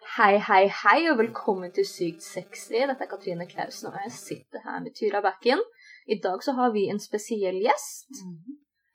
Hei, 0.00 0.38
hei, 0.40 0.64
hei, 0.72 1.00
og 1.10 1.18
velkommen 1.18 1.72
til 1.76 1.84
Sykt 1.84 2.24
sexy. 2.24 2.78
Dette 2.88 3.04
er 3.04 3.08
Katrine 3.10 3.44
Klausen, 3.48 3.90
og 3.90 3.98
jeg 4.00 4.12
sitter 4.16 4.62
her 4.64 4.80
med 4.80 4.94
Tyra 4.96 5.20
Bakken. 5.20 5.60
I 6.08 6.16
dag 6.24 6.40
så 6.42 6.54
har 6.56 6.72
vi 6.72 6.86
en 6.88 7.00
spesiell 7.00 7.58
gjest. 7.60 8.22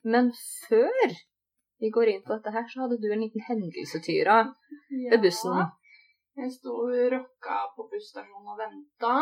Men 0.03 0.31
før 0.65 1.13
vi 1.79 1.91
går 1.93 2.11
inn 2.11 2.25
på 2.25 2.33
dette 2.33 2.51
her, 2.55 2.65
så 2.71 2.81
hadde 2.83 2.97
du 3.03 3.07
en 3.13 3.21
liten 3.21 3.45
hendelse, 3.47 4.01
Tyra, 4.01 4.39
ved 5.11 5.21
bussen. 5.21 5.61
Jeg 6.41 6.51
sto 6.57 6.73
og 6.73 6.97
rocka 7.13 7.61
på 7.77 7.87
busstasjonen 7.93 8.51
og 8.55 8.59
venta. 8.65 9.15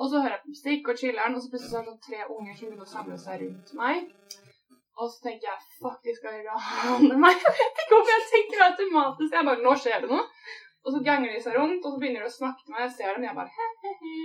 Og 0.00 0.10
så 0.10 0.24
hører 0.24 0.38
jeg 0.38 0.44
på 0.46 0.54
musikk 0.56 0.90
og 0.92 1.00
chiller'n, 1.04 1.36
og 1.36 1.44
så 1.44 1.52
plutselig 1.52 1.72
så 1.74 1.78
er 1.78 1.84
det 1.86 1.92
sånn 1.92 2.04
tre 2.08 2.24
unger 2.32 2.56
som 2.56 2.66
begynner 2.66 2.88
å 2.88 2.94
samle 2.96 3.20
seg 3.20 3.44
rundt 3.44 3.76
meg. 3.78 4.12
Og 4.96 5.10
så 5.12 5.26
tenker 5.28 5.52
jeg 5.52 5.64
fuck, 5.76 6.00
de 6.02 6.12
skal 6.16 6.40
rane 6.48 7.16
meg. 7.20 7.36
Jeg 7.46 7.56
vet 7.60 7.82
ikke 7.84 7.98
om 8.00 8.06
jeg 8.10 8.22
tenker 8.30 8.62
automatisk. 8.70 9.34
Jeg 9.36 9.46
bare, 9.48 9.62
nå 9.64 9.74
skjer 9.76 10.06
det 10.06 10.08
noe. 10.08 10.24
Og 10.86 10.92
så 10.94 11.00
ganger 11.02 11.32
de 11.34 11.40
seg 11.42 11.56
rundt, 11.58 11.82
og 11.82 11.92
så 11.92 11.98
begynner 11.98 12.22
de 12.22 12.28
å 12.30 12.36
snakke 12.36 12.62
til 12.62 12.74
meg. 12.74 12.84
Jeg 12.86 12.92
ser 12.94 13.16
dem, 13.16 13.24
og 13.24 13.28
jeg 13.28 13.38
bare 13.40 13.52
he-he-he. 13.56 14.18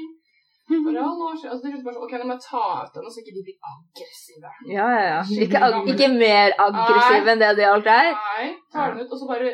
Bare, 0.71 0.93
«Ja, 0.93 1.01
det. 1.01 1.49
Og 1.51 1.57
så 1.57 1.63
til 1.63 1.73
slutt 1.73 1.83
bare 1.83 1.95
sånn, 1.95 2.05
ok, 2.05 2.13
nå 2.21 2.27
må 2.29 2.35
jeg 2.37 2.43
ta 2.45 2.67
ut 2.85 2.93
den, 2.95 3.07
så 3.11 3.19
ikke 3.23 3.33
de 3.35 3.43
blir 3.47 3.57
aggressive. 3.71 4.51
Ja, 4.69 4.85
ja, 4.93 5.01
ja. 5.09 5.21
Ikke, 5.45 5.71
ikke 5.91 6.09
mer 6.13 6.53
aggressive 6.67 7.33
enn 7.33 7.41
det 7.41 7.49
de 7.57 7.65
alt 7.67 7.89
er. 7.91 8.11
Nei, 8.13 8.45
tar 8.71 8.93
den 8.93 9.03
ut, 9.03 9.11
og 9.11 9.19
så 9.19 9.27
bare 9.31 9.49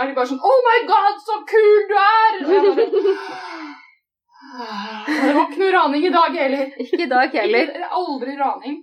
er 0.00 0.10
de 0.10 0.16
bare 0.16 0.28
sånn 0.28 0.44
Oh 0.50 0.60
my 0.66 0.78
god, 0.90 1.18
så 1.24 1.38
kul 1.48 1.80
du 1.88 1.96
er! 2.02 2.38
Og 2.42 2.52
jeg 2.56 2.62
bare 2.66 2.86
Det 5.06 5.34
var 5.36 5.42
ikke 5.46 5.60
noe 5.62 5.74
raning 5.78 6.06
i 6.08 6.14
dag 6.14 6.38
heller. 6.42 6.70
Ikke 6.84 7.04
i 7.04 7.10
dag 7.10 7.36
heller. 7.40 7.68
Det 7.70 7.84
er 7.84 7.98
Aldri 8.00 8.36
raning. 8.40 8.80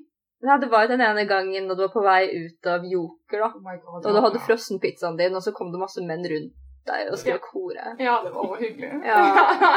Ja, 0.48 0.59
det 0.62 0.70
var 0.71 0.85
jo 0.85 0.94
den 0.94 1.02
ene 1.02 1.26
gangen 1.30 1.68
da 1.68 1.76
du 1.76 1.84
var 1.88 1.94
på 1.96 2.05
vei 2.05 2.21
ut 2.30 2.70
av 2.70 2.85
Joker, 2.85 3.41
da. 3.41 3.49
Oh 3.52 3.77
god. 3.82 4.05
Og 4.05 4.13
du 4.13 4.20
hadde 4.21 4.40
ja. 4.40 4.46
frossenpizzaen 4.48 5.18
din, 5.20 5.35
og 5.35 5.44
så 5.44 5.54
kom 5.54 5.73
det 5.73 5.82
masse 5.82 6.02
menn 6.05 6.26
rundt 6.32 6.54
deg 6.88 7.12
og 7.12 7.20
skulle 7.20 7.40
kore. 7.44 7.94
Ja, 8.02 8.16
det 8.26 8.32
var 8.36 8.55
hyggelig. 8.62 8.91
Ja. 9.05 9.20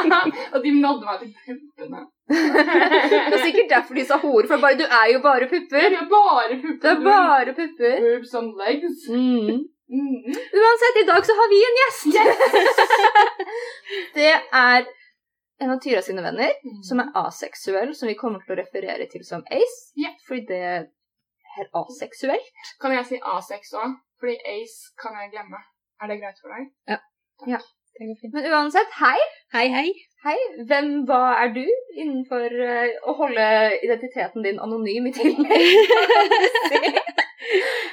og 0.53 0.63
de 0.63 0.73
nådde 0.77 1.09
meg 1.09 1.19
til 1.21 1.33
puppene. 1.45 2.05
Det 2.31 3.35
er 3.35 3.43
sikkert 3.43 3.69
derfor 3.73 3.99
de 3.99 4.05
sa 4.07 4.17
hore, 4.21 4.47
for 4.47 4.63
bare, 4.63 4.79
du 4.79 4.85
er 4.85 5.07
jo 5.13 5.19
bare 5.25 5.49
pupper. 5.51 5.89
er 5.89 6.07
bare 6.13 6.57
pupper. 6.63 6.79
Det 6.85 6.93
er 6.95 7.03
bare 7.09 7.57
pupper. 7.59 7.99
Boobs 8.05 8.33
and 8.39 8.55
legs. 8.63 9.03
Mm. 9.09 9.61
Mm. 9.91 10.23
Uansett, 10.61 11.01
i 11.03 11.07
dag 11.11 11.25
så 11.25 11.35
har 11.39 11.47
vi 11.53 11.59
en 11.67 11.79
gjest. 11.81 12.13
det 14.17 14.31
er 14.63 14.85
en 15.61 15.71
av 15.71 15.79
Tyra 15.83 16.01
sine 16.01 16.23
venner, 16.25 16.53
som 16.87 16.99
er 17.03 17.11
aseksuell, 17.25 17.91
som 17.95 18.09
vi 18.09 18.15
kommer 18.17 18.41
til 18.45 18.55
å 18.55 18.61
referere 18.61 19.05
til 19.11 19.25
som 19.27 19.43
Ace. 19.51 19.91
Yeah. 19.99 20.15
Fordi 20.27 20.45
det 20.47 20.61
er 20.71 21.67
aseksuelt. 21.77 22.63
Kan 22.81 22.95
jeg 22.95 23.09
si 23.09 23.19
A6 23.19 23.75
òg? 23.83 23.99
Fordi 24.21 24.37
Ace 24.55 24.95
kan 25.01 25.19
jeg 25.19 25.33
glemme. 25.35 25.59
Er 26.01 26.09
det 26.09 26.17
greit 26.21 26.39
for 26.41 26.49
deg? 26.53 26.69
Det 27.97 28.07
går 28.09 28.17
fint. 28.21 28.33
Men 28.33 28.47
uansett, 28.49 28.93
hei. 28.97 29.17
Hei, 29.53 29.67
hei. 29.75 29.87
Hei. 30.25 30.37
Hvem, 30.69 30.91
hva 31.09 31.21
er 31.43 31.51
du 31.53 31.65
innenfor 31.97 32.55
uh, 32.57 32.93
å 33.05 33.13
holde 33.19 33.47
identiteten 33.85 34.45
din 34.45 34.61
anonym 34.61 35.09
i 35.09 35.15
tillegg? 35.17 37.01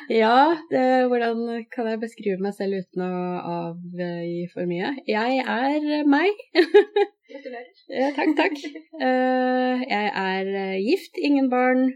Ja, 0.08 0.56
det, 0.70 0.82
hvordan 1.10 1.40
kan 1.68 1.88
jeg 1.90 2.00
beskrive 2.00 2.40
meg 2.40 2.54
selv 2.56 2.78
uten 2.80 3.02
å 3.04 3.14
avgi 3.52 4.46
for 4.54 4.64
mye? 4.68 4.94
Jeg 5.04 5.42
er 5.44 6.06
meg. 6.08 6.38
Gratulerer. 6.56 7.66
ja, 8.00 8.08
takk, 8.16 8.32
takk. 8.38 8.56
Uh, 8.96 9.84
jeg 9.84 10.06
er 10.22 10.48
eh, 10.62 10.78
gift, 10.80 11.20
ingen 11.20 11.50
barn, 11.52 11.90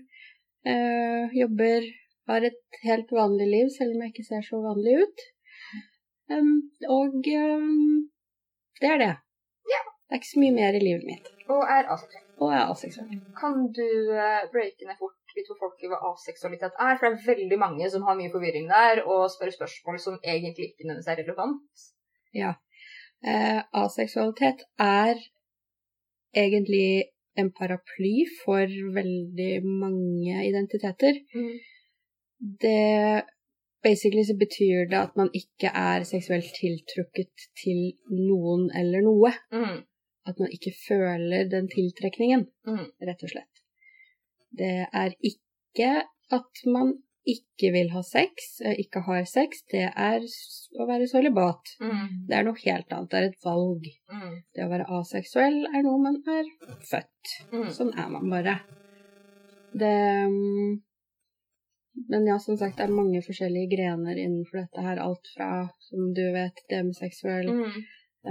uh, 0.69 1.33
jobber, 1.33 1.89
har 2.29 2.45
et 2.51 2.83
helt 2.85 3.17
vanlig 3.17 3.49
liv, 3.49 3.73
selv 3.73 3.97
om 3.97 4.05
jeg 4.05 4.13
ikke 4.13 4.29
ser 4.29 4.45
så 4.45 4.61
vanlig 4.61 4.99
ut. 5.07 5.25
Og 6.99 7.19
det 8.83 8.89
er 8.91 8.99
det. 9.05 9.15
Ja. 9.75 9.83
Det 9.87 10.17
er 10.17 10.21
ikke 10.21 10.35
så 10.35 10.43
mye 10.43 10.55
mer 10.59 10.77
i 10.77 10.83
livet 10.83 11.05
mitt. 11.09 11.29
Og 11.49 11.63
er 11.77 11.89
aseksuell. 11.95 12.27
Og 12.43 12.55
er 12.57 12.65
aseksuell. 12.73 13.21
Kan 13.39 13.69
du 13.79 13.89
uh, 14.13 14.43
breake 14.53 14.89
ned 14.89 14.99
fort 14.99 15.37
litt 15.37 15.49
for 15.49 15.61
folk 15.63 15.85
i 15.85 15.91
hva 15.93 16.01
aseksualitet 16.11 16.75
er? 16.87 16.99
For 16.99 17.07
det 17.07 17.13
er 17.13 17.31
veldig 17.31 17.59
mange 17.63 17.89
som 17.93 18.05
har 18.09 18.19
mye 18.19 18.33
forvirring 18.35 18.69
der, 18.73 19.05
og 19.07 19.31
spør 19.33 19.55
spørsmål 19.55 20.01
som 20.03 20.19
egentlig 20.35 20.73
ikke 20.73 20.89
nødvendigvis 20.89 21.13
er 21.13 21.23
relevant. 21.23 21.87
Eh, 23.23 23.61
aseksualitet 23.85 24.65
er 24.83 25.17
egentlig 26.45 27.05
en 27.39 27.53
paraply 27.59 28.15
for 28.43 28.67
veldig 28.99 29.53
mange 29.65 30.49
identiteter. 30.49 31.21
Det 32.65 33.23
Basically 33.83 34.23
så 34.25 34.37
betyr 34.39 34.89
det 34.91 34.99
at 34.99 35.17
man 35.19 35.31
ikke 35.35 35.71
er 35.75 36.05
seksuelt 36.07 36.53
tiltrukket 36.55 37.49
til 37.59 37.81
noen 38.15 38.69
eller 38.79 39.03
noe. 39.03 39.33
Mm. 39.53 39.81
At 40.27 40.39
man 40.39 40.53
ikke 40.55 40.71
føler 40.87 41.49
den 41.51 41.67
tiltrekningen, 41.73 42.47
Mm. 42.67 42.85
rett 43.09 43.23
og 43.27 43.33
slett. 43.33 43.63
Det 44.55 44.87
er 44.93 45.15
ikke 45.19 46.05
at 46.31 46.63
man 46.67 46.93
ikke 47.27 47.73
vil 47.75 47.91
ha 47.95 48.03
sex, 48.03 48.61
eh, 48.65 48.75
ikke 48.83 49.01
har 49.07 49.25
sex. 49.25 49.63
Det 49.71 49.85
er 49.97 50.21
å 50.81 50.87
være 50.87 51.07
sølibat. 51.11 51.75
Mm. 51.81 52.27
Det 52.29 52.37
er 52.39 52.43
noe 52.47 52.59
helt 52.65 52.93
annet. 52.93 53.11
Det 53.11 53.19
er 53.19 53.29
et 53.29 53.45
valg. 53.45 53.85
Mm. 54.11 54.37
Det 54.55 54.65
å 54.65 54.71
være 54.71 54.87
aseksuell 55.01 55.59
er 55.75 55.83
noe 55.83 55.99
man 56.03 56.23
er 56.27 56.45
født. 56.91 57.35
Mm. 57.53 57.69
Sånn 57.71 57.93
er 57.99 58.09
man 58.11 58.31
bare. 58.31 58.57
Det 59.73 59.93
mm, 60.29 60.83
Men 62.09 62.27
ja, 62.27 62.39
som 62.41 62.57
sagt, 62.57 62.79
det 62.79 62.87
er 62.87 62.95
mange 62.95 63.21
forskjellige 63.25 63.77
grener 63.77 64.17
innenfor 64.17 64.63
dette 64.63 64.85
her. 64.85 65.01
Alt 65.03 65.29
fra, 65.37 65.51
som 65.89 66.13
du 66.17 66.23
vet, 66.33 66.63
demiseksuell 66.71 67.51
Mm. 67.53 67.83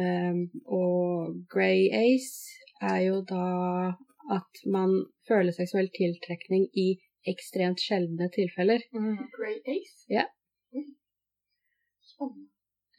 um, 0.02 0.40
og 0.66 1.36
grey 1.52 1.90
ace 1.94 2.58
er 2.82 3.00
jo 3.06 3.22
da 3.22 3.94
at 4.32 4.62
man 4.66 4.94
føler 5.28 5.52
seksuell 5.52 5.90
tiltrekning 5.94 6.68
i 6.74 6.96
ekstremt 7.28 7.82
sjeldne 7.82 8.30
tilfeller. 8.34 8.82
Mm. 8.94 9.18
Grey 9.36 9.60
Ace? 9.68 10.06
Ja. 10.10 10.26
Mm. 10.74 10.96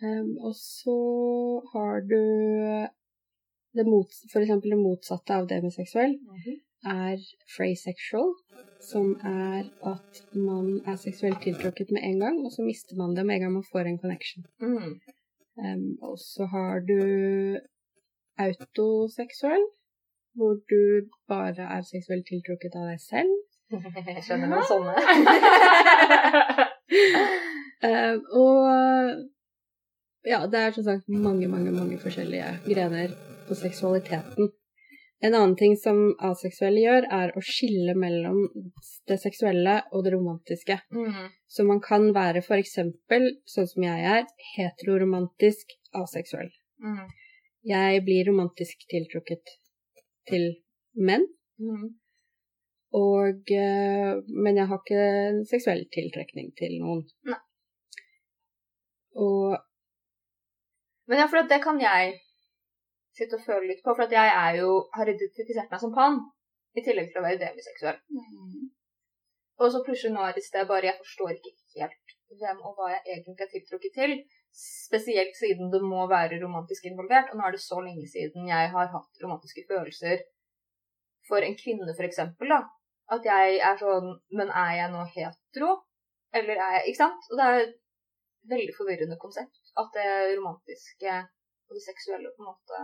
Um, 0.03 0.31
og 0.43 0.55
så 0.59 0.99
har 1.73 2.01
du 2.11 2.23
det 3.73 3.87
mot, 3.87 4.11
for 4.33 4.43
eksempel 4.43 4.75
det 4.75 4.81
motsatte 4.83 5.35
av 5.35 5.49
demiseksuell. 5.51 6.19
Mhm. 6.19 6.61
Er 6.85 7.19
frasexual, 7.57 8.33
som 8.91 9.07
er 9.25 9.63
at 9.93 10.23
man 10.35 10.81
er 10.87 10.97
seksuelt 10.97 11.43
tiltrukket 11.43 11.93
med 11.95 12.03
en 12.09 12.19
gang, 12.25 12.37
og 12.45 12.51
så 12.55 12.63
mister 12.63 12.97
man 12.97 13.17
det 13.17 13.27
med 13.27 13.35
en 13.35 13.43
gang 13.43 13.53
man 13.53 13.71
får 13.73 13.85
en 13.87 13.99
connection. 13.99 14.45
Mm. 14.61 15.01
Um, 15.63 15.99
og 16.03 16.19
så 16.19 16.47
har 16.55 16.81
du 16.91 17.01
autoseksuell, 18.47 19.67
hvor 20.35 20.55
du 20.73 20.83
bare 21.29 21.65
er 21.77 21.83
seksuelt 21.93 22.27
tiltrukket 22.31 22.75
av 22.81 22.89
deg 22.91 23.01
selv. 23.01 23.33
Jeg 24.17 24.25
skjønner 24.27 24.49
noen 24.53 24.69
sånne. 24.73 24.95
Um, 27.83 28.19
og 28.31 28.59
ja, 30.27 30.47
det 30.47 30.59
er 30.59 30.71
som 30.71 30.85
sagt 30.85 31.09
mange, 31.09 31.49
mange, 31.49 31.73
mange 31.75 31.99
forskjellige 31.99 32.61
grener 32.67 33.15
på 33.49 33.57
seksualiteten. 33.59 34.53
En 35.23 35.35
annen 35.39 35.55
ting 35.57 35.77
som 35.79 35.99
aseksuelle 36.19 36.83
gjør, 36.83 37.05
er 37.15 37.31
å 37.39 37.43
skille 37.47 37.95
mellom 37.95 38.41
det 39.07 39.21
seksuelle 39.23 39.77
og 39.95 40.03
det 40.03 40.13
romantiske. 40.17 40.81
Mm. 40.91 41.29
Så 41.47 41.67
man 41.69 41.79
kan 41.85 42.09
være 42.17 42.43
for 42.43 42.59
eksempel, 42.59 43.29
sånn 43.47 43.69
som 43.71 43.87
jeg 43.87 44.09
er, 44.17 44.27
heteroromantisk 44.57 45.77
aseksuell. 45.95 46.51
Mm. 46.83 47.07
Jeg 47.71 48.03
blir 48.09 48.27
romantisk 48.33 48.83
tiltrukket 48.91 49.55
til 50.31 50.49
menn, 50.99 51.29
Mm. 51.63 51.95
og, 52.99 53.51
eh, 53.55 54.15
men 54.27 54.57
jeg 54.57 54.67
har 54.67 54.79
ikke 54.81 55.03
en 55.29 55.45
seksuell 55.47 55.85
tiltrekning 55.95 56.51
til 56.59 56.81
noen. 56.81 57.05
Nei. 57.25 57.39
Og 59.15 59.59
Men 61.07 61.19
ja, 61.19 61.27
for 61.29 61.43
det 61.47 61.61
kan 61.63 61.79
jeg 61.81 62.19
sitte 63.17 63.39
og 63.39 63.45
føle 63.47 63.69
litt 63.71 63.83
på, 63.85 63.95
for 63.97 64.15
jeg 64.19 64.37
er 64.43 64.61
jo, 64.61 64.77
har 64.97 65.11
identifisert 65.13 65.73
meg 65.73 65.83
som 65.83 65.93
pan, 65.97 66.21
i 66.73 66.85
tillegg 66.85 67.11
til 67.13 67.21
å 67.21 67.27
være 67.27 67.41
demiseksuell. 67.43 67.99
Mm. 68.09 68.71
Og 69.61 69.73
så 69.73 69.83
plutselig 69.87 70.15
nå 70.15 70.23
er 70.27 70.37
det 70.37 70.45
sted 70.47 70.69
bare 70.69 70.89
jeg 70.89 71.01
forstår 71.01 71.35
ikke 71.37 71.83
helt 71.83 72.15
hvem 72.41 72.63
og 72.67 72.79
hva 72.79 72.89
jeg 72.95 73.03
egentlig 73.17 73.45
er 73.45 73.51
tiltrukket 73.53 73.97
til. 73.99 74.15
Spesielt 74.53 75.37
siden 75.39 75.71
det 75.73 75.81
må 75.85 76.07
være 76.11 76.41
romantisk 76.43 76.89
involvert. 76.89 77.31
Og 77.33 77.39
nå 77.39 77.47
er 77.47 77.55
det 77.55 77.63
så 77.65 77.81
lenge 77.85 78.09
siden 78.11 78.49
jeg 78.49 78.71
har 78.75 78.91
hatt 78.95 79.23
romantiske 79.25 79.65
følelser 79.69 80.25
for 81.29 81.45
en 81.45 81.57
kvinne, 81.59 81.93
for 81.95 82.09
eksempel, 82.09 82.51
da. 82.51 82.63
At 83.13 83.27
jeg 83.29 83.59
er 83.61 83.79
sånn 83.79 84.15
Men 84.39 84.51
er 84.57 84.73
jeg 84.79 84.91
nå 84.93 85.05
hetero? 85.15 85.73
Eller 86.33 86.57
er 86.57 86.77
jeg 86.79 86.93
Ikke 86.93 87.03
sant? 87.03 87.31
Og 87.31 87.39
det 87.39 87.47
er 87.47 87.61
et 87.61 87.79
veldig 88.53 88.75
forvirrende 88.79 89.21
konsept. 89.21 89.61
At 89.79 89.93
det 89.97 90.09
romantiske 90.39 91.17
og 91.69 91.77
det 91.77 91.85
seksuelle 91.85 92.33
på 92.33 92.43
en 92.43 92.51
måte 92.53 92.81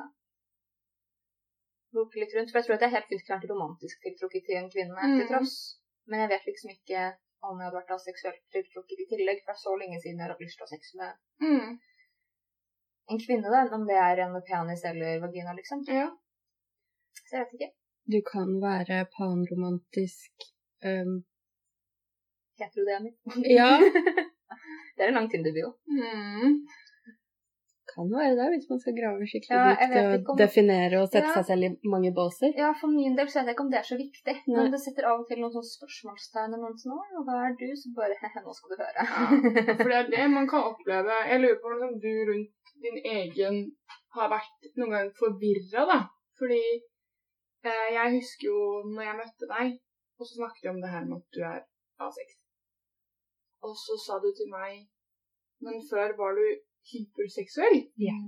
loker 1.96 2.20
litt 2.20 2.34
rundt. 2.36 2.50
For 2.52 2.58
jeg 2.60 2.66
tror 2.68 2.76
at 2.78 2.84
jeg 2.86 2.94
helt 2.96 3.08
fint 3.12 3.30
vært 3.32 3.48
romantisk 3.52 4.02
tiltrukket 4.04 4.44
til 4.46 4.56
en 4.60 4.70
kvinne 4.74 4.94
til 5.06 5.24
Mm. 5.24 5.28
tross. 5.32 5.56
Men 6.06 6.20
jeg 6.24 6.30
vet 6.34 6.46
liksom 6.50 6.70
ikke 6.74 7.00
om 7.48 7.58
jeg 7.60 7.66
hadde 7.68 7.78
vært 7.80 8.00
seksuelt 8.02 8.42
tiltrukket 8.52 9.02
i 9.04 9.06
tillegg, 9.12 9.42
for 9.44 9.52
det 9.52 9.56
er 9.56 9.64
så 9.66 9.74
lenge 9.78 10.00
siden 10.02 10.18
jeg 10.18 10.24
har 10.26 10.32
hatt 10.34 10.42
lyst 10.46 10.56
til 10.58 10.64
å 10.64 10.68
ha 10.68 10.74
sex 10.76 10.94
med 10.94 11.10
Mm. 11.40 11.78
en 13.10 13.18
kvinne, 13.24 13.48
da, 13.54 13.60
om 13.76 13.86
det 13.86 13.96
er 13.96 14.20
en 14.24 14.42
penis 14.48 14.84
eller 14.84 15.20
vagina, 15.20 15.54
liksom. 15.54 15.84
Ja. 15.88 16.08
Så 17.28 17.36
jeg 17.36 17.46
vet 17.46 17.54
ikke. 17.60 17.72
Du 18.08 18.20
kan 18.24 18.60
være 18.60 19.06
panromantisk 19.16 20.32
um, 20.84 21.24
Heterodemi. 22.58 23.12
Ja. 23.44 23.78
det 24.96 25.04
er 25.04 25.08
en 25.08 25.14
lang 25.14 25.28
Tinder-bio. 25.30 25.74
Mm. 25.86 26.66
Kan 27.98 28.10
være 28.14 28.34
det, 28.38 28.46
hvis 28.54 28.66
man 28.70 28.78
skal 28.82 28.94
grave 28.98 29.26
skikkelig 29.26 29.58
Ja, 29.58 29.86
dypt 29.90 30.28
og 30.28 30.30
om- 30.34 30.38
definere 30.38 31.00
og 31.02 31.08
sette 31.10 31.26
Ja. 31.28 31.34
seg 31.38 31.44
selv 31.50 31.62
i 31.66 31.70
mange 31.94 32.10
båser. 32.18 32.52
Ja, 32.62 32.68
for 32.80 32.88
min 32.94 33.16
del 33.18 33.26
så 33.26 33.40
vet 33.40 33.48
jeg 33.50 33.54
ikke 33.56 33.64
om 33.66 33.70
det 33.74 33.80
er 33.82 33.88
så 33.90 33.98
viktig. 33.98 34.34
Nei. 34.46 34.56
Men 34.62 34.70
det 34.74 34.80
setter 34.84 35.08
av 35.10 35.20
og 35.20 35.26
til 35.28 35.38
noen 35.42 35.50
sånne 35.56 35.72
spørsmålstegn 35.76 36.54
eller 36.54 36.70
noe 36.70 36.82
sånt. 36.84 37.10
«Å, 37.18 37.24
Hva 37.26 37.34
er 37.48 37.56
du? 37.58 37.66
Så 37.82 37.90
bare 37.98 38.14
he 38.22 38.28
nå 38.46 38.52
skal 38.58 38.70
du 38.70 38.76
høre. 38.84 39.02
Ja, 39.02 39.74
for 39.82 39.88
det 39.90 39.98
er 40.02 40.08
det 40.14 40.30
man 40.30 40.46
kan 40.52 40.62
oppleve. 40.70 41.14
Jeg 41.32 41.40
lurer 41.42 41.58
på 41.62 41.74
om 41.88 41.98
du 42.06 42.12
rundt 42.30 42.54
din 42.86 42.98
egen 43.18 43.56
har 44.14 44.28
vært 44.30 44.70
noen 44.78 44.90
gang 44.94 45.10
forvirra, 45.18 45.82
da. 45.92 45.98
Fordi 46.38 46.62
eh, 47.66 47.88
jeg 47.98 48.14
husker 48.14 48.46
jo 48.52 48.58
når 48.94 49.02
jeg 49.08 49.16
møtte 49.22 49.46
deg, 49.58 49.68
og 50.18 50.22
så 50.26 50.32
snakket 50.38 50.62
vi 50.62 50.68
om 50.70 50.80
det 50.82 50.90
her 50.94 51.04
med 51.10 51.18
at 51.18 51.28
du 51.34 51.40
er 51.42 51.60
A6. 52.06 52.30
Og 53.66 53.74
så 53.74 53.94
sa 54.06 54.18
du 54.22 54.30
til 54.38 54.46
meg 54.54 54.86
Men 55.60 55.80
før 55.90 56.14
var 56.16 56.36
du 56.38 56.46
hyperseksuell. 56.92 57.78
Yeah. 58.00 58.22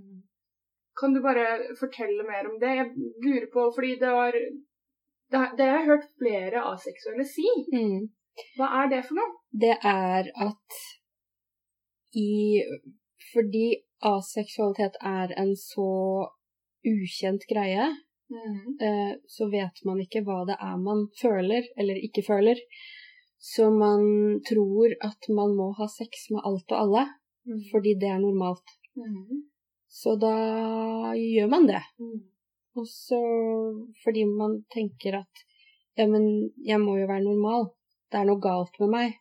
Kan 1.01 1.15
du 1.15 1.21
bare 1.25 1.47
fortelle 1.81 2.25
mer 2.29 2.49
om 2.51 2.59
det? 2.61 2.73
Jeg 2.81 2.89
lurer 3.25 3.49
på, 3.55 3.71
fordi 3.77 3.95
det 4.01 4.13
var 4.21 4.33
Det, 5.31 5.39
har- 5.39 5.57
jeg 5.59 5.87
hørt 5.87 6.07
flere 6.19 6.61
aseksuelle 6.73 7.25
si. 7.25 7.47
Mm. 7.73 8.09
Hva 8.59 8.67
er 8.81 8.89
det 8.91 9.05
for 9.07 9.15
noe? 9.15 9.37
Det 9.65 9.77
er 9.85 10.27
at 10.49 10.81
i 12.19 12.61
Fordi 13.33 13.67
aseksualitet 14.03 14.97
er 15.07 15.31
en 15.39 15.53
så 15.57 16.27
ukjent 16.83 17.45
greie, 17.53 17.85
mm. 18.33 18.81
så 19.29 19.47
vet 19.53 19.85
man 19.87 20.01
ikke 20.03 20.25
hva 20.27 20.41
det 20.49 20.57
er 20.59 20.77
man 20.83 21.07
føler 21.21 21.69
eller 21.79 22.01
ikke 22.07 22.25
føler. 22.27 22.59
Så 23.39 23.71
man 23.71 24.41
tror 24.49 24.97
at 25.01 25.29
man 25.29 25.55
må 25.57 25.71
ha 25.79 25.87
sex 25.87 26.27
med 26.31 26.43
alt 26.45 26.75
og 26.75 26.81
alle, 26.81 27.05
fordi 27.71 27.95
det 28.01 28.11
er 28.11 28.21
normalt. 28.23 28.77
Mm. 28.97 29.47
Så 29.91 30.15
da 30.23 30.35
gjør 31.19 31.49
man 31.51 31.67
det. 31.67 31.83
Mm. 31.99 32.21
Og 32.79 32.87
så 32.87 33.21
fordi 34.05 34.25
man 34.25 34.61
tenker 34.75 35.19
at 35.23 35.45
ja, 35.99 36.07
men 36.07 36.25
jeg 36.65 36.79
må 36.81 36.97
jo 37.01 37.09
være 37.11 37.27
normal. 37.27 37.73
Det 38.11 38.21
er 38.21 38.29
noe 38.29 38.43
galt 38.43 38.79
med 38.83 38.93
meg, 38.95 39.17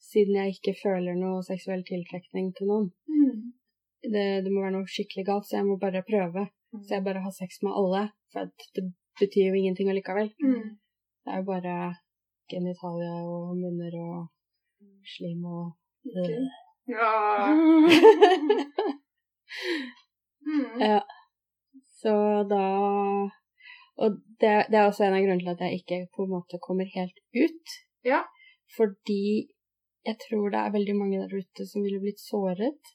siden 0.00 0.36
jeg 0.38 0.56
ikke 0.56 0.76
føler 0.82 1.16
noe 1.18 1.42
seksuell 1.46 1.82
tiltrekning 1.88 2.52
til 2.56 2.68
noen. 2.70 2.90
Mm. 3.08 3.52
Det, 4.02 4.26
det 4.44 4.52
må 4.52 4.62
være 4.62 4.76
noe 4.76 4.90
skikkelig 4.90 5.26
galt, 5.28 5.48
så 5.48 5.58
jeg 5.58 5.68
må 5.68 5.78
bare 5.80 6.04
prøve. 6.06 6.46
Så 6.72 6.96
jeg 6.96 7.04
bare 7.04 7.24
har 7.24 7.34
sex 7.36 7.60
med 7.64 7.76
alle, 7.76 8.06
for 8.32 8.48
at 8.48 8.68
det 8.76 8.86
betyr 9.20 9.50
jo 9.50 9.58
ingenting 9.58 9.90
allikevel. 9.92 10.32
Mm. 10.40 10.78
Det 11.22 11.32
er 11.32 11.42
jo 11.42 11.48
bare 11.48 11.76
genitalia 12.52 13.18
og 13.28 13.56
munner 13.56 13.98
og 14.00 14.18
slim 15.16 15.44
og 15.44 15.72
Ok. 16.02 16.30
Ja. 16.90 17.12
Mm. 20.42 20.80
Ja. 20.80 21.06
Så 22.02 22.12
da 22.50 22.66
Og 24.02 24.10
det, 24.40 24.52
det 24.70 24.78
er 24.78 24.86
også 24.88 25.04
en 25.04 25.14
av 25.14 25.22
grunnene 25.22 25.44
til 25.44 25.52
at 25.52 25.60
jeg 25.66 25.80
ikke 25.82 25.98
på 26.16 26.24
en 26.24 26.32
måte 26.32 26.58
kommer 26.66 26.88
helt 26.96 27.18
ut. 27.36 27.74
Ja. 28.04 28.22
Fordi 28.76 29.52
jeg 30.08 30.16
tror 30.24 30.50
det 30.50 30.58
er 30.58 30.74
veldig 30.74 30.96
mange 30.98 31.20
der 31.20 31.36
ute 31.36 31.66
som 31.68 31.84
ville 31.84 32.00
blitt 32.02 32.18
såret 32.18 32.94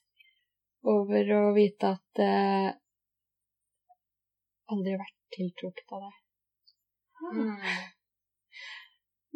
over 0.84 1.30
å 1.38 1.42
vite 1.56 1.94
at 1.96 2.20
eh, 2.22 2.68
aldri 4.74 4.98
vært 5.00 5.16
tiltrukket 5.36 5.94
av 5.96 6.04
deg. 6.04 6.18
Mm. 7.38 7.54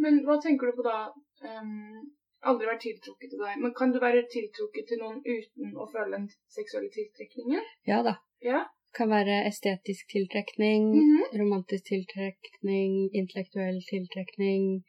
Men 0.04 0.20
hva 0.26 0.36
tenker 0.42 0.70
du 0.70 0.76
på 0.78 0.84
da? 0.86 0.98
Um, 1.46 2.02
aldri 2.50 2.66
vært 2.66 2.82
tiltrukket 2.84 3.30
til 3.32 3.42
deg. 3.42 3.58
Men 3.62 3.74
kan 3.78 3.92
du 3.94 3.98
være 4.02 4.24
tiltrukket 4.32 4.88
til 4.88 4.98
noen 5.02 5.20
uten 5.24 5.76
å 5.78 5.88
føle 5.92 6.16
den 6.16 6.28
seksuelle 6.56 6.90
tiltrekningen? 6.94 7.62
Ja 7.86 8.02
da. 8.06 8.16
Ja. 8.42 8.64
Kan 8.94 9.08
være 9.08 9.44
estetisk 9.48 10.10
tiltrekning, 10.12 10.90
Mhm. 10.94 11.38
romantisk 11.40 11.84
tiltrekning, 11.92 13.08
intellektuell 13.14 13.78
tiltrekning 13.88 14.82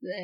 Det 0.00 0.14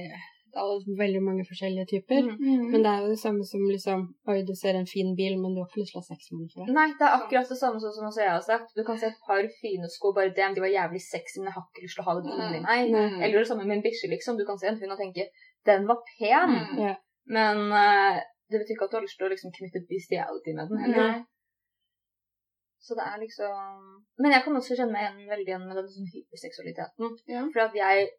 det 0.55 0.63
er 0.63 0.99
veldig 1.03 1.23
mange 1.29 1.45
forskjellige 1.51 1.87
typer. 1.93 2.23
Mm. 2.31 2.67
Men 2.71 2.85
det 2.85 2.91
er 2.91 3.01
jo 3.03 3.09
det 3.11 3.19
samme 3.19 3.43
som 3.45 3.63
liksom 3.67 4.01
Oi, 4.31 4.37
du 4.47 4.55
ser 4.55 4.77
en 4.79 4.87
fin 4.87 5.11
bil, 5.19 5.35
men 5.43 5.55
du 5.55 5.59
har 5.61 5.67
ikke 5.67 5.83
lyst 5.83 5.93
til 5.95 5.99
å 5.99 6.03
ha 6.05 6.11
sex 6.15 6.31
med 6.31 6.39
den 6.45 6.51
for 6.53 6.61
det. 6.69 6.75
Nei, 6.77 6.89
det 6.99 7.07
er 7.09 7.17
akkurat 7.19 7.49
det 7.51 7.59
samme 7.59 7.81
som 7.83 8.07
også 8.09 8.23
jeg 8.23 8.31
har 8.31 8.45
sagt. 8.53 8.69
Du 8.79 8.85
kan 8.87 8.99
se 9.01 9.07
et 9.11 9.19
par 9.27 9.43
fine 9.61 9.89
sko, 9.97 10.13
bare 10.15 10.31
dem, 10.39 10.55
de 10.55 10.63
var 10.63 10.71
jævlig 10.71 11.03
sexy, 11.03 11.41
men 11.41 11.51
jeg 11.51 11.57
har 11.59 11.67
ikke 11.67 11.85
lyst 11.87 11.99
til 11.99 12.05
å 12.05 12.07
ha 12.09 12.15
det 12.21 12.31
inni 12.31 12.61
meg. 12.69 12.95
Nei. 12.95 13.23
Eller 13.25 13.39
det 13.43 13.49
samme 13.51 13.67
med 13.67 13.77
en 13.81 13.87
bikkje, 13.89 14.13
liksom. 14.15 14.39
Du 14.39 14.45
kan 14.47 14.59
se 14.61 14.71
en 14.71 14.79
hund 14.79 14.95
og 14.95 15.01
tenke 15.03 15.27
den 15.69 15.89
var 15.91 16.01
pen, 16.15 16.55
Mm. 16.75 16.95
Men 17.35 17.57
uh, 17.73 18.19
det 18.53 18.61
betyr 18.61 18.75
ikke 18.75 18.87
at 18.87 18.93
du 18.93 18.99
har 18.99 19.07
lyst 19.07 19.17
til 19.17 19.27
å 19.29 19.33
liksom 19.33 19.53
knytte 19.55 19.81
bestiality 19.89 20.53
med 20.57 20.69
den 20.69 20.83
heller. 20.85 21.23
Så 22.85 22.97
det 22.99 23.05
er 23.09 23.21
liksom 23.23 23.61
Men 24.21 24.35
jeg 24.35 24.45
kan 24.45 24.57
også 24.59 24.77
kjenne 24.77 24.93
meg 24.93 25.07
igjen, 25.07 25.31
veldig 25.33 25.51
igjen 25.51 25.67
med 25.69 25.79
den 25.81 25.89
sånn 25.95 26.11
hyperseksualiteten. 26.15 27.15
Ja. 27.33 27.45
For 27.55 27.65
at 27.65 27.79
jeg 27.79 28.11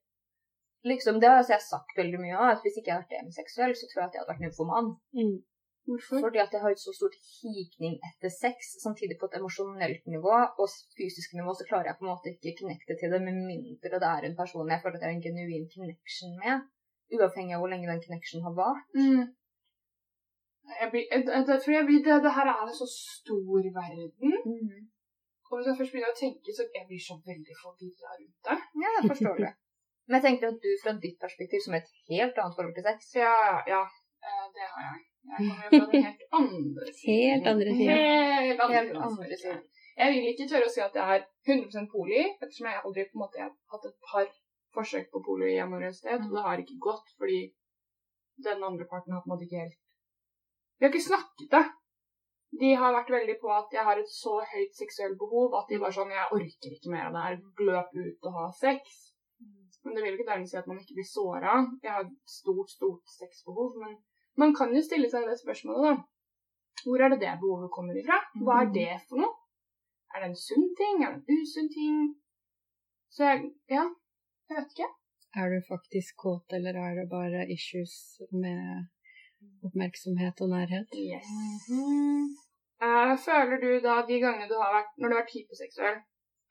liksom, 0.89 1.19
Det 1.21 1.29
har 1.29 1.41
altså 1.41 1.55
jeg 1.55 1.67
sagt 1.71 1.99
veldig 2.01 2.21
mye 2.23 2.37
av, 2.39 2.47
at 2.55 2.65
hvis 2.65 2.79
ikke 2.79 2.89
jeg 2.89 2.97
hadde 2.97 3.05
vært 3.05 3.19
demiseksuell, 3.19 3.75
så 3.77 3.89
tror 3.89 4.01
jeg 4.01 4.07
at 4.07 4.15
jeg 4.15 4.23
hadde 4.23 4.33
vært 4.33 4.45
nymfoman. 4.45 4.89
Mm. 5.19 5.35
Hvorfor? 5.85 6.21
Fordi 6.25 6.39
at 6.41 6.53
jeg 6.53 6.61
har 6.63 6.73
et 6.73 6.81
så 6.81 6.91
stort 6.97 7.15
hikning 7.39 7.95
etter 8.09 8.31
sex, 8.33 8.71
samtidig 8.81 9.19
på 9.21 9.29
et 9.29 9.37
emosjonelt 9.39 10.07
nivå 10.09 10.33
og 10.33 10.67
fysisk 10.97 11.35
nivå, 11.37 11.53
så 11.53 11.67
klarer 11.69 11.91
jeg 11.91 11.97
på 11.99 12.05
en 12.05 12.11
måte 12.11 12.31
ikke 12.33 12.55
connecte 12.61 12.97
til 12.97 13.13
det, 13.13 13.21
med 13.25 13.37
mindre 13.51 14.01
det 14.03 14.09
er 14.13 14.25
en 14.25 14.39
person 14.39 14.71
jeg 14.73 14.81
føler 14.81 14.97
at 14.97 15.03
jeg 15.05 15.11
har 15.11 15.17
en 15.17 15.25
genuin 15.27 15.67
connection 15.75 16.33
med. 16.41 16.65
Uavhengig 17.13 17.55
av 17.55 17.61
hvor 17.61 17.71
lenge 17.71 17.89
den 17.91 18.03
connection 18.05 18.45
har 18.45 18.53
vart. 18.57 18.85
Mm. 18.97 19.25
Jeg 20.81 20.87
blir, 20.91 21.03
jeg, 21.11 21.21
jeg, 21.29 21.43
jeg 21.47 21.75
jeg 21.77 21.85
blir, 21.89 21.99
det, 22.05 22.15
det 22.25 22.31
her 22.37 22.47
er 22.51 22.61
en 22.65 22.77
så 22.81 22.87
stor 22.89 23.67
verden. 23.79 24.31
Og 25.45 25.53
hvis 25.57 25.67
jeg 25.69 25.77
først 25.79 25.93
begynner 25.93 26.13
å 26.15 26.17
tenke, 26.19 26.55
så 26.57 26.65
jeg 26.77 26.87
blir 26.89 27.01
så 27.09 27.15
veldig 27.29 27.55
forvirra 27.61 28.15
rundt 28.19 28.47
det. 28.47 28.57
Ja, 28.83 28.89
jeg 28.97 29.11
forstår 29.11 29.37
det. 29.43 29.51
Men 30.07 30.17
jeg 30.17 30.25
tenker 30.25 30.49
at 30.51 30.57
du 30.65 30.71
fra 30.81 30.93
ditt 31.05 31.19
perspektiv, 31.21 31.61
som 31.65 31.77
et 31.77 31.87
helt 32.09 32.41
annet 32.41 32.57
forhold 32.57 32.75
til 32.77 32.85
sex 32.89 33.13
Ja, 33.17 33.35
ja. 33.69 33.83
eh, 34.25 34.43
Det 34.55 34.65
har 34.73 34.81
jeg. 34.89 34.97
Jeg 35.25 35.37
kommer 35.37 35.69
fra 35.69 35.85
den 35.93 36.03
helt 36.09 36.25
andre 36.39 36.91
siden. 36.97 37.15
Helt 37.21 37.47
andre 37.53 37.71
siden. 37.77 37.95
Helt 38.49 38.65
andre, 38.65 38.75
Helt 38.75 38.99
andre 39.07 39.39
siden. 39.43 39.63
Jeg 40.01 40.11
vil 40.11 40.27
ikke 40.33 40.49
tørre 40.51 40.67
å 40.67 40.73
si 40.73 40.81
at 40.83 40.97
jeg 40.99 41.15
er 41.15 41.23
100% 41.53 41.91
poli, 41.93 42.21
ettersom 42.43 42.67
jeg 42.67 42.81
aldri 42.81 43.05
på 43.07 43.15
en 43.17 43.23
måte 43.23 43.41
har 43.45 43.53
hatt 43.73 43.87
et 43.89 43.97
par 44.11 44.27
forsøk 44.75 45.09
på 45.11 45.21
sted, 45.93 46.19
og 46.25 46.35
det 46.35 46.43
har 46.47 46.61
ikke 46.61 46.83
gått 46.87 47.15
fordi 47.19 47.39
den 48.45 48.63
andre 48.63 48.85
parten 48.91 49.13
har 49.13 49.23
på 49.23 49.29
en 49.29 49.33
måte 49.33 49.47
ikke 49.47 49.63
helt 49.63 49.81
Vi 50.77 50.85
har 50.85 50.91
ikke 50.91 51.07
snakket 51.07 51.51
det. 51.51 51.65
De 52.59 52.71
har 52.79 52.95
vært 52.95 53.11
veldig 53.11 53.35
på 53.41 53.51
at 53.51 53.73
jeg 53.75 53.83
har 53.87 53.99
et 53.99 54.11
så 54.11 54.37
høyt 54.53 54.75
seksuelt 54.75 55.17
behov 55.19 55.55
at 55.59 55.69
de 55.71 55.79
bare 55.79 55.95
sånn 55.95 56.11
Jeg 56.13 56.31
orker 56.37 56.75
ikke 56.75 56.91
mer 56.91 57.07
av 57.07 57.15
det 57.15 57.23
her. 57.25 57.37
Løp 57.69 57.95
ut 57.95 58.27
og 58.29 58.37
ha 58.39 58.49
sex. 58.59 58.97
Men 59.85 59.95
det 59.95 60.03
vil 60.03 60.17
ikke 60.17 60.27
dermed 60.29 60.49
si 60.49 60.57
at 60.59 60.67
man 60.67 60.79
ikke 60.81 60.97
blir 60.97 61.07
såra. 61.07 61.55
Jeg 61.83 61.91
har 61.91 62.05
stort, 62.27 62.71
stort 62.73 63.15
sexbehov. 63.19 63.75
Men 63.81 63.97
man 64.41 64.55
kan 64.57 64.73
jo 64.75 64.83
stille 64.83 65.09
seg 65.11 65.27
det 65.29 65.37
spørsmålet, 65.41 65.87
da. 65.87 65.95
Hvor 66.85 67.01
er 67.01 67.13
det 67.13 67.21
det 67.23 67.33
behovet 67.41 67.73
kommer 67.73 67.97
ifra? 67.99 68.17
Hva 68.45 68.61
er 68.63 68.71
det 68.75 68.93
for 69.09 69.21
noe? 69.23 69.35
Er 70.15 70.23
det 70.23 70.31
en 70.31 70.39
sunn 70.39 70.67
ting? 70.79 71.03
Er 71.03 71.15
det 71.15 71.21
en 71.21 71.43
usunn 71.43 71.69
ting? 71.71 72.01
Så 73.15 73.29
jeg 73.31 73.51
Ja, 73.71 73.85
jeg 74.49 74.57
vet 74.57 74.75
ikke. 74.75 74.91
Er 75.35 75.51
du 75.51 75.57
faktisk 75.67 76.15
kåt, 76.23 76.53
eller 76.57 76.77
er 76.79 76.91
det 76.99 77.09
bare 77.11 77.47
issues 77.55 77.95
med 78.31 78.87
oppmerksomhet 79.67 80.41
og 80.43 80.51
nærhet? 80.53 80.95
Yes. 80.95 81.27
Eh, 82.85 83.13
føler 83.25 83.59
du 83.65 83.71
da 83.87 83.99
de 84.07 84.21
gangene 84.23 84.47
du 84.51 84.55
har 84.59 84.71
vært 84.77 84.97
Når 84.99 85.07
du 85.07 85.15
har 85.15 85.21
vært 85.21 85.35
hyperseksuell, 85.35 85.99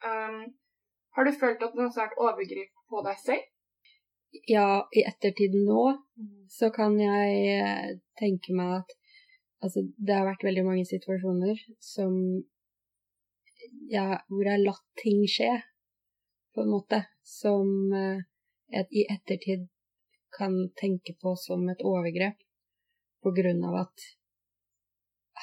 um, 0.08 0.38
har 1.14 1.26
du 1.26 1.32
følt 1.42 1.62
at 1.62 1.74
det 1.74 1.84
har 1.84 1.96
vært 1.96 2.22
overgrep 2.26 2.72
på 2.90 3.02
deg 3.06 3.20
selv? 3.22 3.44
Ja, 4.50 4.68
i 4.98 5.04
ettertid 5.06 5.54
nå 5.54 5.84
så 6.50 6.70
kan 6.74 6.96
jeg 6.98 7.34
eh, 7.54 7.92
tenke 8.18 8.56
meg 8.56 8.80
at 8.80 8.96
altså, 9.62 9.84
det 9.96 10.16
har 10.16 10.26
vært 10.26 10.46
veldig 10.48 10.64
mange 10.66 10.86
situasjoner 10.88 11.60
som 11.92 12.16
ja, 13.90 14.18
hvor 14.28 14.42
jeg 14.42 14.56
har 14.56 14.64
latt 14.64 14.84
ting 15.00 15.22
skje, 15.30 15.52
på 16.54 16.64
en 16.64 16.72
måte, 16.72 17.00
som 17.24 17.92
eh, 17.92 18.24
jeg 18.74 18.88
i 18.92 19.06
ettertid 19.12 19.68
kan 20.34 20.54
tenke 20.80 21.14
på 21.22 21.34
som 21.38 21.66
et 21.70 21.82
overgrep, 21.86 22.36
på 23.22 23.32
grunn 23.36 23.62
av 23.64 23.84
at 23.84 24.08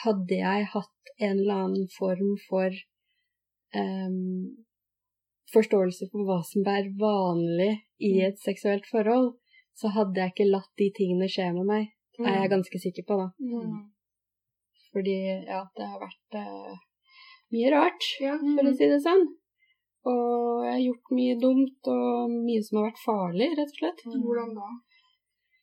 hadde 0.03 0.38
jeg 0.38 0.67
hatt 0.73 1.13
en 1.21 1.38
eller 1.39 1.63
annen 1.65 1.88
form 1.93 2.35
for 2.47 2.75
um, 3.75 4.65
forståelse 5.53 6.07
for 6.11 6.27
hva 6.27 6.39
som 6.47 6.67
er 6.71 6.91
vanlig 7.00 7.71
i 8.01 8.13
et 8.25 8.39
seksuelt 8.43 8.88
forhold, 8.91 9.33
så 9.77 9.91
hadde 9.95 10.19
jeg 10.21 10.33
ikke 10.33 10.51
latt 10.51 10.71
de 10.79 10.89
tingene 10.95 11.29
skje 11.31 11.50
med 11.55 11.67
meg, 11.69 11.89
er 12.21 12.43
jeg 12.43 12.53
ganske 12.53 12.81
sikker 12.83 13.07
på, 13.07 13.17
da. 13.23 13.27
Fordi 14.91 15.17
ja, 15.47 15.61
det 15.77 15.88
har 15.88 16.01
vært 16.01 16.39
uh, 16.39 16.79
mye 17.55 17.71
rart, 17.73 18.09
Ja. 18.23 18.35
for 18.38 18.67
å 18.67 18.73
si 18.75 18.89
det 18.91 19.00
sånn. 19.03 19.23
Og 20.10 20.63
jeg 20.65 20.72
har 20.74 20.84
gjort 20.86 21.12
mye 21.17 21.36
dumt, 21.41 21.89
og 21.93 22.31
mye 22.34 22.62
som 22.65 22.79
har 22.79 22.88
vært 22.89 23.03
farlig, 23.05 23.50
rett 23.60 23.74
og 23.75 23.79
slett. 23.81 24.01
Hvordan 24.10 24.55
da? 24.58 24.70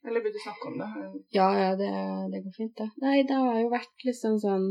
Eller 0.06 0.22
vil 0.22 0.32
du 0.34 0.38
snakke 0.40 0.68
om 0.70 0.76
det? 0.78 0.88
Ja, 1.34 1.48
ja, 1.58 1.70
det, 1.76 1.90
det 2.32 2.42
går 2.44 2.54
fint, 2.56 2.74
det. 2.78 2.86
Nei, 3.02 3.16
det 3.26 3.34
har 3.34 3.58
jo 3.60 3.70
vært 3.72 4.06
liksom 4.06 4.38
sånn 4.42 4.68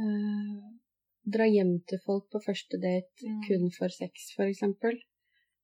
eh, 0.00 0.54
Dra 1.22 1.46
hjem 1.46 1.76
til 1.86 2.00
folk 2.02 2.24
på 2.32 2.40
første 2.42 2.80
date 2.82 3.22
Mm. 3.22 3.42
kun 3.46 3.68
for 3.76 3.92
sex, 3.94 4.32
for 4.34 4.48
eksempel. 4.50 4.96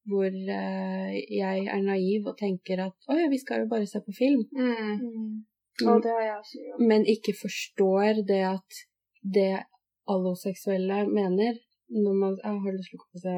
Hvor 0.07 0.29
eh, 0.31 1.17
jeg 1.35 1.65
er 1.67 1.81
naiv 1.83 2.29
og 2.31 2.37
tenker 2.38 2.85
at 2.85 3.09
å 3.11 3.17
ja, 3.19 3.27
vi 3.33 3.41
skal 3.41 3.65
jo 3.65 3.71
bare 3.73 3.88
se 3.91 3.99
på 4.05 4.15
film. 4.15 4.45
Mm. 4.55 5.43
Og 5.88 6.03
det 6.05 6.12
har 6.15 6.23
jeg 6.23 6.37
også 6.37 6.61
gjort. 6.62 6.85
Men 6.93 7.09
ikke 7.11 7.35
forstår 7.41 8.23
det 8.29 8.43
at 8.53 8.79
det 9.35 9.50
alloseksuelle 10.09 11.03
mener 11.11 11.59
når 11.88 12.14
man 12.21 12.37
jeg 12.42 12.61
har 12.64 12.76
lyst 12.76 12.90
til 12.92 12.99
å 12.99 13.02
gå 13.02 13.09
på 13.14 13.23
se, 13.25 13.35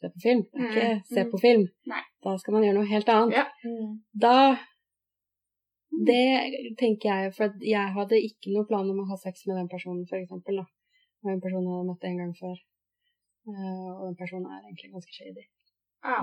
se 0.00 0.10
på 0.14 0.20
film. 0.24 0.42
Det 0.52 0.64
er 0.64 0.70
ikke 0.72 0.88
Mm, 0.94 1.04
se 1.14 1.20
mm. 1.24 1.30
på 1.32 1.38
film. 1.46 1.64
Nei. 1.92 2.02
Da 2.24 2.34
skal 2.40 2.54
man 2.56 2.64
gjøre 2.64 2.78
noe 2.78 2.92
helt 2.94 3.08
annet. 3.14 3.36
Ja. 3.40 3.46
Mm. 3.64 3.94
Da 4.26 4.36
Det 6.08 6.76
tenker 6.78 7.06
jeg, 7.10 7.30
for 7.36 7.54
jeg 7.64 7.94
hadde 7.96 8.18
ikke 8.22 8.52
noe 8.54 8.68
plan 8.68 8.90
om 8.92 9.00
å 9.02 9.06
ha 9.10 9.16
sex 9.18 9.46
med 9.48 9.56
den 9.58 9.70
personen. 9.72 10.04
Da. 10.06 10.64
Det 11.18 11.24
var 11.26 11.32
en 11.32 11.42
person 11.42 11.64
jeg 11.64 11.74
hadde 11.74 11.88
møtt 11.90 12.04
en 12.06 12.20
gang 12.20 12.34
før. 12.38 12.58
Eh, 13.48 13.88
og 13.96 14.02
den 14.06 14.18
personen 14.20 14.46
er 14.46 14.60
egentlig 14.62 14.92
ganske 14.92 15.16
shady. 15.16 15.44
Ja. 16.04 16.20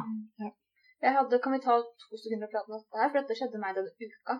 Jeg 1.03 1.11
hadde, 1.17 1.41
Kan 1.43 1.51
vi 1.55 1.59
ta 1.65 1.75
to 1.81 2.21
sekunder 2.21 2.47
og 2.47 2.53
prate 2.53 2.71
om 2.71 2.77
dette 2.77 3.01
her? 3.01 3.09
For 3.11 3.19
dette 3.19 3.37
skjedde 3.39 3.59
meg 3.63 3.75
denne 3.75 3.91
uka. 4.05 4.37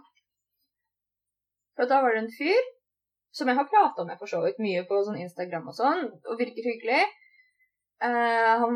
For 1.76 1.92
da 1.92 2.00
var 2.06 2.16
det 2.16 2.22
en 2.24 2.36
fyr 2.40 2.64
som 3.36 3.50
jeg 3.52 3.58
har 3.58 3.68
prata 3.68 4.06
med 4.08 4.20
for 4.22 4.32
så 4.32 4.42
vidt 4.46 4.62
mye 4.64 4.86
på 4.88 5.02
sånn 5.04 5.20
Instagram 5.20 5.72
og 5.72 5.78
sånn, 5.78 6.06
og 6.24 6.40
virker 6.40 6.70
hyggelig. 6.70 7.04
Eh, 8.06 8.54
han 8.62 8.76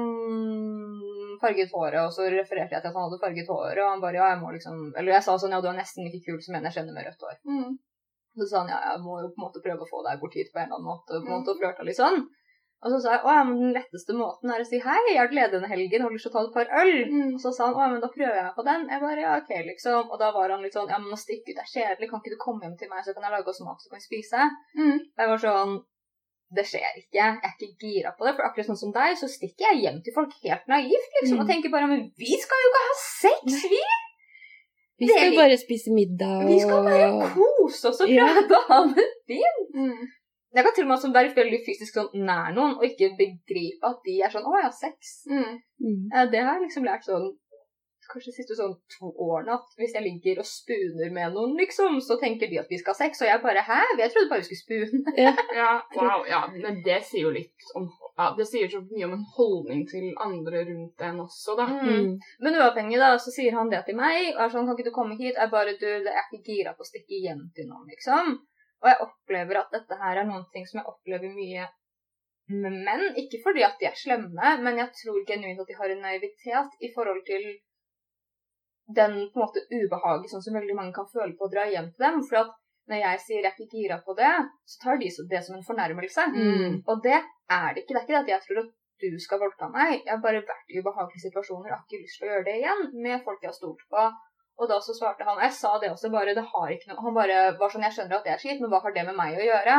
farget 1.41 1.71
håret, 1.75 1.99
og 2.03 2.11
så 2.15 2.27
refererte 2.31 2.75
jeg 2.75 2.81
til 2.83 2.89
at 2.89 2.95
han 2.95 3.05
hadde 3.05 3.21
farget 3.21 3.51
håret, 3.51 3.81
og 3.83 3.93
han 3.93 4.03
bare 4.03 4.19
ja, 4.19 4.31
jeg 4.33 4.41
må 4.41 4.51
liksom 4.55 4.81
Eller 4.99 5.15
jeg 5.17 5.25
sa 5.25 5.35
sånn 5.39 5.55
ja, 5.55 5.61
du 5.63 5.69
er 5.71 5.77
nesten 5.79 6.07
like 6.07 6.19
kul 6.25 6.39
som 6.43 6.57
en 6.57 6.67
jeg 6.67 6.77
kjenner 6.79 6.95
med 6.95 7.07
rødt 7.07 7.25
hår. 7.25 7.37
Mm. 7.47 7.77
Så 8.39 8.47
sa 8.49 8.63
han 8.63 8.71
ja, 8.73 8.79
jeg 8.91 9.03
må 9.03 9.19
jo 9.23 9.31
på 9.31 9.39
en 9.39 9.45
måte 9.47 9.63
prøve 9.63 9.85
å 9.85 9.89
få 9.89 10.03
deg 10.07 10.19
bort 10.21 10.35
hit 10.39 10.51
på 10.53 10.59
en 10.59 10.67
eller 10.67 10.79
annen 10.79 10.89
måte, 10.91 11.15
på 11.15 11.23
en 11.27 11.35
måte 11.35 11.55
og 11.55 11.61
flørta 11.61 11.87
litt 11.87 11.99
sånn. 11.99 12.23
Og 12.79 12.93
så 12.93 12.97
sa 13.03 13.11
jeg 13.17 13.25
ja, 13.27 13.43
men 13.43 13.57
den 13.59 13.73
letteste 13.75 14.13
måten 14.15 14.51
er 14.53 14.61
å 14.63 14.67
si 14.67 14.77
hei, 14.79 14.99
jeg 15.11 15.19
er 15.19 15.33
ledig 15.35 15.51
denne 15.57 15.67
helgen, 15.67 16.01
har 16.05 16.09
du 16.09 16.15
lyst 16.15 16.29
til 16.29 16.31
å 16.31 16.35
ta 16.37 16.43
et 16.47 16.53
par 16.55 16.69
øl? 16.79 16.93
Mm. 17.11 17.33
Og 17.35 17.41
så 17.43 17.51
sa 17.51 17.65
han 17.67 17.75
å 17.75 17.81
ja, 17.83 17.89
men 17.91 17.99
da 18.05 18.07
prøver 18.13 18.37
jeg 18.39 18.53
på 18.55 18.63
den. 18.69 18.85
Jeg 18.93 19.01
bare 19.03 19.25
ja, 19.25 19.33
ok, 19.41 19.51
liksom. 19.67 20.07
Og 20.13 20.17
da 20.21 20.29
var 20.31 20.53
han 20.55 20.63
litt 20.63 20.77
sånn 20.77 20.87
ja, 20.93 20.99
men 21.01 21.11
nå 21.11 21.19
stikk 21.19 21.43
ut 21.49 21.55
det 21.57 21.65
er 21.65 21.73
kjedelig, 21.73 22.07
kan 22.09 22.21
ikke 22.23 22.35
du 22.37 22.39
komme 22.39 22.63
hjem 22.63 22.77
til 22.79 22.91
meg, 22.93 23.03
så 23.03 23.11
kan 23.17 23.27
jeg 23.27 23.35
lage 23.35 23.51
oss 23.51 23.59
mat, 23.67 23.83
så 23.83 23.91
kan 23.91 23.99
vi 23.99 24.07
spise? 24.07 24.47
Mm. 24.79 24.95
Og 24.95 25.23
jeg 25.25 25.31
var 25.33 25.43
sånn 25.43 25.79
det 26.49 26.63
skjer 26.65 26.95
ikke, 26.97 27.13
jeg 27.13 27.33
er 27.45 27.51
ikke 27.53 27.67
gira 27.83 28.11
på 28.17 28.25
det. 28.25 28.31
For 28.39 28.47
akkurat 28.47 28.65
sånn 28.71 28.79
som 28.79 28.93
deg, 28.95 29.11
så 29.19 29.27
stikker 29.29 29.67
jeg 29.67 29.83
hjem 29.83 29.99
til 30.01 30.15
folk 30.15 30.31
helt 30.41 30.63
naivt, 30.71 31.11
liksom, 31.19 31.35
Mm. 31.37 31.41
og 31.43 31.51
tenker 31.51 31.69
bare 31.75 31.89
men 31.91 32.07
vi 32.17 32.39
skal 32.41 32.63
jo 32.63 32.69
ikke 32.71 32.85
ha 32.87 32.95
sex, 33.03 33.59
vi! 33.69 33.83
Vi 34.99 35.07
skal 35.07 35.29
jo 35.29 35.37
bare 35.37 35.57
spise 35.61 35.93
middag 35.95 36.41
og 36.41 36.49
Vi 36.49 36.57
skal 36.59 36.81
bare 36.87 37.29
kose 37.35 37.91
oss 37.91 38.01
og 38.03 38.09
Ja. 38.11 38.25
prøve 38.33 38.57
å 38.57 38.65
ha 38.71 38.79
det 38.95 39.05
fint. 39.29 40.09
Mm. 40.49 40.55
Jeg 40.57 40.65
kan 40.65 40.73
til 40.75 40.83
og 40.83 40.87
med 40.89 40.97
også 40.97 41.11
være 41.13 41.35
veldig 41.35 41.59
fysisk 41.65 41.99
sånn 41.99 42.25
nær 42.25 42.55
noen, 42.55 42.77
og 42.79 42.85
ikke 42.87 43.11
begripe 43.19 43.85
at 43.91 44.01
de 44.05 44.15
er 44.25 44.33
sånn 44.33 44.47
å, 44.49 44.55
jeg 44.57 44.65
har 44.65 44.73
sex. 44.79 45.13
Mm. 45.29 45.61
Mm. 45.85 46.01
Eh, 46.13 46.25
Det 46.33 46.41
har 46.41 46.57
jeg 46.57 46.67
liksom 46.67 46.89
lært 46.89 47.05
sånn 47.05 47.29
kanskje 48.09 48.31
de 48.31 48.35
siste 48.39 48.55
sånn 48.57 48.71
to 48.89 49.11
årene 49.21 49.53
at 49.53 49.75
hvis 49.77 49.93
jeg 49.93 50.01
ligger 50.05 50.39
og 50.41 50.47
spuner 50.49 51.11
med 51.13 51.35
noen, 51.35 51.55
liksom, 51.59 51.99
så 52.01 52.17
tenker 52.21 52.49
de 52.49 52.57
at 52.61 52.71
vi 52.71 52.79
skal 52.81 52.95
ha 52.95 52.99
sex, 53.03 53.21
og 53.21 53.29
jeg 53.29 53.41
bare 53.43 53.63
hæ? 53.67 53.79
Jeg 53.99 54.13
trodde 54.13 54.31
bare 54.31 54.41
vi 54.41 54.47
skulle 54.49 54.89
spune. 54.89 55.13
Ja, 55.59 55.71
wow, 55.95 56.25
ja, 56.29 56.41
men 56.55 56.81
det 56.85 57.01
sier 57.05 57.27
jo 57.27 57.33
litt 57.35 57.69
om 57.77 57.85
ja, 58.19 58.33
Det 58.35 58.45
sier 58.49 58.67
så 58.67 58.81
mye 58.83 59.05
om 59.07 59.13
en 59.15 59.27
holdning 59.37 59.85
til 59.87 60.09
andre 60.19 60.65
rundt 60.67 61.05
en 61.07 61.21
også, 61.23 61.55
da. 61.55 61.69
Mm. 61.71 62.17
Men 62.43 62.57
uavhengig, 62.59 62.99
da, 62.99 63.13
så 63.21 63.31
sier 63.31 63.55
han 63.55 63.69
det 63.71 63.85
til 63.87 63.95
meg, 63.99 64.33
og 64.33 64.41
er 64.43 64.51
sånn 64.51 64.67
kan 64.67 64.75
ikke 64.75 64.89
du 64.89 64.95
komme 64.95 65.15
hit? 65.19 65.37
Jeg 65.37 65.53
bare 65.53 65.77
du, 65.79 65.87
jeg 65.87 66.09
er 66.11 66.25
ikke 66.25 66.43
gira 66.49 66.73
på 66.75 66.83
å 66.83 66.89
stikke 66.89 67.21
hjem 67.23 67.45
til 67.55 67.69
noen, 67.69 67.85
liksom. 67.93 68.39
Og 68.83 68.89
jeg 68.91 69.01
opplever 69.05 69.59
at 69.59 69.73
dette 69.75 69.97
her 70.01 70.21
er 70.21 70.27
noen 70.27 70.45
ting 70.53 70.67
som 70.67 70.79
jeg 70.79 70.91
opplever 70.91 71.31
mye 71.33 71.65
med 72.49 72.77
menn. 72.85 73.07
Ikke 73.21 73.41
fordi 73.43 73.65
at 73.67 73.79
de 73.81 73.89
er 73.89 73.97
slemme, 73.97 74.53
men 74.65 74.79
jeg 74.81 74.93
tror 75.01 75.25
genuint 75.27 75.59
at 75.63 75.69
de 75.69 75.79
har 75.79 75.93
en 75.93 76.05
naivitet 76.05 76.79
i 76.85 76.91
forhold 76.95 77.21
til 77.27 77.49
den 78.99 79.19
på 79.29 79.37
en 79.37 79.43
måte 79.43 79.65
ubehaget 79.69 80.31
sånn 80.31 80.41
som 80.45 80.55
veldig 80.57 80.77
mange 80.77 80.95
kan 80.95 81.09
føle 81.11 81.35
på 81.37 81.45
å 81.45 81.51
dra 81.53 81.67
hjem 81.69 81.91
til 81.93 82.05
dem. 82.07 82.23
For 82.29 82.41
at 82.41 82.55
når 82.89 83.03
jeg 83.03 83.21
sier 83.25 83.43
jeg 83.43 83.51
er 83.51 83.55
ikke 83.55 83.77
gira 83.77 83.99
på 84.05 84.15
det, 84.17 84.31
så 84.65 84.81
tar 84.83 85.01
de 85.01 85.11
det 85.33 85.41
som 85.45 85.57
en 85.57 85.67
fornærmelse. 85.67 86.25
Mm. 86.33 86.79
Og 86.89 87.03
det 87.05 87.19
er 87.19 87.75
det 87.75 87.83
ikke. 87.83 87.93
Det 87.93 87.99
er 87.99 88.05
ikke 88.05 88.15
det 88.15 88.23
at 88.23 88.33
jeg 88.33 88.45
tror 88.47 88.63
at 88.63 88.71
du 88.99 89.19
skal 89.23 89.41
voldta 89.43 89.69
meg. 89.71 89.99
Jeg 90.01 90.11
har 90.15 90.23
bare 90.23 90.41
vært 90.47 90.73
i 90.73 90.81
ubehagelige 90.81 91.27
situasjoner 91.27 91.69
og 91.69 91.75
har 91.75 91.85
ikke 91.85 92.01
lyst 92.01 92.19
til 92.19 92.27
å 92.27 92.31
gjøre 92.31 92.47
det 92.49 92.55
igjen 92.63 92.81
med 93.05 93.23
folk 93.27 93.45
jeg 93.45 93.51
har 93.51 93.59
stolt 93.59 93.85
på. 93.93 94.07
Og 94.59 94.67
da 94.67 94.79
så 94.83 94.93
svarte 94.97 95.23
han, 95.23 95.39
jeg 95.39 95.53
sa 95.55 95.77
det 95.79 95.91
også, 95.93 96.11
bare 96.11 96.33
det 96.35 96.43
har 96.53 96.71
ikke 96.73 96.89
noe 96.91 97.03
Han 97.05 97.15
bare 97.15 97.37
var 97.59 97.71
sånn, 97.71 97.85
jeg 97.87 97.95
skjønner 97.95 98.17
at 98.19 98.25
det 98.27 98.33
er 98.35 98.41
skitt, 98.43 98.59
men 98.59 98.69
hva 98.73 98.81
har 98.83 98.91
det 98.95 99.05
med 99.07 99.15
meg 99.15 99.37
å 99.39 99.45
gjøre? 99.47 99.77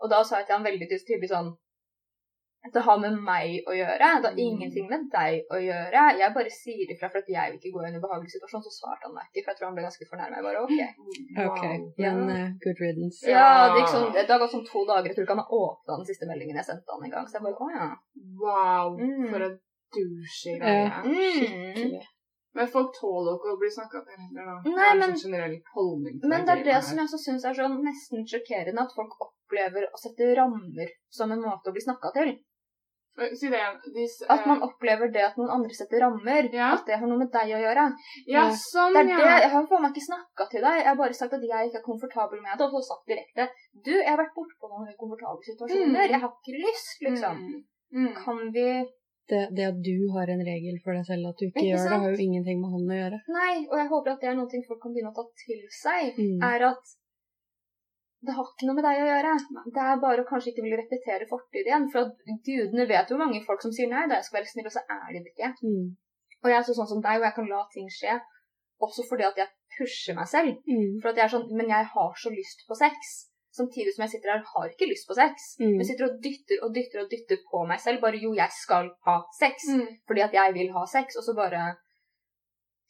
Og 0.00 0.10
da 0.10 0.22
sa 0.24 0.38
jeg 0.40 0.46
til 0.48 0.56
han 0.56 0.64
veldig 0.64 0.88
tydelig 0.90 1.28
sånn 1.34 1.52
det 2.72 2.80
har 2.80 2.96
med 2.96 3.18
meg 3.20 3.66
å 3.68 3.74
gjøre. 3.76 3.98
Det 4.22 4.24
har 4.24 4.32
Mm. 4.32 4.38
ingenting 4.40 4.86
med 4.88 5.02
deg 5.12 5.42
å 5.52 5.58
gjøre. 5.60 6.04
Jeg 6.16 6.32
bare 6.32 6.48
sier 6.50 6.88
ifra 6.94 7.10
for 7.12 7.18
at 7.20 7.28
jeg 7.28 7.50
vil 7.52 7.58
ikke 7.60 7.72
gå 7.74 7.82
i 7.84 7.88
en 7.90 7.98
ubehagelig 8.00 8.30
situasjon. 8.32 8.62
Så 8.64 8.72
svarte 8.72 9.04
han 9.04 9.12
meg 9.12 9.26
ikke, 9.28 9.44
for 9.44 9.50
jeg 9.52 9.58
tror 9.58 9.66
han 9.68 9.74
ble 9.76 9.84
ganske 9.84 10.08
fornærma. 10.08 10.36
Jeg 10.38 10.46
bare 10.48 10.62
OK. 10.64 10.72
Ok, 11.44 11.58
okay. 11.58 11.76
men 11.98 12.30
uh, 12.30 12.48
good 12.64 12.80
riddance. 12.80 13.20
Ja. 13.28 13.68
Det 13.74 13.82
gikk 13.82 13.92
sånn, 13.92 14.08
det 14.16 14.24
har 14.32 14.40
gått 14.40 14.54
sånn 14.56 14.64
to 14.64 14.86
dager. 14.88 15.08
Jeg 15.10 15.16
tror 15.18 15.24
ikke 15.28 15.36
han 15.36 15.44
har 15.44 15.52
åpna 15.60 15.96
den 16.00 16.08
siste 16.08 16.24
meldingen 16.30 16.56
jeg 16.56 16.64
sendte 16.70 16.88
han 16.96 17.04
en 17.04 17.12
gang. 17.12 17.26
Så 17.28 17.36
jeg 17.36 17.44
bare 17.44 17.60
å 17.60 17.70
ja. 17.76 17.88
Wow, 18.40 18.96
Mm. 18.96 19.28
for 19.28 19.40
en 19.44 19.60
douche 19.92 20.56
greie. 20.56 20.88
Ja. 20.88 21.02
Skikkelig. 21.04 22.00
Men 22.54 22.68
folk 22.70 22.90
tåler 22.94 23.34
ikke 23.36 23.52
å 23.54 23.58
bli 23.60 23.70
snakka 23.76 24.00
til 24.06 24.16
heller, 24.22 24.44
da. 24.46 24.56
Nei, 24.62 24.74
det 24.74 24.86
er 24.86 24.94
en 24.94 25.16
sånn 25.18 25.22
generell 25.26 25.56
holdning 25.74 26.20
Men 26.22 26.44
det 26.46 26.52
er 26.54 26.64
det 26.64 26.74
her. 26.76 26.80
som 26.88 26.98
jeg 27.00 27.06
også 27.08 27.18
syns 27.26 27.44
er 27.50 27.54
sånn 27.58 27.78
nesten 27.82 28.26
sjokkerende, 28.30 28.80
at 28.86 28.94
folk 28.94 29.14
opplever 29.26 29.86
å 29.90 29.98
sette 30.02 30.34
rammer 30.38 30.88
som 31.10 31.32
en 31.34 31.42
måte 31.42 31.70
å 31.70 31.74
bli 31.74 31.82
snakka 31.82 32.12
til. 32.18 32.30
Eh, 33.18 33.30
Si 33.38 33.46
det 33.50 33.58
igjen. 33.58 33.76
De 33.94 34.04
At 34.34 34.46
man 34.46 34.58
eh, 34.62 34.66
opplever 34.68 35.10
det 35.14 35.22
at 35.22 35.36
noen 35.38 35.50
andre 35.56 35.74
setter 35.74 36.00
rammer, 36.02 36.48
Ja. 36.52 36.72
at 36.74 36.86
det 36.86 36.98
har 36.98 37.06
noe 37.06 37.18
med 37.18 37.30
deg 37.30 37.52
å 37.58 37.60
gjøre. 37.62 37.84
Ja, 38.26 38.46
Ja. 38.46 38.48
sånn, 38.50 38.92
Det 38.94 39.02
er 39.02 39.08
ja. 39.10 39.18
det, 39.18 39.42
Jeg 39.44 39.50
har 39.54 39.66
faen 39.66 39.82
meg 39.82 39.92
ikke 39.94 40.08
snakka 40.10 40.48
til 40.50 40.60
deg. 40.66 40.74
Jeg 40.82 40.86
har 40.90 40.96
bare 40.96 41.14
sagt 41.14 41.32
at 41.34 41.40
jeg 41.50 41.68
ikke 41.70 41.78
er 41.82 41.88
komfortabel 41.90 42.42
med 42.42 42.58
det, 42.58 42.64
og 42.66 42.72
så 42.74 42.82
sagt 42.90 43.06
direkte 43.10 43.48
Du, 43.84 43.90
jeg 43.92 44.08
har 44.10 44.18
vært 44.18 44.34
bortpå 44.34 44.64
noen 44.70 44.90
ukomfortable 44.94 45.42
situasjoner. 45.50 46.06
Mm. 46.06 46.10
Jeg 46.14 46.20
har 46.20 46.30
ikke 46.30 46.58
lyst, 46.66 46.96
liksom. 47.06 47.34
Mm. 47.38 47.64
Mm. 47.94 48.14
Kan 48.24 48.38
vi 48.50 48.68
Det, 49.30 49.38
det 49.56 49.64
at 49.70 49.78
du 49.80 50.10
har 50.12 50.28
en 50.28 50.42
regel 50.44 50.74
for 50.84 50.92
deg 50.92 51.06
selv 51.08 51.30
at 51.30 51.38
du 51.40 51.46
ikke, 51.46 51.62
Ikke 51.62 51.70
gjør 51.70 51.86
det, 51.88 52.00
har 52.02 52.10
jo 52.12 52.24
ingenting 52.26 52.58
med 52.60 52.74
han 52.74 52.90
å 52.92 52.98
gjøre. 52.98 53.20
Nei, 53.32 53.54
og 53.70 53.78
jeg 53.80 53.88
håper 53.94 54.12
at 54.12 54.20
det 54.20 54.28
er 54.28 54.36
noe 54.36 54.60
folk 54.66 54.82
kan 54.82 54.92
begynne 54.92 55.12
å 55.14 55.16
ta 55.16 55.24
til 55.40 55.62
seg. 55.72 56.18
Mm. 56.20 56.44
er 56.44 56.66
at 56.68 56.92
det 58.24 58.34
har 58.36 58.46
ikke 58.48 58.68
noe 58.68 58.78
med 58.78 58.86
deg 58.86 59.00
å 59.02 59.08
gjøre. 59.08 59.32
Det 59.76 59.82
er 59.84 59.98
bare 60.02 60.22
å 60.24 60.28
kanskje 60.28 60.52
ikke 60.52 60.64
ville 60.64 60.80
repetere 60.80 61.28
fortid 61.28 61.68
igjen. 61.68 61.88
For 61.92 62.06
at 62.06 62.44
gudene 62.46 62.86
vet 62.88 63.10
jo 63.12 63.20
mange 63.20 63.42
folk 63.44 63.64
som 63.64 63.74
sier 63.74 63.90
nei, 63.90 64.06
da 64.08 64.20
jeg 64.20 64.28
skal 64.28 64.38
være 64.40 64.50
snill, 64.52 64.68
og 64.70 64.76
så 64.76 64.84
er 64.84 65.10
de 65.10 65.20
det 65.24 65.34
ikke. 65.34 65.50
Mm. 65.64 65.90
Og 66.44 66.50
jeg 66.52 66.58
er 66.58 66.66
så 66.68 66.76
sånn 66.78 66.90
som 66.92 67.02
deg, 67.04 67.20
og 67.20 67.26
jeg 67.28 67.36
kan 67.36 67.50
la 67.50 67.60
ting 67.74 67.90
skje. 67.92 68.16
Også 68.84 69.04
fordi 69.08 69.26
at 69.28 69.40
jeg 69.40 69.52
pusher 69.76 70.16
meg 70.16 70.28
selv. 70.30 70.56
Mm. 70.68 70.98
For 71.02 71.12
at 71.12 71.20
jeg 71.20 71.26
er 71.26 71.34
sånn, 71.36 71.46
Men 71.56 71.72
jeg 71.72 71.90
har 71.94 72.18
så 72.20 72.32
lyst 72.32 72.64
på 72.68 72.78
sex. 72.80 73.14
Samtidig 73.54 73.92
som 73.94 74.02
jeg 74.04 74.10
sitter 74.16 74.32
her 74.34 74.42
har 74.50 74.70
ikke 74.72 74.88
lyst 74.90 75.06
på 75.06 75.14
sex. 75.14 75.44
Mm. 75.62 75.76
Jeg 75.78 75.86
sitter 75.90 76.08
og 76.08 76.16
dytter 76.24 76.62
og 76.66 76.72
dytter 76.74 77.02
og 77.04 77.10
dytter 77.12 77.38
på 77.50 77.60
meg 77.70 77.78
selv. 77.84 78.00
Bare 78.02 78.18
jo, 78.18 78.32
jeg 78.34 78.50
skal 78.56 78.88
ha 79.06 79.14
sex. 79.38 79.68
Mm. 79.70 79.84
Fordi 80.10 80.24
at 80.26 80.34
jeg 80.34 80.54
vil 80.56 80.72
ha 80.74 80.82
sex. 80.90 81.14
Og 81.20 81.22
så 81.26 81.34
bare 81.38 81.60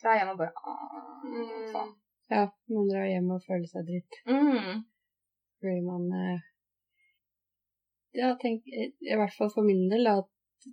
drar 0.00 0.16
jeg 0.16 0.22
hjem 0.22 0.32
og 0.34 0.40
bare 0.40 0.54
«Åh, 0.70 1.02
Mm. 1.24 1.68
faen. 1.74 1.92
Ja, 2.32 2.42
man 2.72 2.88
drar 2.90 3.06
hjem 3.08 3.28
og 3.36 3.44
føler 3.44 3.68
seg 3.68 3.86
dritt. 3.88 4.18
Mm. 4.28 4.82
Fordi 5.60 5.80
man 5.84 6.02
eh, 6.22 6.40
Ja, 8.14 8.28
tenk 8.40 8.66
I 8.68 8.84
i 9.10 9.16
hvert 9.18 9.32
fall 9.36 9.50
for 9.54 9.64
min 9.66 9.88
del 9.90 10.06
at 10.06 10.28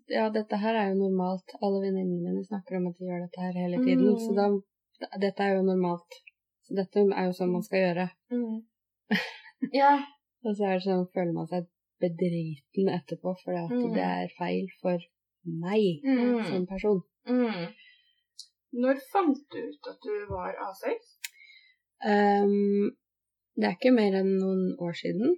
ja, 0.08 0.30
dette 0.32 0.56
her 0.62 0.76
er 0.78 0.92
jo 0.92 1.00
normalt. 1.02 1.52
Alle 1.62 1.82
venninnene 1.84 2.24
mine 2.32 2.44
snakker 2.48 2.78
om 2.80 2.88
at 2.92 3.00
de 3.00 3.08
gjør 3.10 3.24
dette 3.26 3.42
her 3.44 3.56
hele 3.60 3.80
tiden. 3.84 4.08
Mm. 4.14 4.20
Så 4.24 4.36
da 4.40 4.50
Dette 5.20 5.42
er 5.44 5.56
jo 5.58 5.64
normalt. 5.66 6.20
Så 6.68 6.76
dette 6.78 7.02
er 7.02 7.26
jo 7.26 7.34
sånn 7.34 7.52
man 7.56 7.64
skal 7.66 7.80
gjøre. 7.88 8.04
Mm. 8.32 8.60
Ja. 9.74 9.94
Og 10.46 10.56
så 10.58 10.66
er 10.66 10.80
det 10.80 10.86
sånn, 10.88 11.06
føler 11.14 11.34
man 11.36 11.48
seg 11.52 11.68
bedriten 12.02 12.88
etterpå 12.90 13.36
fordi 13.44 13.60
at 13.62 13.74
Mm. 13.78 13.94
det 13.94 14.06
er 14.08 14.32
feil 14.40 14.66
for 14.82 14.98
meg 15.46 16.02
Mm. 16.06 16.44
som 16.48 16.66
person. 16.66 17.02
Mm. 17.30 17.68
Når 18.82 19.02
fant 19.12 19.38
du 19.52 19.58
ut 19.68 19.88
at 19.92 20.00
du 20.02 20.16
var 20.32 20.56
A6? 20.66 21.12
Um, 22.06 22.90
det 23.56 23.68
er 23.68 23.76
ikke 23.78 23.94
mer 23.94 24.16
enn 24.18 24.32
noen 24.42 24.64
år 24.82 24.96
siden. 24.98 25.36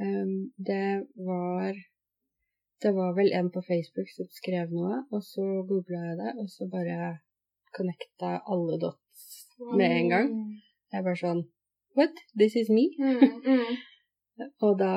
Um, 0.00 0.52
det 0.58 1.06
var 1.16 1.72
Det 2.82 2.90
var 2.92 3.14
vel 3.16 3.30
en 3.32 3.48
på 3.54 3.62
Facebook 3.64 4.10
som 4.12 4.26
skrev 4.28 4.68
noe, 4.74 5.06
og 5.12 5.22
så 5.24 5.40
googla 5.68 6.00
jeg 6.10 6.16
det, 6.18 6.32
og 6.42 6.48
så 6.52 6.66
bare 6.68 7.18
connecta 7.72 8.42
alle 8.44 8.76
dots 8.82 9.22
med 9.78 9.90
en 9.90 10.08
gang. 10.10 10.28
Det 10.90 10.98
er 10.98 11.02
bare 11.06 11.16
sånn 11.16 11.40
What? 11.94 12.14
This 12.34 12.56
is 12.56 12.70
me? 12.70 12.90
Mm. 12.98 13.42
Mm. 13.46 13.76
Og 14.66 14.78
da 14.78 14.94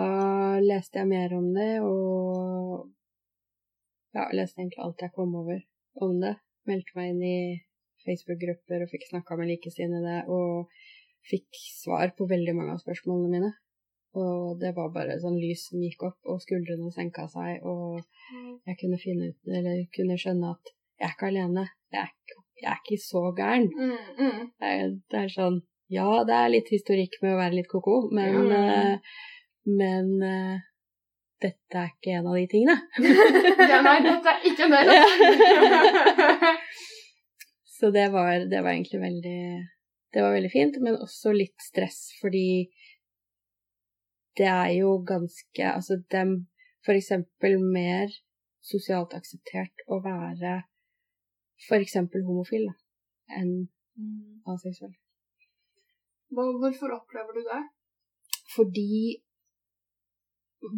leste 0.63 0.98
jeg 0.98 1.10
mer 1.12 1.34
om 1.38 1.51
det, 1.54 1.77
og 1.86 2.88
ja, 4.18 4.24
leste 4.34 4.63
egentlig 4.63 4.82
alt 4.82 5.04
jeg 5.06 5.13
kom 5.13 5.36
over 5.38 5.60
om 6.01 6.16
det. 6.24 6.34
Meldte 6.66 6.98
meg 6.98 7.12
inn 7.12 7.22
i 7.22 7.38
Facebook-grupper 8.01 8.82
og 8.82 8.89
fikk 8.89 9.06
snakka 9.12 9.38
med 9.38 9.51
likesinnede, 9.51 10.24
og 10.34 10.74
fikk 11.30 11.62
svar 11.75 12.16
på 12.18 12.25
veldig 12.32 12.58
mange 12.58 12.74
av 12.74 12.82
spørsmålene 12.82 13.34
mine. 13.36 13.54
Og 14.18 14.58
det 14.58 14.74
var 14.74 14.89
bare 14.96 15.20
sånn 15.22 15.38
lys 15.38 15.68
som 15.70 15.86
gikk 15.86 16.08
opp, 16.10 16.18
og 16.25 16.42
skuldrene 16.42 16.89
senka 16.96 17.27
seg, 17.30 17.62
og 17.62 18.01
jeg 18.66 18.82
kunne 18.82 18.98
finne 19.01 19.30
ut, 19.30 19.39
eller 19.54 19.86
kunne 19.94 20.18
skjønne 20.18 20.54
at 20.56 20.74
jeg 20.98 21.12
er 21.12 21.13
ikke 21.13 21.30
alene. 21.30 21.70
Jeg 21.94 22.01
er 22.01 22.13
ikke, 22.13 22.44
jeg 22.63 22.70
er 22.74 22.80
ikke 22.82 23.01
så 23.06 23.25
gæren. 23.38 23.68
Mm, 23.70 24.13
mm. 24.18 24.46
Det 24.58 24.72
er, 24.74 24.96
det 25.13 25.25
er 25.27 25.34
sånn 25.38 25.60
Ja, 25.94 26.24
det 26.27 26.36
er 26.36 26.50
litt 26.51 26.72
historikk 26.74 27.15
med 27.22 27.36
å 27.36 27.39
være 27.39 27.56
litt 27.62 27.70
ko-ko, 27.72 28.10
men, 28.12 28.51
eh, 28.51 28.98
men 29.72 30.10
eh, 30.27 30.65
dette 31.44 31.79
er 31.79 31.94
ikke 31.94 32.17
en 32.17 32.27
av 32.27 32.36
de 32.36 32.44
tingene. 32.51 32.75
Ja, 33.72 33.79
nei, 33.86 34.00
dette 34.03 34.34
er 34.34 34.44
ikke 34.50 34.67
en 34.67 34.75
del 34.75 34.91
av 34.91 35.00
Så 37.77 37.91
det 37.94 38.08
var, 38.10 38.48
det 38.50 38.62
var 38.65 38.74
egentlig 38.74 39.00
veldig 39.03 39.39
Det 40.15 40.24
var 40.24 40.34
veldig 40.34 40.51
fint, 40.51 40.79
men 40.82 40.98
også 40.98 41.32
litt 41.36 41.56
stress, 41.62 42.08
fordi 42.22 42.67
det 44.38 44.48
er 44.50 44.72
jo 44.79 44.98
ganske 45.08 45.72
Altså, 45.72 46.01
det 46.12 46.24
er 46.24 46.36
for 46.86 46.98
eksempel 46.98 47.60
mer 47.62 48.12
sosialt 48.65 49.15
akseptert 49.15 49.88
å 49.88 50.01
være 50.03 50.62
for 51.67 51.82
eksempel 51.82 52.24
homofil 52.27 52.67
da, 52.70 52.75
enn 53.39 53.51
aseksuell. 54.48 54.94
Hvorfor 56.34 56.94
opplever 56.98 57.38
du 57.38 57.42
det? 57.46 57.62
Fordi 58.56 59.16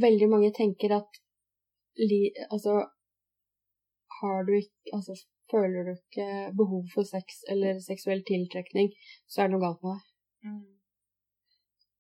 veldig 0.04 0.30
mange 0.30 0.52
tenker 0.54 0.94
at 1.00 1.20
altså 2.52 2.74
har 4.20 4.44
du 4.48 4.54
ikke 4.60 4.94
altså 4.94 5.16
føler 5.52 5.84
du 5.88 5.92
ikke 5.96 6.28
behov 6.58 6.84
for 6.94 7.08
sex 7.16 7.42
eller 7.52 7.80
seksuell 7.82 8.22
tiltrekning, 8.28 8.92
så 9.28 9.42
er 9.42 9.50
det 9.50 9.56
noe 9.56 9.66
galt 9.66 9.84
med 9.84 9.96
deg. 9.96 10.06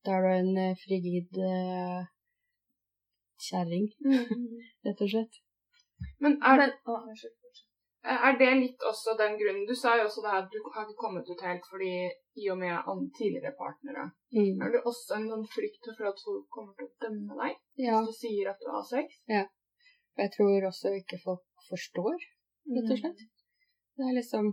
Da 0.05 0.15
er 0.15 0.25
du 0.25 0.29
en 0.33 0.57
eh, 0.63 0.77
frigid 0.79 1.39
uh, 1.43 2.03
kjerring, 3.49 3.89
rett 4.85 5.03
og 5.05 5.11
slett. 5.13 5.41
Men 6.23 6.37
er, 6.39 6.61
det 6.61 6.69
å, 6.87 7.01
unnskyld. 7.01 7.35
Er 8.03 8.37
det 8.39 8.49
litt 8.55 8.83
også 8.87 9.17
den 9.19 9.35
grunnen 9.39 9.65
Du 9.67 9.75
sa 9.75 9.97
jo 9.99 10.05
også 10.07 10.21
det 10.23 10.31
at 10.37 10.47
du 10.53 10.59
har 10.73 10.85
ikke 10.87 11.01
kommet 11.01 11.27
ut 11.29 11.41
helt 11.43 11.65
fordi 11.71 11.91
i 12.39 12.45
og 12.51 12.57
med 12.61 12.79
tidligere 13.17 13.51
partnere. 13.59 14.05
Mm. 14.31 14.61
Er 14.63 14.71
det 14.71 14.81
også 14.87 15.17
en 15.17 15.27
sånn 15.33 15.43
frykt 15.51 15.89
for 15.97 16.07
at 16.07 16.21
folk 16.23 16.45
kommer 16.55 16.73
til 16.77 16.87
å 16.87 16.93
dømme 17.03 17.35
deg 17.41 17.57
Ja, 17.83 17.99
hvis 17.99 18.15
du 18.15 18.27
sier 18.27 18.51
at 18.53 18.59
du 18.63 18.69
har 18.71 18.85
sex? 18.87 19.19
og 19.29 20.23
jeg 20.23 20.31
tror 20.35 20.65
også 20.71 20.93
ikke 20.99 21.19
folk 21.23 21.43
forstår, 21.69 22.15
rett 22.75 22.91
og 22.95 22.97
slett. 23.01 23.21
Det 23.99 24.07
er 24.07 24.15
liksom 24.15 24.47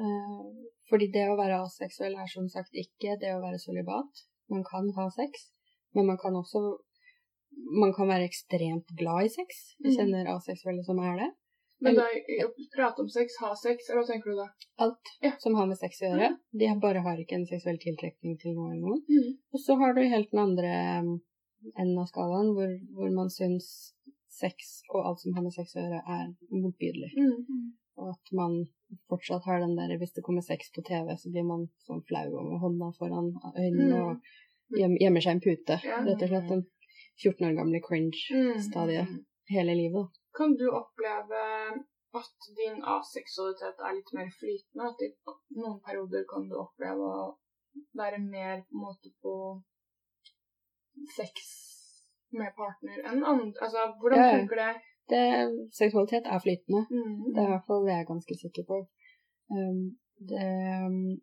eh, 0.00 0.48
Fordi 0.90 1.08
det 1.12 1.26
å 1.28 1.36
være 1.38 1.60
aseksuell 1.66 2.16
er 2.16 2.28
som 2.32 2.48
sagt 2.48 2.72
ikke 2.72 3.16
det 3.20 3.34
å 3.36 3.42
være 3.44 3.60
sølibat. 3.60 4.24
Man 4.48 4.64
kan 4.64 4.88
ha 4.96 5.08
sex, 5.12 5.50
men 5.94 6.06
man 6.08 6.20
kan 6.20 6.36
også 6.36 6.78
Man 7.82 7.92
kan 7.96 8.06
være 8.08 8.28
ekstremt 8.28 8.88
glad 8.96 9.24
i 9.26 9.30
sex. 9.32 9.74
Vi 9.82 9.90
Mm. 9.90 9.96
kjenner 9.96 10.28
aseksuelle 10.36 10.84
som 10.86 10.98
er 11.02 11.16
det. 11.18 11.28
Men 11.80 11.94
da 11.94 12.06
å 12.44 12.48
prate 12.74 13.02
om 13.04 13.08
sex, 13.08 13.36
ha 13.40 13.52
sex, 13.54 13.88
eller 13.88 14.02
hva 14.02 14.06
tenker 14.08 14.30
du 14.32 14.36
da? 14.40 14.46
Alt 14.84 15.10
Ja. 15.22 15.32
som 15.38 15.54
har 15.54 15.66
med 15.70 15.78
sex 15.78 16.00
å 16.02 16.08
gjøre. 16.10 16.30
De 16.52 16.68
bare 16.82 17.02
har 17.04 17.16
ikke 17.22 17.36
en 17.38 17.46
seksuell 17.46 17.78
tiltrekning 17.78 18.38
til 18.40 18.54
noe 18.56 18.72
eller 18.72 18.82
noen. 18.82 19.02
Mm. 19.08 19.36
Og 19.54 19.60
så 19.62 19.76
har 19.78 19.94
du 19.94 20.00
helt 20.02 20.30
den 20.32 20.40
andre 20.40 20.72
um, 21.00 21.20
enden 21.78 21.98
av 22.02 22.06
skalaen, 22.10 22.50
hvor, 22.56 22.72
hvor 22.94 23.10
man 23.14 23.30
syns 23.30 23.94
sex 24.38 24.82
og 24.94 25.04
alt 25.06 25.20
som 25.20 25.34
har 25.34 25.42
med 25.46 25.52
sex 25.54 25.74
å 25.76 25.82
gjøre, 25.82 26.02
er 26.06 26.26
motbydelig. 26.50 27.12
Mm. 27.16 27.72
Og 27.98 28.10
at 28.14 28.32
man 28.32 28.58
fortsatt 29.10 29.44
har 29.46 29.60
den 29.60 29.74
der 29.76 29.96
Hvis 29.98 30.12
det 30.14 30.22
kommer 30.26 30.42
sex 30.42 30.70
på 30.74 30.82
TV, 30.86 31.14
så 31.18 31.30
blir 31.30 31.44
man 31.46 31.66
sånn 31.86 32.02
flau 32.06 32.26
over 32.42 32.58
hånda 32.62 32.92
foran 32.98 33.32
øynene 33.54 33.88
Mm. 33.88 34.02
og 34.02 34.78
gjem, 34.78 34.94
gjemmer 35.00 35.20
seg 35.24 35.30
i 35.30 35.36
en 35.38 35.40
pute. 35.46 35.78
Ja. 35.84 36.02
Rett 36.06 36.22
og 36.22 36.28
slett. 36.28 36.48
Den 36.48 36.66
14 37.22 37.46
år 37.48 37.54
gamle 37.58 37.80
cringe-stadiet 37.82 39.08
Mm. 39.08 39.24
hele 39.50 39.74
livet. 39.74 40.06
da. 40.06 40.06
Kan 40.38 40.54
du 40.60 40.66
oppleve 40.70 41.44
at 42.20 42.48
din 42.58 42.78
aseksualitet 42.96 43.80
er 43.86 43.96
litt 43.96 44.10
mer 44.16 44.28
flytende? 44.40 44.90
At 44.90 45.02
i 45.04 45.08
noen 45.60 45.80
perioder 45.86 46.26
kan 46.32 46.46
du 46.50 46.54
oppleve 46.62 47.08
å 47.20 47.24
være 48.00 48.20
mer 48.22 48.62
på 48.66 48.76
en 48.76 48.84
måte 48.84 49.10
på 49.22 49.34
sex 51.16 51.48
med 52.38 52.54
partner 52.56 53.02
enn 53.10 53.24
andre? 53.24 53.56
Altså, 53.64 53.88
hvordan 54.00 54.24
Ja, 54.24 54.30
funker 54.36 54.62
det? 54.62 54.72
Det, 55.12 55.24
seksualitet 55.80 56.26
er 56.26 56.44
flytende. 56.44 56.82
Mm. 56.92 57.14
Det 57.32 57.40
er 57.40 57.48
i 57.48 57.52
hvert 57.54 57.68
fall 57.68 57.86
det 57.86 57.94
jeg 57.94 58.04
er 58.04 58.12
ganske 58.12 58.34
sikker 58.42 58.64
på. 58.70 58.78
Um, 59.56 59.84
det, 60.30 60.48
um, 60.84 61.16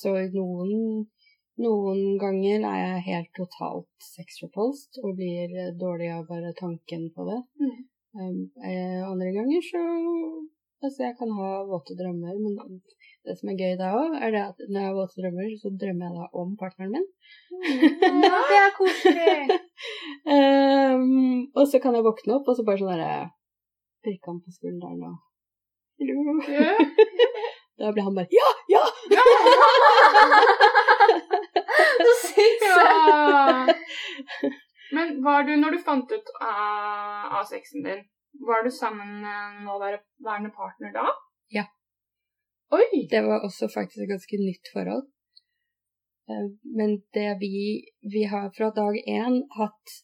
så 0.00 0.12
noen, 0.34 0.74
noen 1.64 2.02
ganger 2.20 2.66
er 2.70 2.78
jeg 2.82 3.06
helt 3.08 3.32
totalt 3.38 4.08
sex 4.14 4.42
repulsed 4.44 5.00
og 5.02 5.16
blir 5.20 5.72
dårlig 5.80 6.10
av 6.18 6.28
bare 6.28 6.52
tanken 6.60 7.08
på 7.16 7.26
det. 7.30 7.40
Mm. 7.62 7.80
Eh, 8.14 9.00
andre 9.10 9.30
ganger 9.34 9.62
så 9.70 9.80
Altså, 10.84 11.00
jeg 11.06 11.14
kan 11.16 11.30
ha 11.32 11.48
våte 11.64 11.94
drømmer, 11.96 12.34
men 12.44 12.52
det 13.24 13.34
som 13.38 13.48
er 13.48 13.56
gøy 13.56 13.72
da 13.80 13.86
òg, 13.96 14.18
er 14.20 14.34
det 14.34 14.42
at 14.50 14.58
når 14.68 14.82
jeg 14.82 14.88
har 14.90 14.98
våte 14.98 15.16
drømmer, 15.16 15.46
så 15.62 15.70
drømmer 15.80 16.04
jeg 16.10 16.16
da 16.18 16.24
om 16.42 16.50
partneren 16.60 16.92
min. 16.92 17.06
Ja, 18.26 18.40
det 18.50 18.58
er 18.64 18.72
koselig. 18.80 19.38
Um, 20.24 21.52
og 21.58 21.64
så 21.68 21.76
kan 21.82 21.94
jeg 21.96 22.06
våkne 22.06 22.34
opp, 22.38 22.46
og 22.48 22.54
så 22.56 22.62
bare 22.64 22.80
sånn 22.80 22.92
derre 22.94 23.10
Prikke 24.04 24.26
han 24.30 24.38
på 24.40 24.50
skulderen 24.54 25.00
og 25.04 25.14
Hallo. 26.00 26.16
Da 27.80 27.84
blir 27.92 28.04
han 28.06 28.16
bare 28.16 28.30
Ja! 28.32 28.48
Ja! 28.72 28.84
Så 32.04 32.12
sykt. 32.28 32.62
Ja. 32.64 32.76
Men 34.92 35.22
var 35.24 35.42
du, 35.48 35.56
når 35.56 35.70
du 35.76 35.78
fant 35.84 36.12
ut 36.12 36.30
av, 36.40 37.32
av 37.40 37.44
sexen 37.48 37.82
din, 37.86 38.04
var 38.46 38.64
du 38.64 38.70
sammen 38.70 39.20
med 39.22 39.34
en 39.46 39.64
nåværende 39.64 40.50
partner 40.54 40.92
da? 40.92 41.06
Ja. 41.54 41.64
Oi! 42.74 43.06
Det 43.10 43.22
var 43.24 43.44
også 43.46 43.68
faktisk 43.72 44.04
et 44.04 44.10
ganske 44.10 44.40
nytt 44.40 44.70
forhold. 44.74 45.06
Eh, 46.28 46.46
Men 46.76 46.98
det 47.14 47.36
vi 47.40 47.84
Vi 48.02 48.24
har 48.24 48.50
fra 48.56 48.70
dag 48.70 48.96
én 49.06 49.42
hatt 49.58 50.00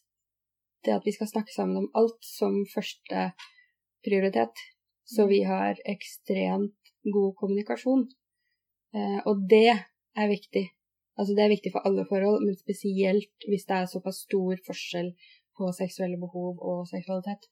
det 0.85 0.93
at 0.95 1.05
vi 1.05 1.11
skal 1.13 1.27
snakke 1.29 1.53
sammen 1.53 1.77
om 1.77 1.89
alt 1.93 2.23
som 2.25 2.63
første 2.73 3.31
prioritet. 4.05 4.53
Så 5.05 5.27
vi 5.27 5.43
har 5.43 5.77
ekstremt 5.85 6.93
god 7.03 7.35
kommunikasjon. 7.37 8.07
Eh, 8.95 9.19
Og 9.25 9.47
det 9.49 9.67
er 10.17 10.27
viktig. 10.27 10.69
Altså 11.19 11.35
det 11.35 11.43
er 11.43 11.55
viktig 11.55 11.71
for 11.73 11.85
alle 11.87 12.05
forhold, 12.09 12.39
men 12.45 12.55
spesielt 12.57 13.47
hvis 13.49 13.67
det 13.69 13.77
er 13.77 13.89
såpass 13.93 14.23
stor 14.27 14.53
forskjell 14.67 15.09
på 15.57 15.71
seksuelle 15.81 16.19
behov 16.25 16.61
og 16.69 16.87
seksualitet. 16.93 17.43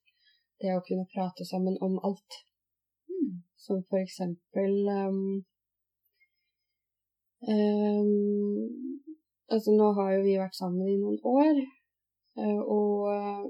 Det 0.61 0.75
å 0.75 0.85
kunne 0.87 1.11
prate 1.13 1.45
sammen 1.47 1.75
om 1.85 1.99
alt. 2.07 2.39
Som 3.59 3.83
for 3.89 3.99
eksempel 3.99 4.71
um, 4.87 5.43
um, 7.53 8.99
Altså, 9.49 9.73
nå 9.73 9.87
har 9.97 10.11
jo 10.13 10.25
vi 10.27 10.35
vært 10.37 10.57
sammen 10.57 10.85
i 10.85 10.97
noen 11.01 11.17
år, 11.25 11.55
eh, 12.37 12.59
og 12.77 13.07
eh, 13.09 13.47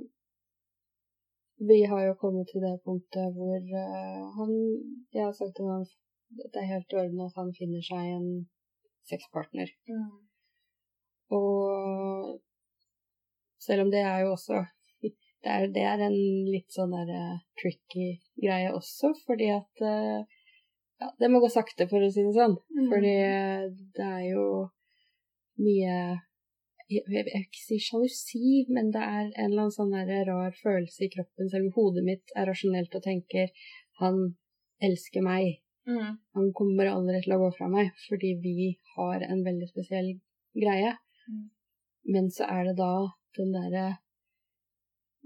vi 1.70 1.80
har 1.92 2.06
jo 2.06 2.14
kommet 2.22 2.48
til 2.48 2.64
det 2.64 2.78
punktet 2.86 3.34
hvor 3.36 3.58
eh, 3.82 4.22
han 4.38 4.54
Jeg 5.12 5.26
har 5.26 5.34
sagt 5.36 5.58
til 5.58 5.68
ham 5.68 5.84
at 5.84 6.54
det 6.54 6.62
er 6.62 6.72
helt 6.72 6.94
i 6.94 7.00
orden 7.02 7.26
at 7.26 7.36
han 7.36 7.52
finner 7.58 7.84
seg 7.84 8.14
en 8.14 8.30
sexpartner. 9.10 9.72
Mm. 9.90 10.10
Og 11.36 12.40
selv 13.62 13.86
om 13.86 13.92
det 13.94 14.02
er 14.02 14.24
jo 14.24 14.34
også 14.36 14.64
Det 15.44 15.52
er, 15.52 15.68
det 15.72 15.84
er 15.88 16.02
en 16.04 16.18
litt 16.52 16.74
sånn 16.76 16.92
der 16.92 17.12
uh, 17.16 17.36
tricky 17.62 18.18
greie 18.44 18.74
også, 18.76 19.14
fordi 19.28 19.52
at 19.56 19.84
uh, 19.86 20.26
Ja, 21.00 21.14
det 21.22 21.30
må 21.32 21.40
gå 21.40 21.48
sakte, 21.48 21.88
for 21.88 22.04
å 22.04 22.10
si 22.12 22.26
det 22.26 22.34
sånn. 22.36 22.58
Mm. 22.76 22.90
Fordi 22.92 23.14
uh, 23.24 23.70
det 23.96 24.08
er 24.08 24.26
jo 24.34 24.48
mye 25.64 25.94
Jeg 26.90 27.06
jeg 27.06 27.24
vil 27.30 27.32
ikke 27.40 27.62
si 27.62 27.78
sjalusi, 27.86 28.66
men 28.74 28.92
det 28.92 29.06
er 29.06 29.30
en 29.30 29.46
eller 29.46 29.68
annen 29.68 29.76
sånn 29.78 29.94
der 29.94 30.26
rar 30.28 30.56
følelse 30.60 31.06
i 31.06 31.12
kroppen, 31.14 31.48
selv 31.52 31.70
om 31.70 31.76
hodet 31.78 32.04
mitt 32.04 32.34
er 32.36 32.50
rasjonelt 32.50 32.96
og 32.98 33.06
tenker 33.06 33.52
han 34.02 34.24
elsker 34.82 35.24
meg. 35.24 35.60
Mm. 35.90 36.18
Han 36.38 36.52
kommer 36.58 36.92
aldri 36.92 37.22
til 37.24 37.36
å 37.36 37.42
gå 37.44 37.50
fra 37.58 37.70
meg, 37.72 37.92
fordi 38.08 38.36
vi 38.44 38.74
har 38.96 39.26
en 39.26 39.42
veldig 39.46 39.70
spesiell 39.72 40.14
greie. 40.58 40.94
Mm. 41.30 41.48
Men 42.14 42.30
så 42.34 42.48
er 42.50 42.70
det 42.70 42.78
da 42.80 42.94
den 43.38 43.52
derre 43.54 43.88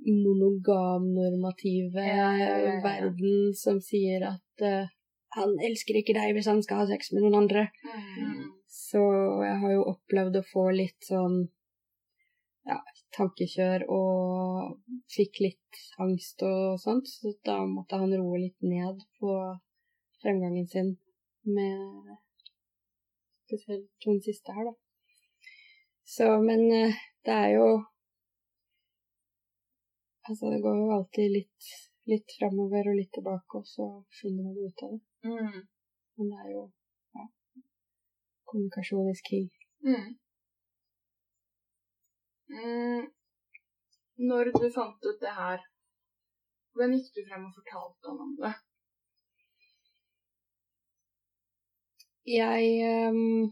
monogam-normative 0.03 2.03
Ja, 2.03 2.31
ja, 2.35 2.55
ja, 2.59 2.73
verden 2.83 3.53
som 3.55 3.79
sier 3.83 4.25
at 4.33 4.63
uh, 4.65 4.91
han 5.37 5.53
elsker 5.63 5.99
ikke 5.99 6.15
deg 6.17 6.33
hvis 6.35 6.49
han 6.49 6.61
skal 6.65 6.83
ha 6.83 6.87
sex 6.89 7.13
med 7.13 7.23
noen 7.23 7.43
andre. 7.43 7.67
Mm. 8.17 8.49
Så 8.73 9.03
jeg 9.45 9.59
har 9.63 9.75
jo 9.75 9.89
opplevd 9.93 10.39
å 10.39 10.47
få 10.49 10.67
litt 10.75 11.07
sånn 11.07 11.43
ja, 12.69 12.79
tankekjør 13.15 13.85
og 13.91 14.77
fikk 15.11 15.41
litt 15.43 15.81
angst 16.03 16.43
og 16.47 16.79
sånt, 16.81 17.09
så 17.09 17.33
da 17.45 17.59
måtte 17.69 17.99
han 18.01 18.13
roe 18.15 18.41
litt 18.45 18.65
ned 18.65 19.03
på 19.19 19.35
fremgangen 20.23 20.67
sin 20.67 20.95
med 21.55 22.17
spesielt 23.45 24.05
hun 24.07 24.21
siste 24.23 24.55
her, 24.55 24.69
da. 24.69 24.73
Så, 26.15 26.27
men 26.47 26.61
eh, 26.71 27.01
det 27.25 27.35
er 27.45 27.49
jo 27.59 27.67
Altså, 30.29 30.45
det 30.53 30.61
går 30.63 30.75
jo 30.79 30.91
alltid 30.95 31.33
litt, 31.35 31.65
litt 32.07 32.33
framover 32.39 32.87
og 32.87 32.95
litt 32.95 33.09
tilbake, 33.11 33.59
og 33.59 33.65
så 33.67 33.87
finner 34.21 34.45
man 34.45 34.55
ut 34.55 34.83
av 34.85 34.93
det. 34.93 35.01
Mm. 35.27 35.57
Men 36.15 36.29
det 36.31 36.37
er 36.45 36.53
jo 36.53 36.61
ja, 37.17 37.25
kommunikasjon 38.47 39.09
is 39.11 39.23
king. 39.27 39.49
Mm. 39.83 40.13
Mm. 42.55 43.03
Når 44.29 44.53
du 44.55 44.69
fant 44.77 45.09
ut 45.09 45.19
det 45.25 45.35
her, 45.41 45.67
hvordan 46.71 46.95
gikk 46.95 47.11
du 47.17 47.21
frem 47.27 47.49
og 47.49 47.57
fortalte 47.59 48.13
han 48.13 48.23
om 48.27 48.33
det? 48.39 48.53
Jeg 52.23 53.09
um, 53.11 53.51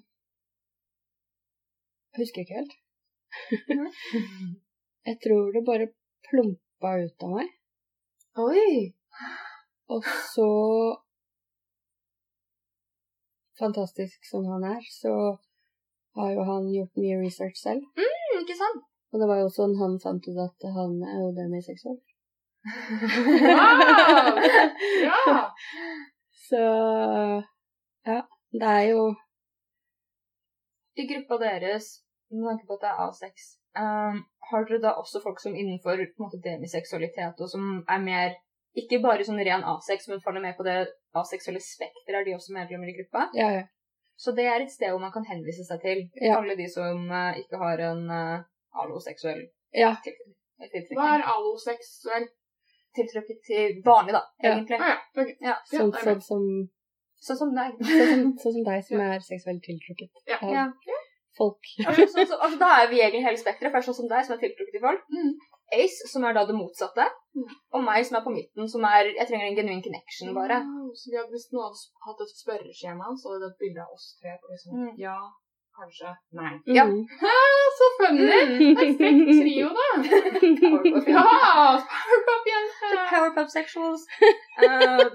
husker 2.18 2.42
ikke 2.42 2.60
helt. 2.62 2.76
jeg 5.08 5.18
tror 5.24 5.52
det 5.52 5.66
bare 5.68 5.88
plumpa 6.30 6.94
ut 7.04 7.26
av 7.28 7.34
meg. 7.36 7.50
Oi! 8.40 8.96
Og 9.92 10.08
så 10.32 10.48
Fantastisk 13.60 14.24
som 14.26 14.48
han 14.50 14.64
er, 14.66 14.82
så 14.90 15.12
har 16.18 16.32
jo 16.34 16.46
han 16.48 16.72
gjort 16.74 16.98
mye 16.98 17.20
research 17.22 17.60
selv. 17.60 17.84
Mm, 18.00 18.40
ikke 18.40 18.56
sant? 18.58 18.88
Og 19.12 19.22
det 19.22 19.28
var 19.30 19.42
jo 19.44 19.52
sånn 19.54 19.76
han 19.78 20.00
fant 20.02 20.26
ut 20.26 20.40
at 20.42 20.66
han 20.78 20.96
er 21.06 21.20
jo 21.20 21.30
demiseksuell. 21.36 22.00
Wow! 23.46 24.40
Ja! 25.06 25.36
Så 26.48 26.62
ja, 28.06 28.22
det 28.52 28.68
er 28.68 28.86
jo 28.92 29.02
I 31.00 31.08
gruppa 31.08 31.38
deres, 31.40 31.90
med 32.30 32.48
tanke 32.50 32.68
på 32.68 32.78
at 32.78 32.84
det 32.84 32.90
er 32.92 33.02
A6, 33.06 33.50
um, 33.80 34.18
har 34.52 34.66
dere 34.68 34.82
da 34.84 34.96
også 35.00 35.22
folk 35.24 35.40
som 35.40 35.56
innenfor 35.56 35.96
på 35.96 36.20
en 36.20 36.26
måte, 36.26 36.42
demiseksualitet, 36.44 37.40
og 37.40 37.50
som 37.50 37.86
er 37.88 38.02
mer 38.04 38.36
ikke 38.78 39.02
bare 39.04 39.24
sånn 39.28 39.40
ren 39.44 39.64
A6, 39.68 40.10
men 40.12 40.24
faller 40.24 40.44
med 40.44 40.58
på 40.58 40.66
det 40.68 40.78
aseksuelle 41.20 41.62
spekteret, 41.64 42.22
er 42.22 42.28
de 42.28 42.36
også 42.36 42.56
medlemmer 42.56 42.92
i 42.92 42.96
gruppa? 43.00 43.28
Ja, 43.36 43.50
ja. 43.60 43.64
Så 44.22 44.36
det 44.38 44.46
er 44.48 44.62
et 44.62 44.72
sted 44.72 44.92
hvor 44.94 45.02
man 45.02 45.14
kan 45.16 45.26
henvise 45.26 45.66
seg 45.66 45.82
til. 45.82 46.04
Ja. 46.22 46.38
Alle 46.38 46.56
de 46.60 46.68
som 46.70 47.08
uh, 47.10 47.32
ikke 47.40 47.58
har 47.58 47.82
en 47.88 48.04
uh, 48.12 48.44
aloseksuell 48.84 49.42
ja. 49.74 49.96
tiltrekning. 50.04 51.00
Hva 51.00 51.16
er 51.16 51.26
aloseksuell? 51.34 52.30
Tiltrukket 52.92 53.38
til 53.48 53.78
vanlig, 53.86 54.12
da, 54.18 54.20
Ja. 54.44 54.50
egentlig. 54.52 54.78
Ah, 54.84 54.90
ja. 54.92 55.22
ok. 55.24 55.30
Ja. 55.48 55.54
Sånn, 55.70 55.94
sånn, 55.96 56.24
som, 56.26 56.42
Sånn 57.22 57.38
som 57.38 57.52
deg. 57.56 57.76
sånn, 57.78 58.10
som, 58.12 58.22
sånn 58.42 58.54
som 58.58 58.64
deg 58.68 58.84
som 58.88 59.00
er 59.06 59.20
seksuelt 59.26 59.62
tiltrukket 59.66 60.10
Ja. 60.28 60.38
av 60.42 60.54
Ja. 60.58 60.66
folk. 61.38 61.62
Altså, 61.88 62.08
så, 62.12 62.26
så, 62.32 62.36
altså, 62.42 62.58
da 62.60 62.70
er 62.82 62.88
vi 62.90 63.00
egentlig 63.02 63.24
hele 63.28 63.38
spekteret. 63.38 63.72
Først 63.74 63.88
sånn 63.92 64.00
som 64.02 64.10
deg, 64.12 64.26
som 64.26 64.34
er 64.36 64.42
tiltrukket 64.42 64.74
til 64.78 64.82
folk. 64.84 65.04
Mm. 65.14 65.32
Ace, 65.74 66.08
som 66.12 66.26
er 66.28 66.34
da 66.36 66.42
det 66.50 66.56
motsatte. 66.58 67.06
Mm. 67.38 67.46
Og 67.78 67.84
meg, 67.86 68.02
som 68.06 68.18
er 68.20 68.24
på 68.26 68.34
midten, 68.34 68.68
som 68.68 68.84
er 68.84 69.04
Jeg 69.16 69.28
trenger 69.30 69.48
en 69.48 69.56
genuin 69.62 69.84
connection, 69.86 70.34
bare. 70.36 70.58
Wow, 70.66 70.90
så 70.98 71.06
vi 71.14 71.16
hadde, 71.22 71.32
hvis 71.32 71.48
noen 71.54 71.70
hadde 71.70 71.80
hatt 72.10 72.26
et 72.26 72.34
spørreskjema, 72.42 73.06
så 73.22 73.32
hadde 73.32 73.46
det 73.46 73.52
et 73.54 73.62
bilde 73.64 73.82
av 73.86 73.94
oss 73.96 74.10
tre. 74.20 74.34
Liksom. 74.52 74.72
Mm. 74.82 74.92
Ja, 75.00 75.16
kanskje, 75.80 76.12
nei. 76.42 76.54
Ja. 76.76 76.84
Mm. 76.92 77.08
Så 77.78 77.86
funny! 77.98 78.26
Mm. 78.28 78.76
Strekk 78.98 79.22
trio, 79.40 79.68
da. 79.78 79.88
Ja! 81.16 81.24
Powerpuff-jenter. 81.80 82.92
The 82.92 83.06
Powerpuff 83.14 83.50
Sexuals. 83.56 84.04
Um, 84.62 85.10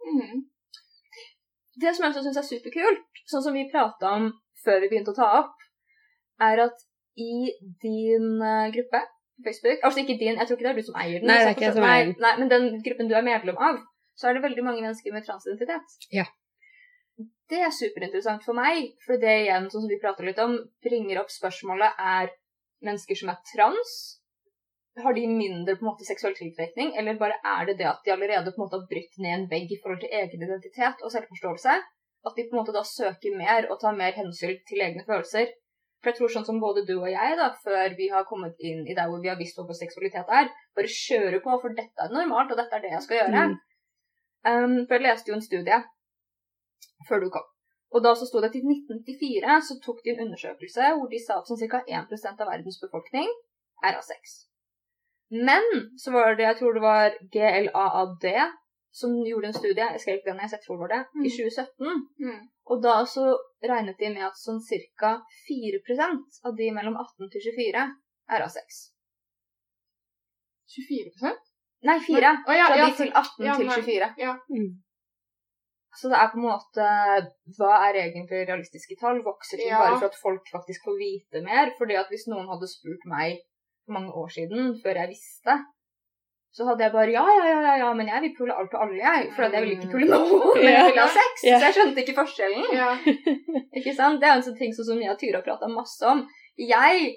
Mm. 0.00 0.38
det 1.82 1.90
som 1.92 2.04
jeg 2.04 2.10
også 2.10 2.22
syns 2.24 2.38
er 2.40 2.46
superkult, 2.48 3.02
sånn 3.28 3.42
som 3.44 3.56
vi 3.56 3.66
prata 3.68 4.14
om 4.16 4.30
før 4.64 4.80
vi 4.80 4.88
begynte 4.88 5.12
å 5.12 5.18
ta 5.18 5.28
opp, 5.42 5.56
er 6.40 6.62
at 6.64 6.84
i 7.20 7.52
din 7.84 8.40
eh, 8.40 8.70
gruppe 8.72 9.02
på 9.04 9.44
Facebook 9.44 9.84
Altså 9.84 10.00
ikke 10.02 10.18
din, 10.20 10.38
jeg 10.38 10.46
tror 10.46 10.56
ikke 10.56 10.66
det 10.66 10.72
er 10.72 10.80
du 10.80 10.88
som 10.88 10.98
eier 11.00 11.20
den. 11.20 11.28
Nei, 11.28 11.38
det 11.40 11.46
er 11.46 11.56
ikke 11.56 11.66
jeg 11.66 11.76
som 11.76 11.88
eier 11.88 12.04
den. 12.08 12.16
Nei, 12.24 12.32
men 12.40 12.52
den 12.52 12.68
gruppen 12.84 13.10
du 13.10 13.16
er 13.16 13.26
medlem 13.26 13.60
av, 13.60 13.80
så 14.16 14.28
er 14.28 14.36
det 14.36 14.44
veldig 14.44 14.64
mange 14.66 14.84
mennesker 14.84 15.14
med 15.14 15.26
transidentitet. 15.26 15.96
Ja. 16.12 16.26
Det 17.50 17.60
er 17.66 17.72
superinteressant 17.74 18.44
for 18.46 18.56
meg, 18.56 18.92
for 19.04 19.20
det 19.20 19.36
igjen, 19.44 19.68
sånn 19.72 19.84
som 19.84 19.92
vi 19.92 20.00
prater 20.00 20.28
litt 20.28 20.40
om, 20.40 20.56
bringer 20.84 21.22
opp 21.22 21.32
spørsmålet 21.32 21.98
er 22.14 22.32
mennesker 22.84 23.18
som 23.18 23.32
er 23.32 23.40
trans, 23.48 23.96
har 24.98 25.14
de 25.14 25.26
mindre 25.28 25.76
på 25.76 25.84
en 25.84 25.90
måte 25.92 26.06
seksuell 26.06 26.34
tiltrekning, 26.34 26.92
eller 26.98 27.18
bare 27.20 27.38
er 27.46 27.66
det 27.68 27.78
det 27.78 27.88
at 27.90 28.02
de 28.04 28.12
allerede 28.14 28.50
på 28.50 28.58
en 28.58 28.64
måte 28.64 28.80
har 28.80 28.88
brytt 28.90 29.18
ned 29.22 29.34
en 29.36 29.48
vegg 29.50 29.70
i 29.70 29.78
forhold 29.82 30.00
til 30.02 30.14
egen 30.20 30.44
identitet 30.46 31.04
og 31.04 31.12
selvforståelse? 31.14 31.76
At 32.26 32.36
de 32.36 32.46
på 32.48 32.56
en 32.56 32.60
måte 32.60 32.74
da 32.76 32.82
søker 32.84 33.36
mer 33.38 33.70
og 33.70 33.78
tar 33.80 33.96
mer 33.96 34.16
hensyn 34.18 34.58
til 34.68 34.82
egne 34.86 35.04
følelser? 35.06 35.52
For 36.00 36.10
jeg 36.10 36.18
tror 36.18 36.32
sånn 36.32 36.46
som 36.48 36.60
både 36.60 36.82
du 36.88 36.94
og 36.96 37.08
jeg, 37.12 37.36
da, 37.36 37.50
før 37.64 37.94
vi 37.96 38.08
har 38.12 38.26
kommet 38.28 38.60
inn 38.64 38.86
i 38.88 38.96
der 38.96 39.08
hvor 39.08 39.20
vi 39.22 39.28
har 39.28 39.38
visst 39.40 39.58
hva 39.58 39.66
vår 39.68 39.78
seksualitet 39.78 40.32
er, 40.32 40.48
bare 40.76 40.92
kjører 40.96 41.42
på, 41.44 41.56
for 41.62 41.76
dette 41.76 42.06
er 42.06 42.14
normalt, 42.14 42.52
og 42.54 42.60
dette 42.60 42.76
er 42.76 42.84
det 42.84 42.92
jeg 42.94 43.04
skal 43.06 43.20
gjøre. 43.20 43.46
Mm. 43.50 43.56
Um, 44.48 44.76
for 44.88 44.96
jeg 44.96 45.04
leste 45.04 45.28
jo 45.28 45.36
en 45.36 45.44
studie 45.44 45.80
før 47.08 47.20
du 47.20 47.28
kom. 47.34 47.44
Og 47.92 48.04
da 48.04 48.14
så 48.16 48.28
sto 48.28 48.40
det 48.40 48.52
at 48.52 48.56
i 48.56 48.62
1994 48.64 49.56
så 49.68 49.76
tok 49.84 50.00
de 50.04 50.14
en 50.14 50.24
undersøkelse 50.24 50.92
hvor 50.96 51.10
de 51.10 51.20
sa 51.20 51.40
at 51.40 51.50
sånn 51.50 51.60
ca. 51.60 51.82
1 51.84 52.30
av 52.32 52.48
verdens 52.48 52.80
befolkning 52.80 53.28
er 53.84 53.98
av 53.98 54.04
sex. 54.06 54.49
Men 55.30 55.62
så 55.98 56.12
var 56.12 56.34
det, 56.34 56.42
jeg 56.48 56.58
tror 56.58 56.74
det 56.74 56.82
var 56.82 57.14
GLAAD 57.34 58.24
som 58.90 59.12
gjorde 59.22 59.46
en 59.46 59.54
studie, 59.54 59.86
jeg 59.94 60.00
skrev 60.02 60.16
ikke 60.18 60.32
den 60.32 60.40
jeg 60.42 60.62
tror 60.64 60.76
det 60.76 60.82
var 60.82 60.92
det, 60.94 61.02
i 61.14 61.28
Mm. 61.28 61.34
2017. 61.36 62.00
Mm. 62.26 62.40
Og 62.70 62.82
da 62.82 62.94
så 63.06 63.26
regnet 63.62 63.98
de 63.98 64.08
med 64.14 64.24
at 64.26 64.38
sånn 64.38 64.58
ca. 64.98 65.12
4% 65.46 66.40
av 66.44 66.56
de 66.56 66.70
mellom 66.74 66.96
18 66.98 67.30
til 67.30 67.40
24 67.46 67.84
er 68.34 68.42
av 68.42 68.50
sex. 68.50 68.90
24 70.74 71.34
Nei, 71.82 71.96
4. 72.04 72.30
Å, 72.46 72.54
ja, 72.54 72.66
Fra 72.68 72.76
ja, 72.76 72.86
de 72.86 72.96
til 72.98 73.10
18 73.14 73.46
ja, 73.46 73.54
til 73.56 73.70
24. 73.70 74.08
Ja. 74.20 74.34
Mm. 74.52 74.70
Så 75.96 76.10
det 76.12 76.18
er 76.20 76.28
på 76.30 76.38
en 76.38 76.44
måte 76.46 76.88
Hva 77.56 77.70
er 77.88 77.96
egentlig 78.04 78.44
realistiske 78.46 78.94
tall? 79.00 79.22
Vokser 79.26 79.58
Ja. 79.64 79.78
bare 79.80 79.96
for 79.98 80.06
at 80.10 80.18
folk 80.22 80.44
faktisk 80.52 80.84
får 80.86 80.98
vite 81.00 81.42
mer? 81.42 81.72
Fordi 81.78 81.96
at 81.98 82.06
hvis 82.12 82.28
noen 82.30 82.46
hadde 82.52 82.68
spurt 82.70 83.06
meg 83.10 83.40
for 83.90 83.98
mange 83.98 84.14
år 84.14 84.28
siden, 84.38 84.74
før 84.82 85.02
jeg 85.02 85.10
visste, 85.10 85.58
så 86.54 86.66
hadde 86.66 86.82
jeg 86.82 86.92
bare 86.94 87.12
ja, 87.14 87.22
ja, 87.30 87.46
ja, 87.62 87.72
ja, 87.84 87.88
men 87.94 88.08
jeg 88.10 88.22
vil 88.24 88.32
pule 88.38 88.54
alt 88.58 88.72
og 88.74 88.84
alle, 88.84 88.98
jeg. 88.98 89.30
For 89.36 89.46
jeg 89.46 89.62
vil 89.64 89.74
ikke 89.76 89.90
pule 89.92 90.06
noen, 90.10 90.46
men 90.58 90.72
jeg 90.72 90.86
vil 90.88 90.98
ha 90.98 91.08
sex. 91.14 91.42
Så 91.44 91.58
jeg 91.66 91.76
skjønte 91.76 92.02
ikke 92.02 92.16
forskjellen. 92.18 92.64
Ikke 93.78 93.94
sant? 93.94 94.18
Det 94.22 94.26
er 94.28 94.38
en 94.38 94.46
sånn 94.46 94.58
ting 94.58 94.72
som 94.74 94.98
jeg 94.98 95.12
og 95.12 95.18
Tyra 95.20 95.38
har 95.38 95.46
prata 95.46 95.68
masse 95.70 96.06
om. 96.10 96.24
Jeg, 96.58 97.12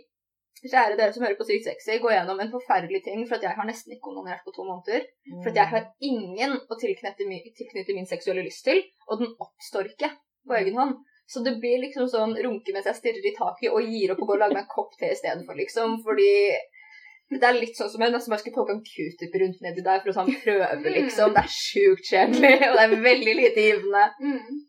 kjære 0.62 0.99
dere 0.99 1.15
som 1.15 1.25
hører 1.25 1.39
på 1.39 1.47
Sykt 1.49 1.65
sexy, 1.65 1.97
går 2.03 2.13
gjennom 2.13 2.43
en 2.43 2.53
forferdelig 2.53 3.01
ting 3.07 3.23
for 3.25 3.39
at 3.39 3.47
jeg 3.47 3.57
har 3.57 3.69
nesten 3.69 3.95
ikke 3.97 4.13
onanert 4.13 4.45
på 4.45 4.53
to 4.53 4.67
måneder. 4.67 5.07
For 5.39 5.49
at 5.49 5.57
jeg 5.63 5.71
har 5.73 5.89
ingen 6.12 6.53
å 6.62 6.77
tilknytte 6.83 7.29
min, 7.29 7.41
tilknytte 7.57 7.97
min 7.97 8.09
seksuelle 8.09 8.45
lyst 8.45 8.67
til, 8.69 8.86
og 9.09 9.23
den 9.23 9.33
oppstår 9.33 9.89
ikke 9.95 10.13
på 10.45 10.62
egen 10.62 10.77
hånd. 10.77 10.93
Så 11.29 11.41
det 11.45 11.55
blir 11.62 11.79
liksom 11.81 12.07
sånn 12.12 12.36
runke 12.45 12.75
mens 12.75 12.88
jeg 12.89 12.99
stirrer 12.99 13.25
i 13.25 13.36
taket 13.36 13.71
og 13.71 13.88
gir 13.88 14.13
opp 14.13 14.21
og 14.21 14.29
går 14.29 14.38
og 14.38 14.41
lager 14.43 14.57
meg 14.57 14.65
en 14.65 14.73
kopp 14.73 14.95
te 14.99 15.12
istedenfor, 15.13 15.57
liksom. 15.57 15.97
Fordi 16.05 16.31
det 17.33 17.47
er 17.47 17.57
litt 17.57 17.77
sånn 17.79 17.89
som 17.89 18.03
jeg 18.03 18.13
nesten 18.13 18.33
bare 18.33 18.43
skulle 18.43 18.57
poke 18.59 18.75
en 18.75 18.83
q-tip 18.86 19.36
rundt 19.41 19.62
nedi 19.63 19.83
der 19.86 20.01
for 20.03 20.12
å 20.12 20.15
sånn 20.19 20.33
prøve, 20.43 20.95
liksom. 20.97 21.36
Det 21.36 21.43
er 21.43 21.53
sjukt 21.55 22.09
kjedelig, 22.12 22.55
og 22.69 22.79
det 22.79 22.83
er 22.86 23.05
veldig 23.07 23.36
lite 23.39 23.67
givende. 23.67 24.07
Mm. 24.21 24.63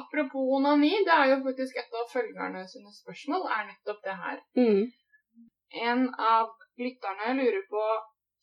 Apropos 0.00 0.54
onani, 0.58 0.92
det 1.06 1.14
er 1.14 1.32
jo 1.32 1.40
faktisk 1.46 1.78
et 1.80 1.96
av 1.98 2.10
følgerne 2.12 2.62
sine 2.70 2.92
spørsmål, 2.94 3.46
er 3.56 3.68
nettopp 3.70 4.02
det 4.06 4.16
her. 4.24 4.42
Mm. 4.58 4.82
En 5.90 6.04
av 6.14 6.52
lytterne 6.78 7.34
lurer 7.38 7.64
på 7.70 7.82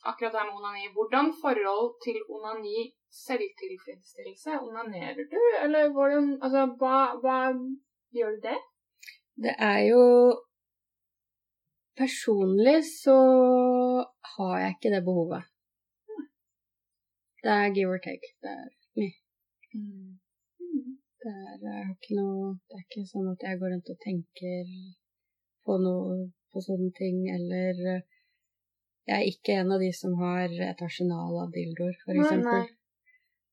akkurat 0.07 0.33
det 0.33 0.43
med 0.47 0.57
onani. 0.59 0.89
Hvordan 0.95 1.33
forhold 1.41 1.95
til 2.03 2.19
onani 2.31 2.87
selvtilfredsstillelse? 3.11 4.59
Onanerer 4.61 5.23
du, 5.31 5.39
eller 5.63 5.91
hvordan 5.95 6.37
Altså, 6.41 6.65
hva, 6.79 6.97
hva 7.23 7.37
Gjør 8.15 8.35
du 8.35 8.41
det? 8.49 8.59
Det 9.43 9.53
er 9.59 9.79
jo 9.91 10.03
Personlig 11.97 12.79
så 12.85 13.17
har 14.35 14.55
jeg 14.61 14.73
ikke 14.75 14.93
det 14.95 15.03
behovet. 15.05 15.43
Det 17.43 17.51
er 17.53 17.73
give 17.73 17.89
or 17.89 18.01
take. 18.07 18.29
Det 18.43 18.51
er 18.53 18.69
me. 18.97 19.07
Det 21.21 21.31
er, 21.33 21.55
jeg 21.63 21.85
har 21.87 21.93
ikke 21.95 22.17
noe 22.19 22.51
Det 22.67 22.77
er 22.77 22.83
ikke 22.85 23.05
sånn 23.11 23.31
at 23.33 23.45
jeg 23.47 23.59
går 23.61 23.73
rundt 23.73 23.89
og 23.93 23.99
tenker 24.05 24.69
på 25.65 25.77
noe 25.81 26.19
på 26.53 26.63
sånne 26.63 26.91
ting, 27.01 27.17
eller 27.37 27.81
eh, 27.93 28.05
Jeg 29.07 29.15
er 29.17 29.29
ikke 29.31 29.57
en 29.61 29.73
av 29.75 29.79
de 29.81 29.89
som 29.95 30.13
har 30.19 30.53
et 30.69 30.81
arsenal 30.83 31.37
av 31.43 31.53
dildoer, 31.55 31.95
for 32.03 32.17
eksempel. 32.19 32.61
Nei, 32.61 32.65
nei. 32.67 32.76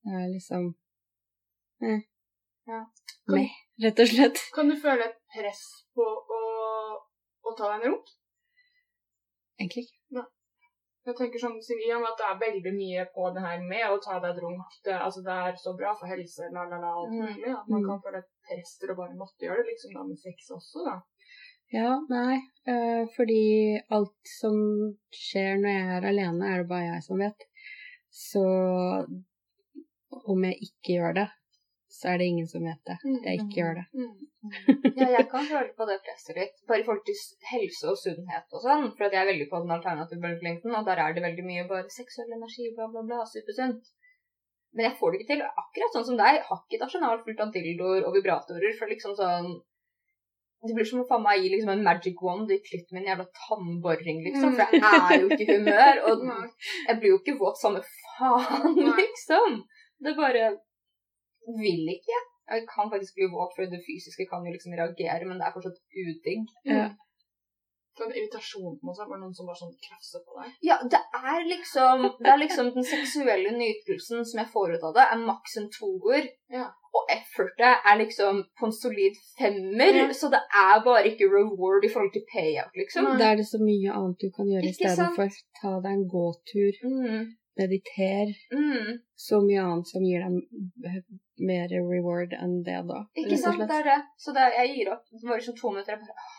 Det 0.05 0.17
er 0.21 0.29
liksom 0.33 0.67
eh. 1.83 2.03
Ja. 2.69 2.81
Meh, 3.33 3.53
rett 3.85 4.01
og 4.01 4.09
slett. 4.09 4.39
Kan 4.57 4.71
du 4.73 4.77
føle 4.81 5.05
et 5.11 5.19
press 5.33 5.63
på 5.97 6.05
å, 6.05 6.41
å 7.45 7.53
ta 7.59 7.73
deg 7.75 7.83
en 7.83 7.91
runk? 7.91 8.13
Egentlig 9.61 9.85
ikke. 9.87 10.25
Jeg 11.05 11.17
tenker 11.19 11.41
sånn, 11.43 11.59
med 11.61 12.07
at 12.09 12.17
det 12.21 12.27
er 12.31 12.39
veldig 12.41 12.71
mye 12.79 13.03
på 13.13 13.27
det 13.37 13.43
her 13.45 13.59
med 13.69 13.83
å 13.93 13.99
ta 14.01 14.15
deg 14.23 14.31
et 14.31 14.41
runk, 14.41 14.77
det, 14.87 14.95
altså 14.97 15.21
det 15.27 15.35
er 15.49 15.59
så 15.61 15.75
bra 15.77 15.91
for 15.99 16.09
helse, 16.09 16.47
la, 16.55 16.63
la, 16.71 16.79
la, 16.81 16.93
alt 16.97 17.13
Mm. 17.13 17.19
mulig, 17.27 17.51
at 17.53 17.69
man 17.69 17.83
Mm. 17.83 17.89
kan 17.91 18.01
føle 18.07 18.19
et 18.23 18.31
press 18.49 18.79
til 18.81 18.89
å 18.93 18.97
bare 18.97 19.19
måtte 19.21 19.45
gjøre 19.45 19.61
det, 19.61 19.67
liksom 19.75 19.93
da 19.99 20.05
med 20.09 20.19
sex 20.23 20.49
også, 20.57 20.85
da. 20.89 20.95
Ja, 21.77 21.91
nei, 22.09 22.39
øh, 22.73 23.05
fordi 23.17 23.45
alt 23.91 24.33
som 24.41 24.57
skjer 25.13 25.61
når 25.61 25.77
jeg 25.77 25.93
er 25.99 26.09
alene, 26.09 26.49
er 26.55 26.63
det 26.63 26.69
bare 26.73 26.89
jeg 26.95 27.03
som 27.03 27.19
vet. 27.21 27.47
Så 28.09 28.45
om 30.31 30.45
jeg 30.49 30.69
ikke 30.69 30.99
gjør 30.99 31.17
det, 31.21 31.27
så 31.95 32.11
er 32.11 32.21
det 32.21 32.29
ingen 32.31 32.47
som 32.51 32.65
vet 32.67 32.81
det. 32.89 32.97
Jeg 33.25 33.41
ikke 33.41 33.59
gjør 33.61 33.75
det. 33.81 33.85
Mm. 33.95 34.15
Ja, 34.99 35.09
jeg 35.15 35.27
kan 35.33 35.47
føle 35.49 35.73
på 35.79 35.87
det 35.89 35.99
presset 36.05 36.39
litt, 36.39 36.57
bare 36.69 36.83
i 36.83 36.87
forhold 36.87 37.05
til 37.07 37.21
helse 37.51 37.91
og 37.93 38.01
sunnhet 38.01 38.57
og 38.57 38.65
sånn, 38.65 38.89
for 38.97 39.07
jeg 39.07 39.21
er 39.21 39.31
veldig 39.31 39.47
på 39.53 39.61
den 39.65 39.77
alternative 39.77 40.25
bølgelengden, 40.25 40.75
og 40.77 40.89
der 40.89 41.01
er 41.05 41.15
det 41.17 41.25
veldig 41.25 41.45
mye 41.47 41.69
bare 41.71 41.93
seksuell 41.93 42.35
energi, 42.37 42.71
bla, 42.77 42.89
bla, 42.93 43.05
bla, 43.09 43.23
supersunt. 43.31 43.93
Men 44.75 44.89
jeg 44.89 44.99
får 44.99 45.13
det 45.13 45.21
ikke 45.21 45.31
til, 45.31 45.45
akkurat 45.63 45.97
sånn 45.97 46.09
som 46.11 46.19
deg, 46.19 46.41
har 46.49 46.65
ikke 46.65 46.81
et 46.81 46.89
arsenal 46.89 47.23
fullt 47.25 47.45
av 47.45 47.55
dildoer 47.55 48.09
og 48.09 48.19
vibratorer, 48.19 48.75
for 48.81 48.91
liksom 48.91 49.15
sånn 49.21 49.55
det 50.65 50.73
blir 50.73 50.87
som 50.89 51.03
å 51.03 51.09
faen 51.09 51.21
meg 51.21 51.43
gi 51.43 51.51
liksom 51.53 51.75
en 51.75 51.83
magic 51.85 52.21
wand 52.25 52.49
i 52.53 52.57
klitt 52.65 52.93
min, 52.97 53.05
jævla 53.05 53.27
tannboring, 53.37 54.23
liksom. 54.25 54.55
For 54.57 54.73
jeg 54.73 54.81
er 54.81 55.19
jo 55.21 55.29
ikke 55.29 55.45
i 55.45 55.57
humør, 55.59 56.01
og 56.09 56.23
jeg 56.89 57.01
blir 57.01 57.13
jo 57.13 57.19
ikke 57.21 57.37
våt 57.41 57.61
samme 57.61 57.83
faen, 58.17 58.79
liksom. 58.97 59.59
Det 60.01 60.17
bare 60.17 60.45
vil 61.61 61.89
ikke. 61.97 62.19
Jeg 62.51 62.67
kan 62.69 62.91
faktisk 62.93 63.15
bli 63.17 63.29
våt, 63.33 63.55
for 63.57 63.65
det 63.73 63.81
fysiske 63.87 64.27
kan 64.29 64.45
jo 64.45 64.53
liksom 64.53 64.75
reagere, 64.77 65.25
men 65.29 65.39
det 65.41 65.47
er 65.47 65.55
fortsatt 65.57 65.81
udigg. 66.05 66.45
Ja. 66.69 66.91
Sånn 67.95 68.11
irritasjon 68.11 68.75
på 68.83 68.93
seg 68.97 69.07
var 69.07 69.21
det 69.21 69.23
noen 69.23 69.35
som 69.39 69.47
bare 69.47 69.61
sånn 69.61 69.75
krafser 69.87 70.23
på 70.27 70.35
deg. 70.41 70.55
Ja, 70.67 70.77
det 70.91 70.99
er 71.15 71.45
liksom 71.47 72.09
Det 72.19 72.31
er 72.33 72.41
liksom 72.43 72.73
den 72.75 72.87
seksuelle 72.89 73.53
nytelsen 73.55 74.25
som 74.27 74.41
jeg 74.43 74.51
får 74.51 74.75
ut 74.75 74.87
av 74.89 74.97
det, 74.97 75.05
er 75.15 75.23
maks 75.29 75.55
en 75.61 75.69
toer. 75.77 76.27
Ja. 76.51 76.65
Og 76.95 77.13
effortet 77.15 77.87
er 77.87 77.97
liksom 78.03 78.43
på 78.59 78.67
en 78.67 78.75
solid 78.75 79.15
femmer, 79.39 79.95
Ja. 80.01 80.09
så 80.13 80.31
det 80.35 80.43
er 80.65 80.83
bare 80.85 81.07
ikke 81.13 81.31
reward 81.31 81.87
i 81.87 81.93
forhold 81.95 82.13
til 82.13 82.27
payout, 82.35 82.75
liksom. 82.75 83.09
Da 83.19 83.31
er 83.31 83.37
det 83.37 83.47
så 83.47 83.63
mye 83.63 83.95
annet 83.95 84.19
du 84.19 84.29
kan 84.37 84.51
gjøre 84.51 84.67
Ikke 84.75 84.91
stedet 84.91 85.15
for. 85.17 85.29
Ta 85.63 85.73
deg 85.87 85.93
en 85.93 86.07
gåtur, 86.11 86.75
Mm, 86.83 87.25
mediter. 87.61 88.33
mm. 88.53 89.03
Så 89.27 89.41
mye 89.45 89.63
annet 89.63 89.91
som 89.91 90.05
gir 90.05 90.25
dem 90.25 90.41
mer 91.49 91.69
reward 91.91 92.35
enn 92.37 92.63
det, 92.67 92.81
da. 92.91 93.03
Ikke 93.21 93.39
sant, 93.41 93.63
det 93.71 93.79
er 93.81 93.89
det. 93.91 94.01
Så 94.25 94.35
det, 94.37 94.47
jeg 94.59 94.73
gir 94.75 94.93
opp. 94.95 95.05
Det 95.11 95.29
var 95.29 95.41
liksom 95.41 95.59
to 95.59 95.73
minutter. 95.75 95.95
Jeg 95.95 96.03
bare. 96.03 96.31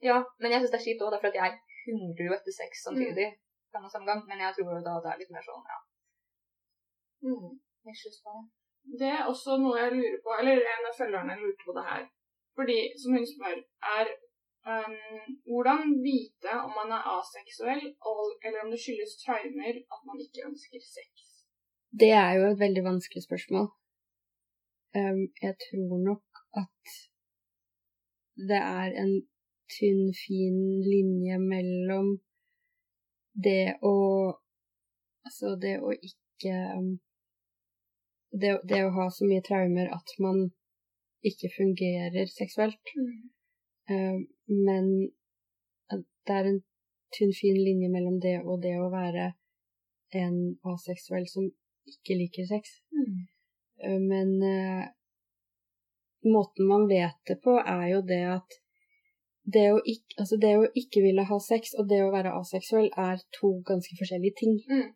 Ja, 0.00 0.16
men 0.40 0.52
jeg 0.52 0.62
syns 0.62 0.72
det 0.72 0.80
er 0.80 0.86
kjipt 0.86 1.04
òg, 1.04 1.16
for 1.20 1.40
jeg 1.42 1.56
hungrer 1.86 2.28
jo 2.28 2.36
etter 2.36 2.56
sex 2.56 2.84
samtidig. 2.86 3.28
Mm. 3.72 3.88
samme 3.92 4.06
gang, 4.08 4.22
Men 4.28 4.40
jeg 4.44 4.54
tror 4.56 4.80
da 4.86 4.96
det 5.04 5.10
er 5.12 5.20
litt 5.20 5.34
mer 5.34 5.44
sånn, 5.46 5.66
ja. 5.72 5.78
Mm. 7.26 7.52
Det 9.00 9.10
er 9.16 9.28
også 9.28 9.58
noe 9.60 9.76
jeg 9.78 9.92
lurer 9.98 10.18
på, 10.24 10.32
eller 10.40 10.64
en 10.72 10.88
av 10.88 10.96
følgerne 10.96 11.36
lurte 11.42 11.66
på 11.66 11.76
det 11.76 11.84
her. 11.90 12.02
Fordi, 12.56 12.78
som 13.00 13.14
hun 13.16 13.26
spør, 13.28 13.60
er 13.96 14.10
um, 14.70 14.94
hvordan 15.50 15.94
vite 16.06 16.52
om 16.66 16.72
man 16.78 16.94
er 16.98 17.08
aseksuell, 17.18 17.84
eller 18.44 18.58
om 18.64 18.70
det 18.72 18.80
skyldes 18.82 19.18
traumer 19.22 19.74
at 19.94 20.00
man 20.08 20.22
ikke 20.24 20.46
ønsker 20.48 20.80
sex? 20.96 21.12
Det 22.00 22.12
er 22.24 22.32
jo 22.38 22.44
et 22.50 22.62
veldig 22.64 22.84
vanskelig 22.90 23.22
spørsmål. 23.28 23.66
Um, 24.98 25.22
jeg 25.46 25.54
tror 25.64 25.96
nok 26.10 26.26
at 26.62 26.82
det 28.50 28.60
er 28.82 28.88
en 29.02 29.14
tynn, 29.74 30.14
fin 30.26 30.58
linje 30.92 31.38
mellom 31.38 32.08
det 33.46 33.66
å 33.82 33.96
Altså 35.20 35.50
det 35.62 35.74
å 35.84 35.90
ikke 35.92 36.52
um, 36.78 36.94
det, 38.32 38.54
det 38.70 38.78
å 38.86 38.94
ha 38.96 39.04
så 39.12 39.26
mye 39.28 39.44
traumer 39.44 39.90
at 39.92 40.14
man 40.24 40.38
ikke 41.30 41.50
fungerer 41.56 42.30
seksuelt. 42.32 42.92
Um, 42.96 43.28
men 43.90 44.86
det 46.26 46.36
er 46.36 46.48
en 46.50 46.60
tynn, 47.16 47.32
fin 47.34 47.58
linje 47.58 47.90
mellom 47.90 48.20
det 48.22 48.36
og 48.44 48.60
det 48.62 48.76
å 48.78 48.90
være 48.92 49.32
en 50.20 50.38
aseksuell 50.72 51.26
som 51.30 51.48
ikke 51.90 52.16
liker 52.20 52.48
sex. 52.50 52.80
Mm. 52.94 53.20
Men 54.06 54.32
eh, 54.44 54.86
måten 56.28 56.68
man 56.68 56.88
vet 56.90 57.18
det 57.28 57.40
på, 57.44 57.56
er 57.58 57.86
jo 57.94 58.02
det 58.06 58.24
at 58.36 58.58
det 59.50 59.66
å, 59.72 59.78
ikke, 59.92 60.16
altså 60.22 60.38
det 60.38 60.52
å 60.58 60.66
ikke 60.76 61.02
ville 61.02 61.26
ha 61.26 61.38
sex 61.42 61.74
og 61.80 61.88
det 61.90 62.02
å 62.04 62.12
være 62.12 62.34
aseksuell 62.38 62.90
er 63.08 63.22
to 63.38 63.54
ganske 63.66 63.96
forskjellige 63.98 64.38
ting. 64.42 64.58
Mm. 64.70 64.90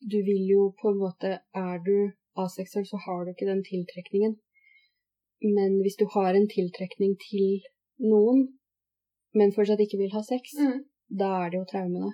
Du 0.00 0.18
vil 0.26 0.46
jo 0.48 0.70
på 0.80 0.90
en 0.90 1.00
måte 1.00 1.30
Er 1.54 1.76
du 1.84 2.10
aseksuell, 2.40 2.86
så 2.88 2.98
har 3.04 3.24
du 3.24 3.32
ikke 3.32 3.48
den 3.48 3.62
tiltrekningen. 3.64 4.36
Men 5.56 5.80
hvis 5.84 5.98
du 6.00 6.06
har 6.14 6.34
en 6.34 6.48
tiltrekning 6.48 7.16
til 7.20 7.60
noen, 8.00 8.40
men 9.34 9.52
fortsatt 9.56 9.80
ikke 9.84 9.98
vil 10.00 10.12
ha 10.16 10.22
sex, 10.22 10.54
Mm. 10.58 10.84
da 11.22 11.30
er 11.44 11.50
det 11.50 11.58
jo 11.60 11.66
traumene. 11.72 12.10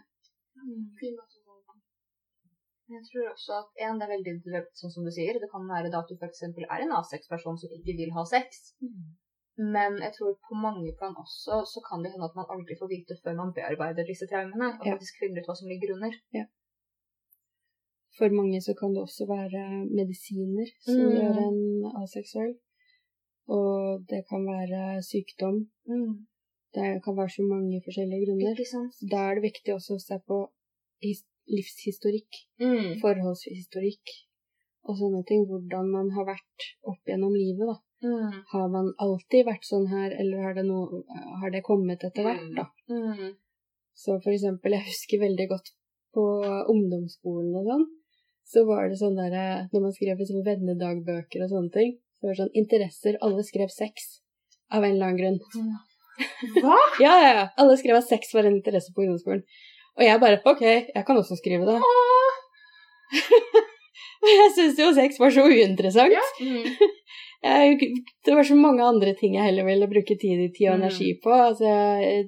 På. 0.97 1.73
Jeg 2.95 3.03
tror 3.11 3.27
også 3.35 3.53
at 3.63 3.71
en, 3.83 3.99
det 3.99 4.05
er 4.07 4.15
veldig 4.15 4.31
individuelt, 4.35 4.71
sånn 4.79 4.93
som 4.95 5.03
du 5.07 5.11
sier. 5.11 5.35
Det 5.43 5.51
kan 5.51 5.65
være 5.67 5.91
da 5.91 5.99
at 6.03 6.09
du 6.11 6.15
f.eks. 6.21 6.43
er 6.47 6.83
en 6.85 6.93
A6-person 6.99 7.59
som 7.59 7.71
ikke 7.77 7.97
vil 7.99 8.13
ha 8.15 8.23
sex. 8.25 8.75
Men 9.59 9.97
jeg 10.05 10.13
tror 10.15 10.37
på 10.49 10.55
mange 10.55 10.93
plan 10.99 11.15
også 11.25 11.65
så 11.73 11.81
kan 11.89 12.03
det 12.05 12.13
hende 12.13 12.29
at 12.29 12.37
man 12.39 12.47
aldri 12.53 12.77
får 12.79 12.89
vite 12.93 13.17
før 13.25 13.35
man 13.41 13.55
bearbeider 13.57 14.05
disse 14.07 14.27
traumene, 14.31 14.69
og 14.79 14.87
Ja. 14.87 14.93
faktisk 14.95 15.15
finner 15.19 15.41
ut 15.43 15.49
hva 15.49 15.57
som 15.57 15.67
ligger 15.73 15.95
under. 15.97 16.13
For 18.19 18.29
mange 18.39 18.61
så 18.67 18.73
kan 18.79 18.95
det 18.95 19.03
også 19.03 19.25
være 19.29 19.63
medisiner 19.99 20.69
som 20.85 20.95
Mm. 21.01 21.13
gjør 21.17 21.37
en 21.49 21.61
aseksuell. 22.03 22.55
Og 23.49 24.03
det 24.11 24.25
kan 24.29 24.43
være 24.47 25.03
sykdom. 25.07 25.67
Det 26.75 27.03
kan 27.05 27.17
være 27.17 27.31
så 27.31 27.43
mange 27.47 27.81
forskjellige 27.85 28.27
grunner. 28.27 28.53
Ikke 28.57 28.69
sant? 28.69 28.95
Da 29.11 29.31
er 29.31 29.35
det 29.39 29.47
viktig 29.47 29.75
også 29.75 29.97
å 29.97 30.03
se 30.03 30.19
på 30.27 30.39
livshistorikk, 31.47 32.33
Mm. 32.61 33.01
forholdshistorikk 33.01 34.07
og 34.89 34.97
sånne 34.99 35.25
ting. 35.27 35.47
Hvordan 35.47 35.91
man 35.91 36.11
har 36.11 36.25
vært 36.27 36.67
opp 36.85 37.03
gjennom 37.07 37.33
livet, 37.35 37.67
da. 37.71 37.77
Mm. 38.03 38.43
Har 38.53 38.69
man 38.69 38.93
alltid 38.99 39.47
vært 39.47 39.65
sånn 39.65 39.87
her, 39.89 40.11
eller 40.21 40.43
har 40.43 40.55
det, 40.55 40.65
noe, 40.67 41.03
har 41.41 41.51
det 41.51 41.63
kommet 41.63 42.03
etter 42.05 42.23
hvert, 42.27 42.55
da? 42.57 42.67
Mm. 42.91 43.37
Så 43.95 44.21
for 44.23 44.33
eksempel, 44.33 44.73
jeg 44.73 44.85
husker 44.91 45.23
veldig 45.23 45.49
godt 45.49 45.71
på 46.13 46.25
ungdomsskolen 46.69 47.55
og 47.57 47.65
sånn, 47.71 47.87
så 48.45 48.67
var 48.67 48.89
det 48.89 48.99
sånn 49.01 49.17
der, 49.17 49.69
når 49.73 49.81
man 49.81 49.93
skrev 49.93 50.19
liksom 50.19 50.45
vennedagbøker 50.45 51.45
og 51.45 51.51
sånne 51.51 51.73
ting, 51.73 51.97
så 52.21 52.27
var 52.31 52.39
sånn 52.39 52.53
interesser, 52.57 53.17
alle 53.23 53.43
skrev 53.47 53.69
sex, 53.73 54.21
av 54.73 54.85
en 54.85 54.95
eller 54.97 55.07
annen 55.07 55.21
grunn. 55.21 55.39
Hva? 56.63 56.77
Ja, 57.05 57.15
ja, 57.21 57.31
ja, 57.37 57.47
alle 57.61 57.77
skrev 57.77 57.99
at 57.99 58.09
sex 58.09 58.33
var 58.35 58.47
en 58.49 58.57
interesse 58.57 58.93
på 58.97 59.03
ungdomsskolen. 59.05 59.43
Og 59.97 60.05
jeg 60.05 60.21
bare, 60.21 60.41
ok, 60.49 60.63
jeg 60.95 61.05
kan 61.09 61.17
også 61.21 61.37
skrive 61.37 61.65
det. 61.69 61.77
Og 64.23 64.29
jeg 64.41 64.51
synes 64.57 64.79
jo 64.81 64.89
sex 64.97 65.21
var 65.21 65.31
så 65.35 65.45
uinteressant. 65.47 66.13
Ja. 66.17 66.25
Mm. 66.41 66.65
Jeg, 67.47 67.77
det 68.25 68.33
var 68.35 68.43
så 68.49 68.55
mange 68.59 68.83
andre 68.83 69.13
ting 69.15 69.35
jeg 69.37 69.45
heller 69.45 69.67
ville 69.69 69.87
bruke 69.87 70.15
tid, 70.19 70.41
tid 70.57 70.71
og 70.71 70.79
Mm. 70.79 70.81
energi 70.81 71.11
på. 71.23 71.31
Altså, 71.31 71.69
jeg, 71.69 72.25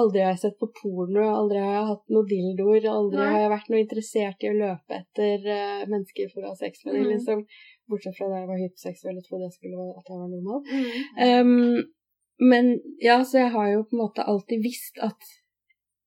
aldri 0.00 0.22
har 0.24 0.32
jeg 0.32 0.40
sett 0.40 0.56
på 0.58 0.66
porno, 0.80 1.26
aldri 1.36 1.60
har 1.60 1.74
jeg 1.76 1.84
hatt 1.90 2.02
noen 2.16 2.26
dildoer, 2.30 2.86
aldri 2.90 3.20
Nei. 3.20 3.26
har 3.34 3.40
jeg 3.44 3.52
vært 3.52 3.68
noe 3.70 3.82
interessert 3.84 4.42
i 4.42 4.50
å 4.50 4.56
løpe 4.56 4.96
etter 4.96 5.44
uh, 5.44 5.84
mennesker 5.92 6.32
for 6.32 6.40
å 6.48 6.50
ha 6.54 6.56
sex 6.58 6.82
med 6.88 6.96
dem, 6.96 7.04
Mm. 7.04 7.12
liksom. 7.12 7.44
Bortsett 7.90 8.16
fra 8.16 8.28
da 8.30 8.40
jeg 8.40 8.50
var 8.50 8.60
hyposeksuell 8.60 9.18
og 9.18 9.26
trodde 9.26 9.48
jeg 9.48 9.56
skulle 9.56 9.80
være, 9.80 9.96
at 10.00 10.10
jeg 10.10 10.20
var 10.20 10.30
normal. 10.30 10.60
Mm. 10.70 11.18
Um, 11.26 12.50
men 12.50 12.70
ja, 13.02 13.18
så 13.26 13.44
jeg 13.44 13.52
har 13.56 13.68
jo 13.74 13.84
på 13.84 13.96
en 13.96 14.02
måte 14.04 14.24
alltid 14.32 14.62
visst 14.64 15.00
at 15.04 15.28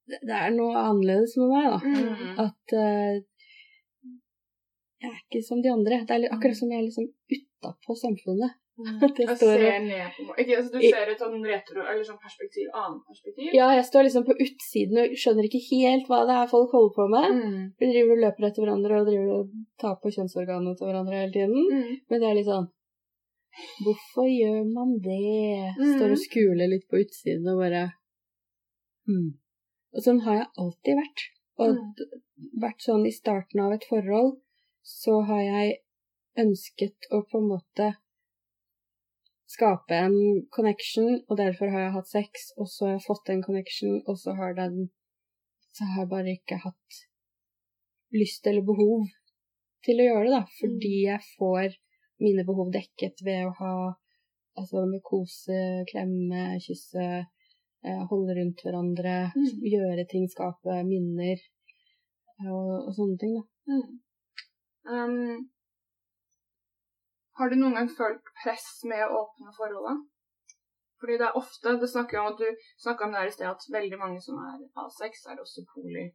det 0.09 0.35
er 0.35 0.51
noe 0.55 0.75
annerledes 0.79 1.35
med 1.39 1.51
meg, 1.53 1.69
da. 1.71 1.79
Mm. 1.83 2.33
At 2.43 2.75
uh, 2.75 3.13
jeg 5.03 5.11
er 5.11 5.19
ikke 5.19 5.43
som 5.45 5.61
de 5.63 5.71
andre. 5.71 6.01
Det 6.07 6.15
er 6.15 6.33
akkurat 6.33 6.57
som 6.57 6.71
jeg 6.71 6.79
er 6.79 6.87
liksom 6.87 7.09
utapå 7.35 7.95
samfunnet. 7.99 8.57
At 9.05 9.19
jeg 9.21 9.35
står 9.37 9.59
ser 9.61 9.83
ned 9.85 10.15
på 10.15 10.23
meg. 10.25 10.37
Ikke, 10.41 10.55
altså, 10.57 10.71
du 10.73 10.81
ser 10.81 11.09
et 11.11 11.19
sånn 11.21 11.43
retro, 11.45 11.83
eller 11.83 12.05
sånn 12.07 12.21
perspektiv, 12.21 12.69
annet 12.73 13.03
perspektiv. 13.05 13.51
Ja, 13.53 13.67
jeg 13.77 13.85
står 13.85 14.07
liksom 14.07 14.25
på 14.25 14.35
utsiden 14.45 15.01
og 15.03 15.13
skjønner 15.23 15.45
ikke 15.49 15.61
helt 15.67 16.09
hva 16.09 16.23
det 16.29 16.37
er 16.39 16.49
folk 16.49 16.73
holder 16.73 16.95
på 16.95 17.05
med. 17.13 17.35
Mm. 17.37 17.59
Vi 17.77 17.89
driver 17.91 18.15
og 18.15 18.23
løper 18.23 18.47
etter 18.49 18.65
hverandre 18.65 19.01
og 19.01 19.11
driver 19.11 19.35
og 19.35 19.51
tar 19.83 19.99
på 20.01 20.13
kjønnsorganene 20.15 20.73
til 20.79 20.89
hverandre 20.89 21.21
hele 21.21 21.35
tiden. 21.35 21.69
Mm. 21.69 21.93
Men 22.09 22.23
det 22.23 22.29
er 22.31 22.39
litt 22.39 22.49
sånn 22.49 22.71
Hvorfor 23.85 24.25
gjør 24.25 24.63
man 24.65 24.95
det? 25.05 25.69
Står 25.77 26.15
og 26.15 26.21
skuler 26.23 26.71
litt 26.71 26.87
på 26.89 27.03
utsiden 27.03 27.45
og 27.51 27.59
bare 27.61 27.83
hmm. 29.05 29.27
Og 29.93 30.01
sånn 30.01 30.23
har 30.25 30.39
jeg 30.39 30.47
alltid 30.63 30.97
vært. 30.97 31.25
Og 31.61 31.75
Mm. 31.77 32.15
vært 32.63 32.81
sånn 32.81 33.05
i 33.05 33.13
starten 33.13 33.61
av 33.61 33.75
et 33.75 33.85
forhold, 33.85 34.39
så 34.81 35.19
har 35.29 35.43
jeg 35.45 35.75
ønsket 36.41 37.11
å 37.13 37.21
på 37.29 37.43
en 37.43 37.51
måte 37.51 37.91
skape 39.53 39.95
en 39.95 40.15
connection, 40.55 41.21
og 41.29 41.37
derfor 41.39 41.71
har 41.73 41.85
jeg 41.85 41.95
hatt 41.95 42.09
sex, 42.09 42.51
og 42.57 42.67
så 42.71 42.87
har 42.87 42.95
jeg 42.97 43.05
fått 43.07 43.31
en 43.33 43.43
connection, 43.45 43.99
og 44.07 44.17
så 44.19 44.35
har 44.39 44.57
den 44.59 44.89
Så 45.73 45.87
har 45.89 46.03
jeg 46.03 46.09
bare 46.11 46.33
ikke 46.37 46.59
hatt 46.61 46.97
lyst 48.13 48.45
eller 48.45 48.61
behov 48.61 49.07
til 49.85 50.01
å 50.03 50.05
gjøre 50.05 50.27
det, 50.27 50.33
da, 50.35 50.41
fordi 50.59 50.91
jeg 51.07 51.23
får 51.39 51.73
mine 52.21 52.45
behov 52.45 52.69
dekket 52.75 53.23
ved 53.25 53.47
å 53.47 53.55
ha 53.57 53.75
Altså 54.53 54.83
med 54.85 55.01
kose, 55.01 55.81
klemme, 55.89 56.59
kysse, 56.61 57.05
eh, 57.81 58.01
holde 58.11 58.35
rundt 58.37 58.59
hverandre, 58.61 59.31
Mm. 59.33 59.63
gjøre 59.65 60.05
ting, 60.11 60.27
skape 60.29 60.75
minner 60.85 61.39
eh, 61.41 62.51
og, 62.53 62.85
og 62.85 62.91
sånne 62.93 63.17
ting, 63.17 63.33
da. 63.33 63.73
Mm. 63.73 63.87
Um, 64.93 65.49
har 67.39 67.49
du 67.49 67.55
noen 67.57 67.77
gang 67.77 67.89
følt 67.89 68.33
press 68.43 68.67
med 68.89 69.03
å 69.05 69.23
åpne 69.23 69.53
forholdet? 69.57 70.03
Fordi 71.03 71.17
det 71.19 71.25
er 71.27 71.39
ofte 71.39 71.73
Det 71.81 71.89
snakker 71.91 72.19
om 72.19 72.29
at 72.31 72.39
du 72.39 72.47
snakka 72.83 73.05
om 73.05 73.11
det 73.11 73.21
her 73.21 73.31
i 73.31 73.35
sted, 73.35 73.47
at 73.49 73.73
veldig 73.77 73.99
mange 73.99 74.21
som 74.23 74.39
er 74.39 74.61
A6, 74.79 75.25
er 75.31 75.41
også 75.43 75.65
poli. 75.73 76.05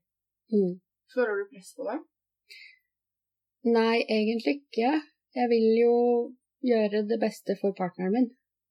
Mm. 0.55 0.75
Føler 1.13 1.41
du 1.41 1.51
press 1.53 1.75
på 1.77 1.85
det? 1.89 1.99
Nei, 3.69 3.97
egentlig 4.19 4.55
ikke. 4.63 4.93
Jeg 5.39 5.47
vil 5.53 5.69
jo 5.83 5.97
gjøre 6.71 7.05
det 7.11 7.19
beste 7.21 7.59
for 7.61 7.77
partneren 7.81 8.15
min. 8.17 8.29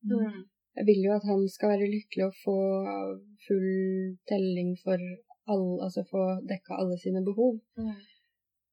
Mm. 0.10 0.42
Jeg 0.78 0.86
vil 0.90 1.06
jo 1.06 1.14
at 1.20 1.26
han 1.30 1.46
skal 1.54 1.74
være 1.74 1.92
lykkelig 1.94 2.26
og 2.30 2.36
få 2.46 2.58
full 3.46 3.72
telling 4.30 4.74
for 4.84 4.98
alle, 5.52 5.74
altså 5.86 6.04
få 6.12 6.24
dekka 6.52 6.82
alle 6.82 6.98
sine 7.04 7.22
behov. 7.30 7.60
Mm. 7.78 7.98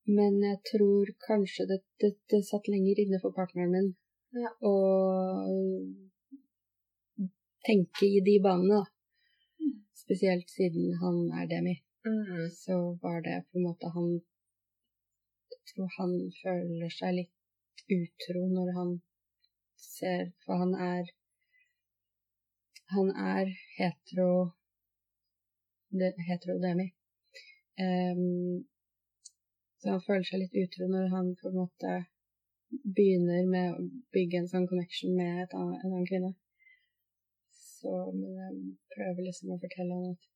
Men 0.06 0.40
jeg 0.44 0.58
tror 0.68 1.10
kanskje 1.26 1.66
det, 1.70 1.78
det, 2.00 2.10
det 2.30 2.42
satt 2.44 2.68
lenger 2.68 3.00
inne 3.00 3.20
for 3.22 3.32
partneren 3.36 3.72
min 3.72 3.92
Ja. 4.34 4.50
å 4.66 4.74
tenke 7.64 8.06
i 8.06 8.20
de 8.26 8.34
banene, 8.44 8.82
da. 8.82 8.84
Mm. 9.62 9.76
Spesielt 9.96 10.50
siden 10.50 10.96
han 11.00 11.20
er 11.40 11.46
demi. 11.48 11.76
Mm. 12.04 12.50
Så 12.52 12.76
var 13.02 13.22
det 13.24 13.44
på 13.48 13.58
en 13.58 13.66
måte 13.68 13.88
han 13.94 14.10
Jeg 15.54 15.60
tror 15.70 15.88
han 15.98 16.12
føler 16.42 16.90
seg 16.92 17.14
litt 17.16 17.84
utro 17.96 18.42
når 18.50 18.72
han 18.78 18.90
ser 19.80 20.26
For 20.44 20.60
han 20.60 20.74
er 20.74 21.08
Han 22.92 23.08
er 23.16 23.48
hetero 23.78 24.52
det, 25.94 26.10
hetero-demi. 26.28 26.88
Ehm, 27.78 28.66
så 29.84 29.90
han 29.92 30.04
føler 30.06 30.24
seg 30.24 30.40
litt 30.40 30.54
utro 30.56 30.86
når 30.88 31.10
han 31.12 31.26
på 31.36 31.50
en 31.50 31.58
måte 31.60 31.90
begynner 32.96 33.42
med 33.44 33.74
å 33.74 33.82
bygge 34.16 34.38
en 34.40 34.48
sånn 34.48 34.68
connection 34.70 35.12
med 35.18 35.42
et 35.42 35.52
annet, 35.58 35.82
en 35.82 35.90
annen 35.90 36.06
kvinne. 36.08 36.30
Så 37.52 37.92
men 38.16 38.38
jeg 38.38 38.54
prøver 38.94 39.26
liksom 39.26 39.52
å 39.52 39.58
fortelle 39.60 39.98
han 39.98 40.14
at 40.14 40.30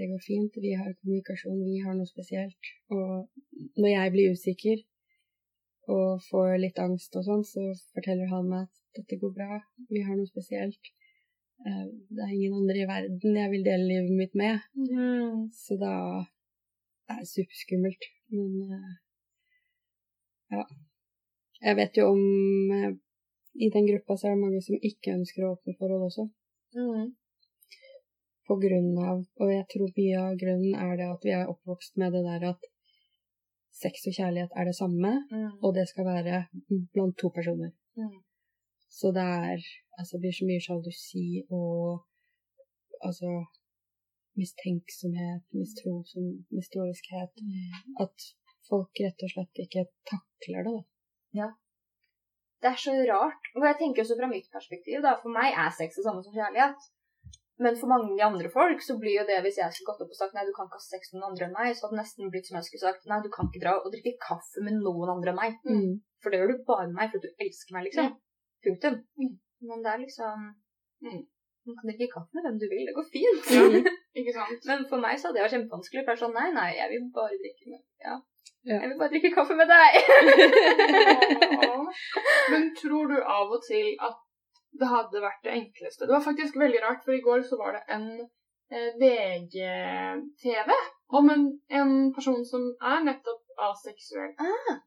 det 0.00 0.08
går 0.08 0.22
fint, 0.24 0.56
vi 0.64 0.72
har 0.80 0.96
kommunikasjon, 1.02 1.60
vi 1.66 1.82
har 1.84 1.98
noe 1.98 2.08
spesielt. 2.08 2.72
Og 2.96 3.28
når 3.76 3.90
jeg 3.92 4.14
blir 4.16 4.32
usikker 4.38 4.80
og 5.92 6.24
får 6.30 6.56
litt 6.64 6.80
angst 6.80 7.20
og 7.20 7.28
sånn, 7.28 7.44
så 7.44 7.66
forteller 7.92 8.32
han 8.32 8.48
meg 8.48 8.64
at 8.64 9.02
dette 9.02 9.20
går 9.20 9.36
bra, 9.36 9.60
vi 9.92 10.06
har 10.08 10.16
noe 10.16 10.32
spesielt. 10.32 10.92
Eh, 11.68 11.86
Det 12.08 12.24
er 12.24 12.32
ingen 12.32 12.56
andre 12.62 12.80
i 12.80 12.88
verden 12.88 13.40
jeg 13.42 13.52
vil 13.52 13.68
dele 13.68 13.90
livet 13.92 14.16
mitt 14.24 14.34
med. 14.44 14.64
Mm. 14.72 15.50
Så 15.52 15.76
da 15.76 16.24
er 17.12 17.28
superskummelt. 17.34 18.08
Men 18.34 18.50
eh, 18.76 18.96
ja. 20.56 20.64
Jeg 21.60 21.76
vet 21.76 21.98
jo 22.00 22.10
om 22.14 22.22
eh, 22.76 22.92
I 23.66 23.68
den 23.74 23.86
gruppa 23.90 24.16
så 24.16 24.28
er 24.28 24.36
det 24.36 24.44
mange 24.44 24.60
som 24.64 24.78
ikke 24.90 25.16
ønsker 25.18 25.44
å 25.44 25.54
åpne 25.56 25.76
forhold 25.78 26.06
også. 26.08 26.28
Mm. 26.78 27.08
På 28.46 28.56
grunn 28.62 28.92
av 29.02 29.24
Og 29.42 29.50
jeg 29.50 29.66
tror 29.72 29.90
mye 29.96 30.20
av 30.22 30.36
grunnen 30.38 30.74
er 30.78 30.92
det 31.00 31.08
at 31.10 31.26
vi 31.26 31.34
er 31.34 31.50
oppvokst 31.50 31.98
med 32.02 32.14
det 32.14 32.22
der 32.26 32.46
at 32.52 32.68
sex 33.80 34.06
og 34.10 34.16
kjærlighet 34.16 34.56
er 34.58 34.66
det 34.66 34.74
samme, 34.76 35.12
Mm. 35.30 35.50
og 35.62 35.74
det 35.74 35.86
skal 35.88 36.04
være 36.04 36.46
blant 36.92 37.16
to 37.18 37.30
personer. 37.30 37.70
Mm. 37.96 38.18
Så 38.90 39.12
det 39.14 39.22
er 39.22 39.60
Altså, 39.98 40.16
det 40.16 40.20
blir 40.20 40.32
så 40.32 40.46
mye 40.48 40.62
sjalusi 40.64 41.26
og 41.50 42.06
altså 43.04 43.30
mistenksomhet, 44.40 45.44
mistro, 45.56 46.00
mistroiskhet 46.56 47.42
At 48.04 48.28
folk 48.68 49.02
rett 49.04 49.26
og 49.26 49.32
slett 49.34 49.64
ikke 49.64 49.86
takler 50.08 50.66
det, 50.68 50.76
da. 50.76 51.50
Det 52.60 52.68
er 52.68 52.80
så 52.80 52.94
rart. 53.08 53.52
Og 53.56 53.64
jeg 53.64 53.78
tenker 53.80 54.04
også 54.04 54.16
fra 54.18 54.28
mitt 54.30 54.48
perspektiv, 54.52 55.00
da. 55.04 55.14
For 55.22 55.32
meg 55.32 55.54
er 55.56 55.70
sex 55.72 55.96
det 55.96 56.06
samme 56.06 56.24
som 56.24 56.34
kjærlighet. 56.34 56.90
Men 57.60 57.76
for 57.76 57.92
mange 57.92 58.24
andre 58.24 58.48
folk 58.52 58.80
så 58.84 58.96
blir 59.00 59.18
jo 59.18 59.26
det 59.28 59.36
hvis 59.44 59.58
jeg 59.60 59.72
skulle 59.76 59.92
gått 59.92 60.04
opp 60.06 60.12
og 60.14 60.16
sagt 60.16 60.36
nei, 60.36 60.46
du 60.48 60.52
kan 60.56 60.68
ikke 60.68 60.78
ha 60.80 60.84
sex 60.84 61.10
med 61.12 61.20
noen 61.20 61.32
andre 61.32 61.46
enn 61.46 61.56
meg, 61.56 61.74
så 61.76 61.86
hadde 61.86 61.96
det 61.96 62.00
nesten 62.00 62.32
blitt 62.32 62.48
som 62.48 62.56
jeg 62.56 62.68
skulle 62.68 62.86
sagt 62.86 63.10
nei, 63.10 63.18
du 63.20 63.28
kan 63.34 63.50
ikke 63.50 63.60
dra 63.64 63.74
og 63.80 63.92
drikke 63.92 64.14
kaffe 64.22 64.64
med 64.64 64.78
noen 64.80 65.12
andre 65.12 65.34
enn 65.34 65.40
meg. 65.40 65.58
Mm. 65.68 65.98
For 66.24 66.32
det 66.32 66.40
gjør 66.40 66.52
du 66.54 66.62
bare 66.70 66.86
med 66.88 66.96
meg 66.96 67.12
fordi 67.12 67.28
du 67.28 67.44
elsker 67.44 67.76
meg, 67.76 67.88
liksom. 67.88 68.14
Punktum. 68.64 68.96
Mm. 69.20 69.34
Men 69.68 69.84
det 69.84 69.92
er 69.92 70.02
liksom 70.06 70.48
Mm. 71.00 71.24
Man 71.66 71.76
kan 71.76 71.88
drikke 71.88 72.12
kaffe 72.14 72.32
med 72.36 72.44
hvem 72.44 72.58
du 72.60 72.66
vil, 72.72 72.84
det 72.88 72.96
går 72.96 73.06
fint. 73.14 73.46
Mm. 73.56 73.86
Ikke 74.18 74.34
sant? 74.34 74.66
Men 74.66 74.82
for 74.90 75.02
meg 75.02 75.18
så 75.18 75.28
hadde 75.28 75.38
det 75.38 75.44
vært 75.46 75.56
kjempevanskelig. 75.56 76.02
For 76.06 76.14
er 76.14 76.20
sånn, 76.24 76.34
nei, 76.34 76.48
nei, 76.56 76.70
jeg 76.78 76.90
vil 76.94 77.06
bare 77.14 77.38
drikke 77.38 77.70
med 77.74 77.80
ja. 78.02 78.16
Ja. 78.68 78.76
Jeg 78.82 78.90
vil 78.90 78.98
bare 79.00 79.12
drikke 79.14 79.30
kaffe 79.32 79.54
med 79.56 79.70
deg. 79.70 79.94
Men 82.52 82.66
tror 82.76 83.08
du 83.08 83.16
av 83.20 83.54
og 83.54 83.62
til 83.64 83.94
at 84.08 84.18
det 84.80 84.90
hadde 84.90 85.22
vært 85.24 85.46
det 85.46 85.54
enkleste? 85.56 86.04
Det 86.04 86.12
var 86.12 86.26
faktisk 86.26 86.58
veldig 86.60 86.82
rart, 86.84 87.00
for 87.06 87.16
i 87.16 87.22
går 87.24 87.46
så 87.48 87.56
var 87.60 87.78
det 87.78 87.82
en 87.96 88.06
eh, 88.20 88.90
VG-TV 89.00 90.70
om 91.18 91.32
en, 91.32 91.48
en 91.80 91.94
person 92.14 92.44
som 92.46 92.68
er 92.92 93.02
nettopp 93.08 93.64
aseksuell. 93.70 94.36
Ah. 94.44 94.78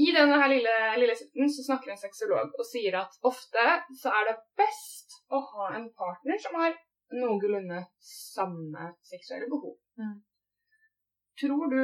I 0.00 0.10
denne 0.16 0.36
her 0.40 0.50
lille, 0.50 0.76
lille 0.98 1.16
sitten 1.16 1.50
så 1.52 1.64
snakker 1.66 1.92
en 1.92 2.00
sexolog 2.00 2.54
og 2.58 2.66
sier 2.66 2.96
at 3.00 3.16
ofte 3.26 3.64
så 4.02 4.12
er 4.18 4.30
det 4.30 4.38
best 4.58 5.18
å 5.30 5.42
ha 5.52 5.72
en 5.76 5.90
partner 5.94 6.40
som 6.40 6.56
har 6.60 6.74
noenlunde 7.14 7.84
samme 8.10 8.90
seksuelle 9.10 9.48
behov. 9.50 9.76
Mm. 10.00 10.16
Tror 11.40 11.66
du 11.74 11.82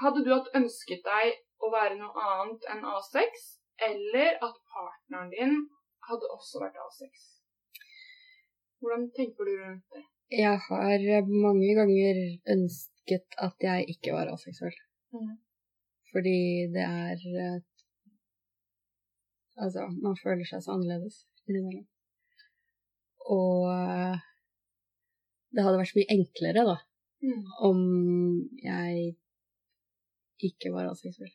Hadde 0.00 0.22
du 0.24 0.30
hatt 0.32 0.46
ønsket 0.56 1.02
deg 1.04 1.34
å 1.60 1.68
være 1.74 1.98
noe 1.98 2.22
annet 2.24 2.62
enn 2.72 2.86
A6, 2.88 3.42
eller 3.84 4.38
at 4.46 4.54
partneren 4.72 5.28
din 5.34 5.58
hadde 6.08 6.30
også 6.32 6.62
vært 6.62 6.78
A6? 6.80 7.26
Hvordan 8.80 9.04
tenker 9.18 9.44
du 9.44 9.52
rundt 9.60 9.84
det? 9.92 10.06
Jeg 10.32 10.56
har 10.66 11.28
mange 11.28 11.74
ganger 11.76 12.22
ønsket 12.54 13.36
at 13.46 13.68
jeg 13.68 13.92
ikke 13.92 14.16
var 14.16 14.32
aseksuell. 14.32 14.78
Mm. 15.12 15.36
Fordi 16.12 16.38
det 16.72 16.86
er 16.88 17.60
Altså, 19.62 19.84
man 20.00 20.16
føler 20.16 20.48
seg 20.48 20.62
så 20.64 20.72
annerledes 20.72 21.26
innimellom. 21.44 21.84
Og 23.30 23.68
eh, 23.70 24.16
det 25.52 25.64
hadde 25.64 25.78
vært 25.78 25.92
så 25.92 26.00
mye 26.00 26.14
enklere, 26.16 26.64
da, 26.72 26.78
Mm. 27.22 27.42
om 27.62 27.78
jeg 28.58 29.12
ikke 30.42 30.72
var 30.74 30.88
aseksuell. 30.90 31.30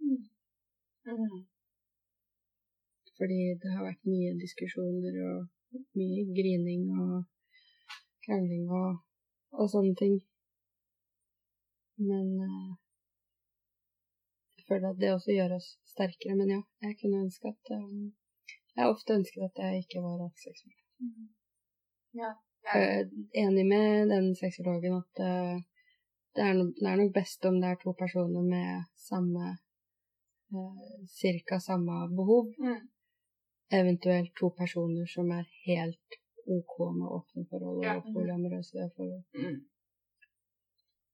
Mm. 0.00 1.42
Fordi 3.18 3.40
det 3.60 3.72
har 3.74 3.84
vært 3.84 4.08
mye 4.08 4.32
diskusjoner 4.40 5.18
og 5.28 5.84
mye 6.00 6.24
grining 6.38 6.86
og 7.02 7.26
krangling 8.24 8.64
og, 8.80 9.02
og 9.52 9.68
sånne 9.74 9.92
ting. 10.00 10.16
Men 12.00 12.32
uh, 12.40 12.72
jeg 14.56 14.64
føler 14.70 14.88
at 14.94 15.00
det 15.02 15.12
også 15.12 15.36
gjør 15.36 15.58
oss 15.58 15.74
sterkere. 15.92 16.38
Men 16.40 16.54
ja, 16.56 16.62
jeg 16.86 16.96
kunne 17.02 17.24
ønske 17.26 17.52
at 17.52 17.74
um, 17.76 18.14
Jeg 18.72 18.86
har 18.86 18.94
ofte 18.94 19.18
ønsket 19.20 19.50
at 19.50 19.64
jeg 19.66 19.84
ikke 19.84 20.00
var 20.06 20.24
aseksuell. 20.30 20.79
Ja. 22.20 22.30
Jeg 22.66 22.82
er 22.86 23.04
enig 23.44 23.64
med 23.66 24.10
den 24.12 24.34
sexologen 24.36 24.98
at 25.00 25.22
eh, 25.24 25.58
det, 26.36 26.44
er 26.44 26.54
no, 26.58 26.64
det 26.80 26.88
er 26.90 27.00
nok 27.00 27.12
best 27.14 27.44
om 27.48 27.58
det 27.62 27.70
er 27.70 27.78
to 27.82 27.94
personer 28.02 28.42
med 28.54 28.84
samme 29.08 29.44
uh, 30.54 30.80
Cirka 31.20 31.58
samme 31.58 31.92
behov. 32.20 32.52
Mm. 32.58 32.82
Eventuelt 33.80 34.32
to 34.40 34.50
personer 34.60 35.06
som 35.14 35.30
er 35.38 35.46
helt 35.66 36.18
OK 36.56 36.74
med 36.98 37.08
åpne 37.16 37.46
forhold 37.50 37.84
Ja. 37.84 37.96
og 37.96 38.02
polyamorøse 38.14 38.90
forhold. 38.96 39.24
Mm. 39.34 39.58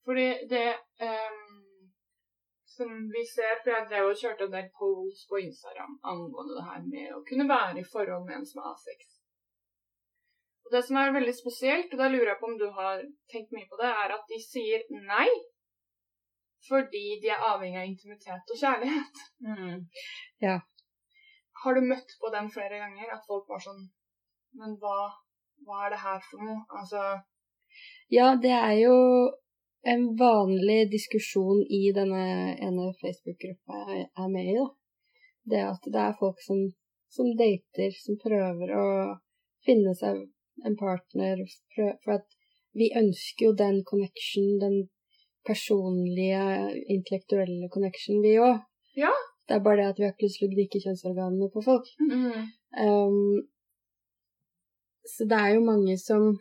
Fordi 0.07 0.29
det 0.53 0.69
um, 1.09 1.57
som 2.77 2.91
vi 3.15 3.23
ser, 3.37 3.55
for 3.63 3.71
jeg 3.75 3.89
drev 3.91 4.09
og 4.11 4.19
kjørte 4.23 4.45
en 4.47 4.57
del 4.57 4.69
polls 4.79 5.21
på 5.31 5.37
Instagram 5.49 5.95
angående 6.13 6.57
det 6.59 6.67
her 6.71 6.83
med 6.95 7.15
å 7.17 7.23
kunne 7.29 7.49
være 7.57 7.81
i 7.81 7.89
forhold 7.95 8.27
med 8.29 8.37
en 8.39 8.49
som 8.51 8.63
er 8.63 8.73
A6. 8.73 9.16
Og 10.67 10.73
det 10.75 10.83
som 10.83 10.97
er 10.99 11.15
veldig 11.15 11.35
spesielt, 11.35 11.93
og 11.95 12.01
da 12.01 12.09
lurer 12.11 12.33
jeg 12.33 12.41
på 12.41 12.49
om 12.51 12.57
du 12.59 12.67
har 12.75 13.03
tenkt 13.31 13.53
mye 13.55 13.69
på 13.71 13.79
det, 13.79 13.91
er 13.91 14.15
at 14.17 14.25
de 14.33 14.41
sier 14.43 14.83
nei 15.07 15.29
fordi 16.67 17.21
de 17.23 17.31
er 17.31 17.45
avhengig 17.47 17.79
av 17.79 17.87
intimitet 17.87 18.51
og 18.51 18.59
kjærlighet. 18.59 19.21
Mm. 19.47 19.85
Har 21.63 21.77
du 21.77 21.87
møtt 21.87 22.17
på 22.19 22.31
den 22.35 22.49
flere 22.51 22.81
ganger? 22.81 23.13
At 23.15 23.29
folk 23.29 23.47
var 23.53 23.63
sånn 23.63 23.85
Men 24.57 24.75
hva, 24.81 24.97
hva 25.67 25.85
er 25.87 25.93
det 25.95 26.01
her 26.03 26.23
for 26.27 26.43
noe? 26.43 26.65
Altså 26.81 27.03
Ja, 28.11 28.33
det 28.41 28.55
er 28.57 28.75
jo 28.81 28.97
en 29.87 30.07
vanlig 30.19 30.89
diskusjon 30.91 31.61
i 31.71 31.93
denne 31.95 32.57
ene 32.57 32.89
Facebook-gruppa 32.99 33.83
jeg 33.93 34.07
er 34.09 34.31
med 34.33 34.49
i, 34.51 34.57
da. 34.57 34.67
Det 35.53 35.61
at 35.63 35.91
det 35.95 36.01
er 36.03 36.17
folk 36.19 36.41
som, 36.43 36.65
som 37.13 37.29
dater, 37.39 37.95
som 38.03 38.19
prøver 38.19 38.73
å 38.75 38.87
finne 39.67 39.95
seg 39.99 40.25
en 40.65 40.77
partner. 40.79 41.43
For 41.75 42.17
at 42.19 42.27
vi 42.77 42.91
ønsker 42.97 43.49
jo 43.49 43.53
den 43.57 43.83
connection, 43.89 44.59
den 44.61 44.77
personlige, 45.47 46.43
intellektuelle 46.93 47.69
connection, 47.73 48.23
vi 48.25 48.37
òg. 48.43 48.61
Ja. 48.99 49.13
Det 49.47 49.55
er 49.57 49.63
bare 49.63 49.83
det 49.83 49.91
at 49.93 50.01
vi 50.01 50.07
har 50.07 50.15
ikke 50.15 50.27
lyst 50.27 50.41
til 50.41 50.49
å 50.49 50.55
gnike 50.55 50.83
kjønnsorganene 50.83 51.49
på 51.55 51.63
folk. 51.63 51.91
Um, 52.77 53.47
så 55.07 55.27
det 55.31 55.39
er 55.39 55.53
jo 55.55 55.67
mange 55.69 55.95
som 56.03 56.33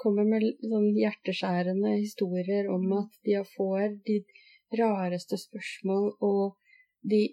kommer 0.00 0.28
med 0.28 0.44
sånn 0.62 0.92
hjerteskjærende 0.94 1.96
historier 1.96 2.68
om 2.70 2.84
at 3.00 3.16
de 3.26 3.40
får 3.56 3.96
de 4.06 4.20
rareste 4.78 5.38
spørsmål 5.40 6.12
og 6.28 6.54
de 7.10 7.24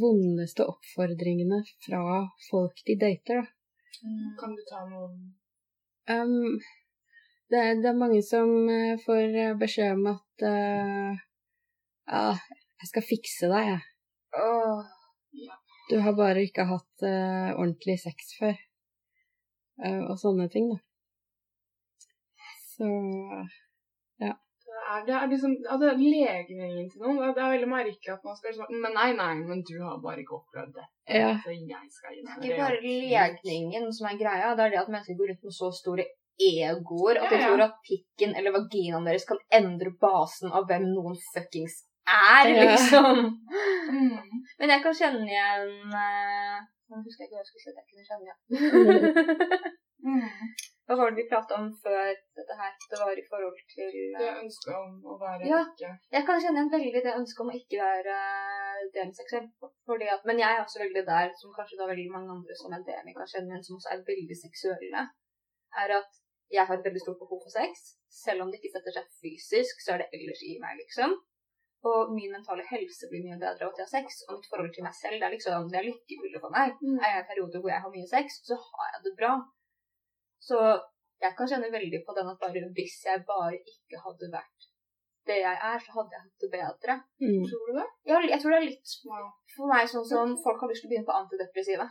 vondeste 0.00 0.66
oppfordringene 0.68 1.62
fra 1.86 2.02
folk 2.50 2.84
de 2.86 2.98
dater, 3.00 3.40
da. 3.40 3.56
Kan 4.40 4.56
du 4.56 4.62
ta 4.68 4.86
noen 4.88 5.20
Um, 6.10 6.58
det, 7.50 7.58
det 7.82 7.88
er 7.90 7.98
mange 7.98 8.22
som 8.24 8.48
eh, 8.72 8.98
får 9.04 9.36
eh, 9.42 9.56
beskjed 9.58 9.92
om 9.94 10.08
at 10.10 10.44
uh, 10.46 11.18
Ja, 12.10 12.22
jeg 12.80 12.90
skal 12.90 13.04
fikse 13.06 13.50
deg, 13.52 13.68
jeg. 13.68 13.82
Åh. 14.40 14.80
Du 15.90 15.98
har 16.02 16.16
bare 16.18 16.42
ikke 16.46 16.66
hatt 16.66 17.04
uh, 17.04 17.52
ordentlig 17.52 17.98
sex 18.02 18.32
før. 18.40 18.56
Uh, 19.78 20.10
og 20.10 20.16
sånne 20.18 20.48
ting, 20.50 20.70
da. 20.72 20.80
Så 22.72 22.88
er, 24.90 25.02
det 25.06 25.14
er 25.16 25.26
liksom 25.30 25.52
altså, 25.74 25.90
legningen 25.96 26.86
til 26.92 27.02
noen. 27.04 27.18
Det 27.36 27.42
er 27.42 27.52
veldig 27.54 27.68
merkelig 27.70 28.12
at 28.14 28.24
man 28.28 28.36
skal 28.38 28.54
sånn 28.56 28.80
Men 28.84 28.96
nei, 28.98 29.10
nei, 29.18 29.34
men 29.50 29.60
du 29.68 29.74
har 29.82 29.98
bare 30.04 30.22
ikke 30.24 30.38
opplevd 30.40 30.72
det. 30.78 30.86
ja. 31.20 31.34
Så 31.44 31.54
jeg 31.54 31.92
skal 31.96 32.16
Det 32.16 32.30
er 32.30 32.48
ikke 32.48 32.62
bare 32.64 32.80
legningen 32.86 33.86
som 33.96 34.08
er 34.10 34.18
greia, 34.22 34.54
det 34.56 34.64
er 34.66 34.74
det 34.74 34.82
at 34.84 34.90
mennesker 34.94 35.18
går 35.20 35.32
rundt 35.32 35.46
med 35.48 35.56
så 35.60 35.70
store 35.82 36.06
egoer 36.40 37.18
at 37.20 37.28
de 37.34 37.38
tror 37.42 37.60
at 37.66 37.74
pikken 37.84 38.30
eller 38.38 38.54
vaginaen 38.54 39.04
deres 39.08 39.26
kan 39.28 39.40
endre 39.60 39.90
basen 40.00 40.48
av 40.56 40.64
hvem 40.70 40.86
noen 40.94 41.16
fuckings 41.34 41.82
er, 42.10 42.48
Ja. 42.48 42.62
liksom. 42.72 43.18
Mm. 43.90 44.40
Men 44.58 44.72
jeg 44.74 44.82
kan 44.82 44.94
kjenne 44.96 45.26
igjen 45.28 45.92
eh, 46.00 46.56
Nå 46.90 46.98
husker 47.04 47.22
jeg 47.22 47.28
ikke 47.28 47.36
hva 47.36 47.42
jeg 47.42 47.48
skulle 47.50 47.62
si 47.62 47.70
at 47.70 47.78
jeg 47.78 47.86
kunne 47.90 48.08
kjenne 48.08 48.24
igjen. 48.26 49.70
Mm. 50.00 50.30
Hva 50.90 50.96
var 50.98 51.12
det 51.12 51.22
vi 51.22 51.30
prata 51.30 51.54
om 51.54 51.66
før 51.84 52.08
dette 52.34 52.54
her? 52.58 52.70
Det 52.90 52.98
var 52.98 53.18
i 53.20 53.22
forhold 53.30 53.58
til 53.72 53.92
Det 53.94 54.24
eh, 54.26 54.38
ønsket 54.42 54.72
om 54.74 54.96
å 55.06 55.18
være 55.20 55.46
Ja. 55.46 55.60
ikke 55.62 55.90
Jeg 56.16 56.26
kan 56.26 56.40
kjenne 56.42 56.58
igjen 56.58 56.72
veldig 56.72 57.02
det 57.04 57.12
ønsket 57.20 57.42
om 57.44 57.52
å 57.52 57.58
ikke 57.58 57.78
være 57.78 58.16
eh, 58.22 58.80
demiseksuell. 58.96 59.46
Men 60.26 60.42
jeg 60.42 60.50
er 60.50 60.64
også 60.64 60.82
veldig 60.82 61.04
der, 61.12 61.30
som 61.38 61.54
kanskje 61.54 61.78
da 61.78 61.86
veldig 61.92 62.08
mange 62.16 62.34
andre 62.34 62.56
som 62.58 62.74
er 62.74 62.82
demi 62.88 63.14
kan 63.14 63.30
kjenne 63.32 63.54
igjen, 63.54 63.62
som 63.68 63.78
også 63.78 63.92
er 63.94 64.02
veldig 64.10 64.38
seksuelle, 64.40 65.04
er 65.84 65.94
at 66.00 66.18
jeg 66.58 66.66
har 66.66 66.80
et 66.80 66.88
veldig 66.88 67.04
stort 67.04 67.22
behov 67.22 67.38
for 67.44 67.54
sex. 67.54 67.94
Selv 68.24 68.42
om 68.42 68.50
det 68.50 68.58
ikke 68.58 68.74
setter 68.74 68.98
seg 68.98 69.06
fysisk, 69.22 69.84
så 69.84 69.94
er 69.94 70.02
det 70.02 70.10
ellers 70.18 70.42
i 70.42 70.56
meg, 70.64 70.74
liksom. 70.82 71.14
Og 71.90 72.10
min 72.18 72.34
mentale 72.34 72.66
helse 72.66 73.06
blir 73.08 73.22
mye 73.28 73.38
bedre 73.38 73.68
av 73.68 73.70
at 73.70 73.78
jeg 73.78 73.86
har 73.86 73.94
sex. 73.94 74.18
Og 74.26 74.40
mitt 74.40 74.50
forhold 74.50 74.74
til 74.74 74.84
meg 74.88 74.98
selv 74.98 75.22
det 75.22 75.28
er 75.28 75.36
liksom, 75.38 75.70
det 75.70 75.78
er 75.78 75.86
lykkebildet 75.86 76.42
for 76.42 76.58
meg. 76.58 76.74
Mm. 76.82 76.98
Er 76.98 77.14
jeg 77.14 77.22
i 77.22 77.30
perioder 77.30 77.62
hvor 77.62 77.72
jeg 77.72 77.84
har 77.86 77.94
mye 77.94 78.10
sex, 78.10 78.42
så 78.50 78.58
har 78.66 78.90
jeg 78.96 79.06
det 79.06 79.14
bra. 79.22 79.32
Så 80.40 80.56
jeg 81.20 81.32
kan 81.36 81.48
kjenne 81.50 81.68
veldig 81.72 82.00
på 82.06 82.14
den 82.16 82.30
at 82.32 82.38
bare 82.40 82.62
hvis 82.76 82.96
jeg 83.06 83.24
bare 83.28 83.54
ikke 83.60 83.98
hadde 84.04 84.30
vært 84.32 84.68
det 85.28 85.36
jeg 85.44 85.56
er, 85.70 85.78
så 85.84 85.92
hadde 85.96 86.14
jeg 86.16 86.22
hatt 86.24 86.42
det 86.42 86.50
bedre. 86.54 86.94
Mm. 87.20 87.42
Tror 87.46 87.64
du 87.68 87.72
det? 87.76 87.88
Jeg, 88.08 88.30
jeg 88.32 88.40
tror 88.40 88.50
det 88.54 88.58
er 88.60 88.68
litt 88.70 88.92
for 89.54 89.66
meg 89.72 89.90
sånn 89.92 90.06
som 90.12 90.32
folk 90.44 90.62
har 90.64 90.70
lyst 90.72 90.82
til 90.82 90.88
å 90.88 90.92
begynne 90.92 91.08
på 91.10 91.18
antidepressiva. 91.20 91.86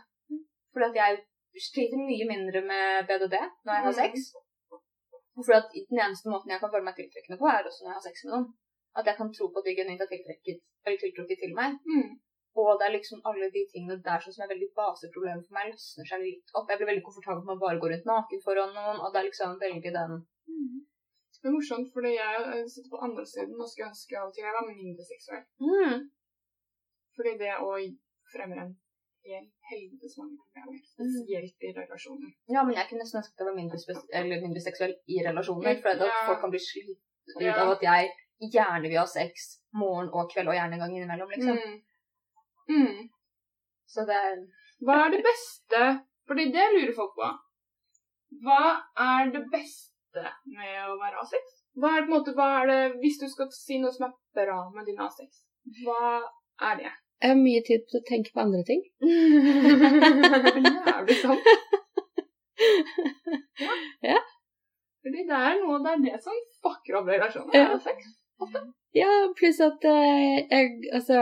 Fordi 0.74 0.88
at 0.90 0.98
jeg 1.00 1.62
sliter 1.70 1.98
mye 2.02 2.26
mindre 2.30 2.60
med 2.66 3.06
BDD 3.08 3.36
når 3.38 3.72
jeg 3.76 3.84
har 3.86 3.94
Mm. 3.94 4.00
sex. 4.02 4.32
Og 5.38 5.46
fordi 5.46 5.56
at 5.62 5.70
den 5.92 6.00
eneste 6.06 6.28
måten 6.32 6.50
jeg 6.52 6.60
kan 6.60 6.72
føle 6.74 6.84
meg 6.88 6.96
tiltrekkende 6.98 7.38
på, 7.40 7.46
er 7.48 7.64
også 7.70 7.84
når 7.86 7.90
jeg 7.92 7.98
har 8.00 8.06
sex 8.08 8.24
med 8.26 8.32
noen. 8.34 8.48
At 8.98 9.06
jeg 9.06 9.16
kan 9.20 9.30
tro 9.32 9.46
på 9.54 9.62
at 9.62 9.66
de 9.70 9.76
genuint 9.78 10.02
er 10.02 10.10
tiltrukket 10.10 11.38
til 11.44 11.54
meg. 11.54 11.78
Mm. 11.86 12.10
Og 12.58 12.78
det 12.80 12.86
er 12.88 12.96
liksom 12.96 13.20
alle 13.24 13.46
de 13.54 13.62
tingene 13.70 13.96
der 14.02 14.18
som 14.24 14.42
er 14.42 14.50
veldig 14.50 14.68
baseproblemer 14.74 15.44
for 15.46 15.54
meg, 15.54 15.70
løsner 15.70 16.08
seg 16.10 16.24
litt 16.24 16.50
opp. 16.58 16.68
Jeg 16.70 16.80
blir 16.80 16.90
veldig 16.90 17.04
komfortabel 17.06 17.44
med 17.46 17.56
å 17.56 17.62
bare 17.62 17.78
gå 17.82 17.90
rundt 17.92 18.08
naken 18.10 18.42
foran 18.42 18.74
noen, 18.74 18.98
og 18.98 19.12
det 19.12 19.20
er 19.20 19.28
liksom 19.30 19.58
veldig 19.60 19.92
den 19.98 20.16
Det 21.40 21.48
er 21.48 21.54
morsomt, 21.56 21.88
fordi 21.94 22.10
jeg 22.18 22.40
eh, 22.52 22.66
sitter 22.68 22.90
på 22.92 22.98
andre 23.06 23.22
siden 23.24 23.54
og 23.56 23.68
skulle 23.70 23.88
ønske 23.88 24.18
av 24.18 24.26
og 24.28 24.34
til 24.34 24.44
jeg 24.44 24.56
var 24.58 24.66
mindre 24.68 25.04
seksuell. 25.08 25.44
mm. 25.62 25.94
Fordi 27.16 27.32
det 27.40 27.54
å 27.64 27.70
fremmer 28.32 28.58
en 28.60 28.74
hel 29.24 29.46
helvetes 29.70 30.18
mange 30.18 30.36
problemer, 30.40 30.82
spesielt 30.90 31.64
i 31.64 31.72
relasjoner. 31.78 32.30
Ja, 32.54 32.64
men 32.66 32.76
jeg 32.76 32.88
kunne 32.90 33.04
nesten 33.04 33.20
ønske 33.22 33.34
at 33.34 33.42
jeg 33.42 33.48
var 33.48 33.56
mindre, 33.60 34.40
mindre 34.44 34.62
seksuell 34.64 34.94
i 35.08 35.22
relasjoner. 35.26 35.80
For 35.84 36.04
Ja. 36.04 36.20
folk 36.26 36.40
kan 36.44 36.52
bli 36.52 36.60
slitt 36.60 36.98
ut 37.36 37.42
Ja. 37.42 37.56
av 37.64 37.72
at 37.76 37.82
jeg 37.88 38.10
gjerne 38.52 38.88
vil 38.88 38.98
ha 38.98 39.06
sex 39.06 39.60
morgen 39.72 40.08
og 40.12 40.30
kveld, 40.32 40.48
og 40.48 40.54
gjerne 40.54 40.74
en 40.76 40.82
gang 40.84 40.96
innimellom, 40.96 41.28
liksom. 41.30 41.56
Mm. 41.56 41.80
Mm. 42.70 43.08
Så 43.90 44.06
det 44.08 44.16
er 44.16 44.36
Hva 44.86 44.96
er 45.04 45.14
det 45.14 45.22
beste 45.26 45.80
Fordi 46.30 46.44
det 46.54 46.66
lurer 46.76 46.92
folk 46.94 47.16
på. 47.18 47.30
Hva 48.44 48.62
er 49.02 49.32
det 49.34 49.42
beste 49.50 50.22
med 50.54 50.76
å 50.86 50.94
være 51.00 51.24
A6? 51.24 51.56
Hva 51.80 51.90
er, 51.96 52.04
på 52.04 52.10
en 52.10 52.14
måte, 52.14 52.34
hva 52.38 52.48
er 52.60 52.70
det, 52.70 52.80
Hvis 53.02 53.18
du 53.22 53.26
skal 53.30 53.50
si 53.54 53.80
noe 53.82 53.90
som 53.94 54.06
er 54.06 54.14
bra 54.38 54.60
med 54.74 54.86
din 54.86 55.00
A6, 55.02 55.42
hva 55.82 56.20
er 56.70 56.78
det? 56.78 56.92
Jeg 57.20 57.34
har 57.34 57.40
mye 57.40 57.62
tid 57.66 57.82
til 57.90 57.98
å 58.00 58.06
tenke 58.08 58.32
på 58.32 58.40
andre 58.40 58.62
ting. 58.64 58.80
Jævlig 60.88 61.18
sant. 61.20 61.50
Ja. 63.60 63.74
Ja. 64.04 64.18
Fordi 65.00 65.22
det 65.28 65.36
er 65.36 65.54
noe 65.62 65.78
det 65.84 65.92
er 65.92 66.00
det 66.04 66.18
som 66.24 66.36
fucker 66.64 66.98
opp 66.98 67.06
relasjoner. 67.08 67.54
Ja. 67.56 67.78
sex. 67.80 68.10
Ja, 68.96 69.10
pluss 69.36 69.60
at 69.64 69.84
eh, 69.88 70.48
jeg 70.50 70.90
Altså 70.96 71.16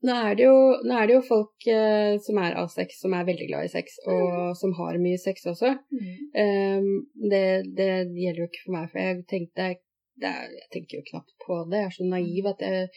nå 0.00 0.14
er, 0.16 0.36
det 0.38 0.46
jo, 0.46 0.56
nå 0.88 0.96
er 0.96 1.08
det 1.08 1.16
jo 1.18 1.24
folk 1.26 1.66
eh, 1.68 2.14
som 2.24 2.38
er 2.40 2.54
av 2.56 2.70
sex, 2.72 3.02
som 3.02 3.12
er 3.16 3.26
veldig 3.28 3.48
glad 3.50 3.66
i 3.68 3.72
sex, 3.72 3.98
og 4.08 4.54
som 4.56 4.72
har 4.78 4.96
mye 5.02 5.18
sex 5.20 5.44
også. 5.50 5.74
Um, 5.92 6.86
det, 7.32 7.42
det 7.76 7.90
gjelder 8.08 8.40
jo 8.40 8.48
ikke 8.48 8.62
for 8.64 8.76
meg, 8.78 8.86
for 8.92 9.02
jeg 9.02 9.24
tenkte 9.28 9.66
er, 9.66 9.80
Jeg 10.20 10.68
tenker 10.72 10.98
jo 10.98 11.08
knapt 11.10 11.34
på 11.44 11.58
det. 11.68 11.82
Jeg 11.82 11.90
er 11.90 11.96
så 11.98 12.08
naiv 12.08 12.48
at 12.50 12.64
jeg 12.64 12.88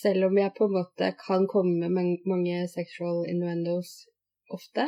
Selv 0.00 0.28
om 0.28 0.38
jeg 0.38 0.54
på 0.54 0.68
en 0.68 0.76
måte 0.76 1.06
kan 1.18 1.48
komme 1.50 1.88
med 1.90 2.18
mange, 2.30 2.58
sexual 2.70 3.24
innuendos 3.26 4.06
ofte, 4.54 4.84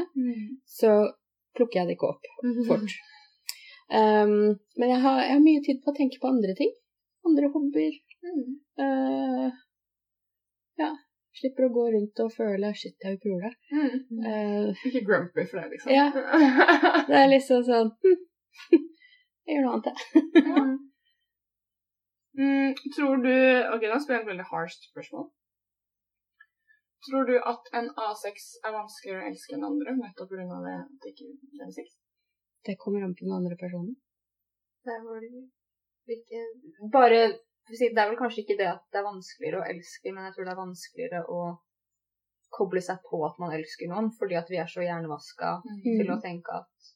så 0.78 0.92
plukker 1.58 1.80
jeg 1.80 1.88
det 1.88 1.96
ikke 1.96 2.12
opp 2.14 2.28
fort. 2.68 2.94
Um, 3.90 4.54
men 4.78 4.92
jeg 4.94 5.00
har, 5.02 5.18
jeg 5.26 5.34
har 5.34 5.42
mye 5.42 5.62
tid 5.66 5.82
på 5.82 5.90
å 5.90 5.96
tenke 5.96 6.22
på 6.22 6.30
andre 6.30 6.54
ting. 6.54 6.70
Andre 7.26 7.50
hobbyer. 7.50 7.98
Uh, 8.78 9.50
ja. 10.78 10.92
Slipper 11.40 11.66
å 11.66 11.72
gå 11.72 11.84
rundt 11.94 12.20
og 12.20 12.32
føle 12.34 12.70
'shit, 12.76 12.96
jeg 13.00 13.18
pule'. 13.22 13.52
Mm. 13.72 13.92
Uh, 14.26 14.86
Ikke 14.88 15.04
grumpy 15.08 15.46
for 15.48 15.60
det, 15.60 15.68
liksom. 15.72 15.92
Ja. 15.92 16.08
det 17.08 17.18
er 17.22 17.28
liksom 17.32 17.62
sånn 17.68 17.92
hm, 18.04 18.18
Jeg 19.48 19.56
gjør 19.56 19.64
noe 19.66 19.76
annet, 19.76 19.88
jeg. 19.92 20.24
Ja. 20.48 20.64
Mm, 22.40 22.74
tror 22.96 23.16
du 23.24 23.32
Ok, 23.74 23.82
da 23.92 23.98
spør 24.00 24.18
jeg 24.18 24.22
et 24.24 24.30
veldig 24.32 24.48
harsh 24.52 24.84
spørsmål. 24.90 25.26
Tror 27.06 27.26
du 27.28 27.34
at 27.52 27.72
en 27.78 27.88
A6 28.06 28.46
er 28.66 28.76
vanskeligere 28.76 29.24
å 29.24 29.30
elske 29.32 29.56
enn 29.56 29.66
andre, 29.66 29.96
nettopp 29.98 30.30
pga. 30.30 30.58
det 30.66 30.76
at 30.78 30.92
det 31.02 31.12
ikke 31.12 31.30
det 31.58 31.64
er 31.66 31.72
sex? 31.80 31.96
Det 32.66 32.76
kommer 32.84 33.02
an 33.02 33.16
på 33.18 33.26
den 33.26 33.34
andre 33.38 33.56
personen. 33.62 33.96
Det 34.84 34.94
er 34.94 35.02
vel 35.08 35.26
ikke 36.16 36.44
Bare 36.94 37.18
Det 37.68 37.92
er 37.92 38.08
vel 38.10 38.18
kanskje 38.18 38.42
ikke 38.42 38.58
det 38.58 38.70
at 38.72 38.82
det 38.92 39.00
er 39.00 39.06
vanskeligere 39.06 39.60
å 39.60 39.68
elske, 39.74 40.10
men 40.10 40.26
jeg 40.26 40.34
tror 40.34 40.48
det 40.48 40.54
er 40.54 40.62
vanskeligere 40.62 41.22
å 41.30 41.42
koble 42.52 42.82
seg 42.84 43.04
på 43.08 43.22
at 43.26 43.38
man 43.40 43.54
elsker 43.56 43.88
noen, 43.88 44.10
fordi 44.18 44.36
at 44.36 44.50
vi 44.52 44.58
er 44.60 44.68
så 44.68 44.82
hjernevaska 44.84 45.54
til 45.84 46.10
å 46.12 46.18
tenke 46.20 46.58
at 46.58 46.90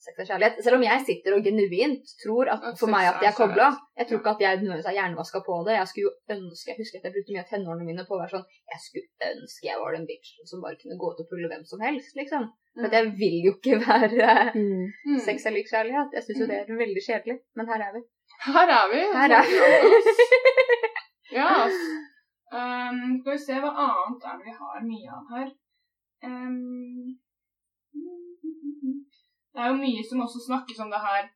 sex 0.00 0.20
er 0.22 0.28
kjærlighet. 0.30 0.60
Selv 0.64 0.78
om 0.78 0.84
jeg 0.84 1.04
sitter 1.06 1.36
og 1.36 1.44
genuint 1.44 2.12
tror 2.22 2.50
at 2.52 2.64
for 2.80 2.92
meg 2.92 3.08
at 3.10 3.24
jeg 3.24 3.30
er 3.30 3.36
kobla. 3.36 3.68
Jeg 4.00 4.08
tror 4.08 4.20
ikke 4.20 4.32
at 4.32 4.44
jeg 4.44 4.60
nødvendigvis 4.60 4.88
er 4.88 4.96
hjernevaska 4.96 5.42
på 5.48 5.58
det. 5.66 5.74
Jeg 5.76 5.90
skulle 5.90 6.06
jo 6.06 6.36
ønske, 6.36 6.70
jeg 6.70 6.80
husker 6.80 7.00
at 7.00 7.08
jeg 7.08 7.16
brukte 7.16 7.34
mye 7.34 7.42
av 7.44 7.50
tenårene 7.50 7.88
mine 7.88 8.06
på 8.08 8.16
å 8.16 8.20
være 8.22 8.32
sånn 8.34 8.46
Jeg 8.72 8.84
skulle 8.86 9.32
ønske 9.34 9.68
jeg 9.68 9.82
var 9.82 9.96
den 9.96 10.08
bitchen 10.08 10.50
som 10.52 10.64
bare 10.64 10.80
kunne 10.80 11.00
gå 11.00 11.12
ut 11.12 11.20
og 11.24 11.28
pulle 11.32 11.50
hvem 11.52 11.66
som 11.68 11.84
helst, 11.84 12.16
liksom. 12.20 12.48
For 12.78 12.88
mm. 12.88 12.96
jeg 12.96 13.12
vil 13.20 13.36
jo 13.48 13.56
ikke 13.58 13.80
være 13.88 14.30
Mm. 14.56 14.88
Mm. 15.06 15.20
sex 15.26 15.44
er 15.46 15.54
lik 15.54 15.68
kjærlighet. 15.68 16.16
Jeg 16.16 16.26
syns 16.26 16.40
jo 16.42 16.48
det 16.48 16.62
er 16.62 16.80
veldig 16.80 17.04
kjedelig, 17.04 17.36
men 17.58 17.68
her 17.68 17.84
er 17.88 17.92
vi. 17.98 18.02
Her 18.46 18.72
er 18.78 18.86
vi. 18.92 19.00
Her 19.18 19.34
er 19.38 19.44
Ja, 21.38 21.48
ass. 21.64 21.80
Um, 22.50 23.02
skal 23.20 23.34
vi 23.36 23.38
se 23.38 23.58
hva 23.62 23.70
annet 23.86 24.24
er 24.26 24.38
det 24.38 24.46
vi 24.48 24.54
har 24.60 24.86
mye 24.86 25.10
av 25.18 25.34
her. 25.34 25.50
Um, 26.26 27.18
det 29.52 29.60
er 29.62 29.70
jo 29.70 29.76
mye 29.82 30.02
som 30.08 30.24
også 30.24 30.40
snakkes 30.48 30.80
om 30.84 30.90
det 30.94 31.02
her. 31.04 31.28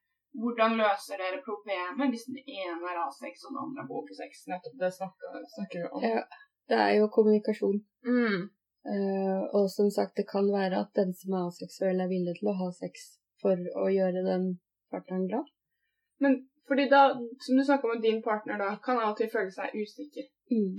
Hvordan 0.42 0.74
løser 0.80 1.20
dere 1.22 1.44
problemet 1.46 2.10
hvis 2.10 2.26
den 2.26 2.40
ene 2.42 2.88
er 2.90 2.98
A6 3.04 3.44
og 3.44 3.52
den 3.52 3.60
andre 3.64 3.84
er 3.84 3.90
HK6? 3.92 4.40
Nettopp 4.50 4.80
det 4.80 4.90
snakker, 4.96 5.36
snakker 5.54 5.84
vi 5.84 5.90
om. 5.92 6.06
Ja. 6.08 6.24
Det 6.68 6.78
er 6.80 6.92
jo 6.96 7.12
kommunikasjon. 7.16 7.78
Mm. 8.08 8.40
Uh, 8.84 9.42
og 9.56 9.68
som 9.76 9.90
sagt, 9.96 10.16
det 10.16 10.26
kan 10.28 10.48
være 10.52 10.80
at 10.82 10.90
den 10.98 11.14
som 11.20 11.36
er 11.36 11.46
aseksuell, 11.50 12.00
er 12.00 12.10
villig 12.10 12.34
til 12.40 12.50
å 12.50 12.56
ha 12.58 12.70
sex 12.74 13.06
for 13.44 13.60
å 13.84 13.86
gjøre 13.92 14.24
den 14.26 14.48
partneren 14.92 15.28
glad. 15.30 15.46
Men 16.24 16.40
fordi 16.68 16.88
da, 16.90 17.02
som 17.46 17.58
du 17.58 17.64
snakka 17.64 17.90
med 17.90 18.02
din 18.02 18.22
partner, 18.22 18.58
da, 18.60 18.74
kan 18.84 19.00
av 19.00 19.12
og 19.12 19.18
til 19.18 19.30
føle 19.32 19.52
seg 19.52 19.74
usikker 19.76 20.30
Mm. 20.52 20.76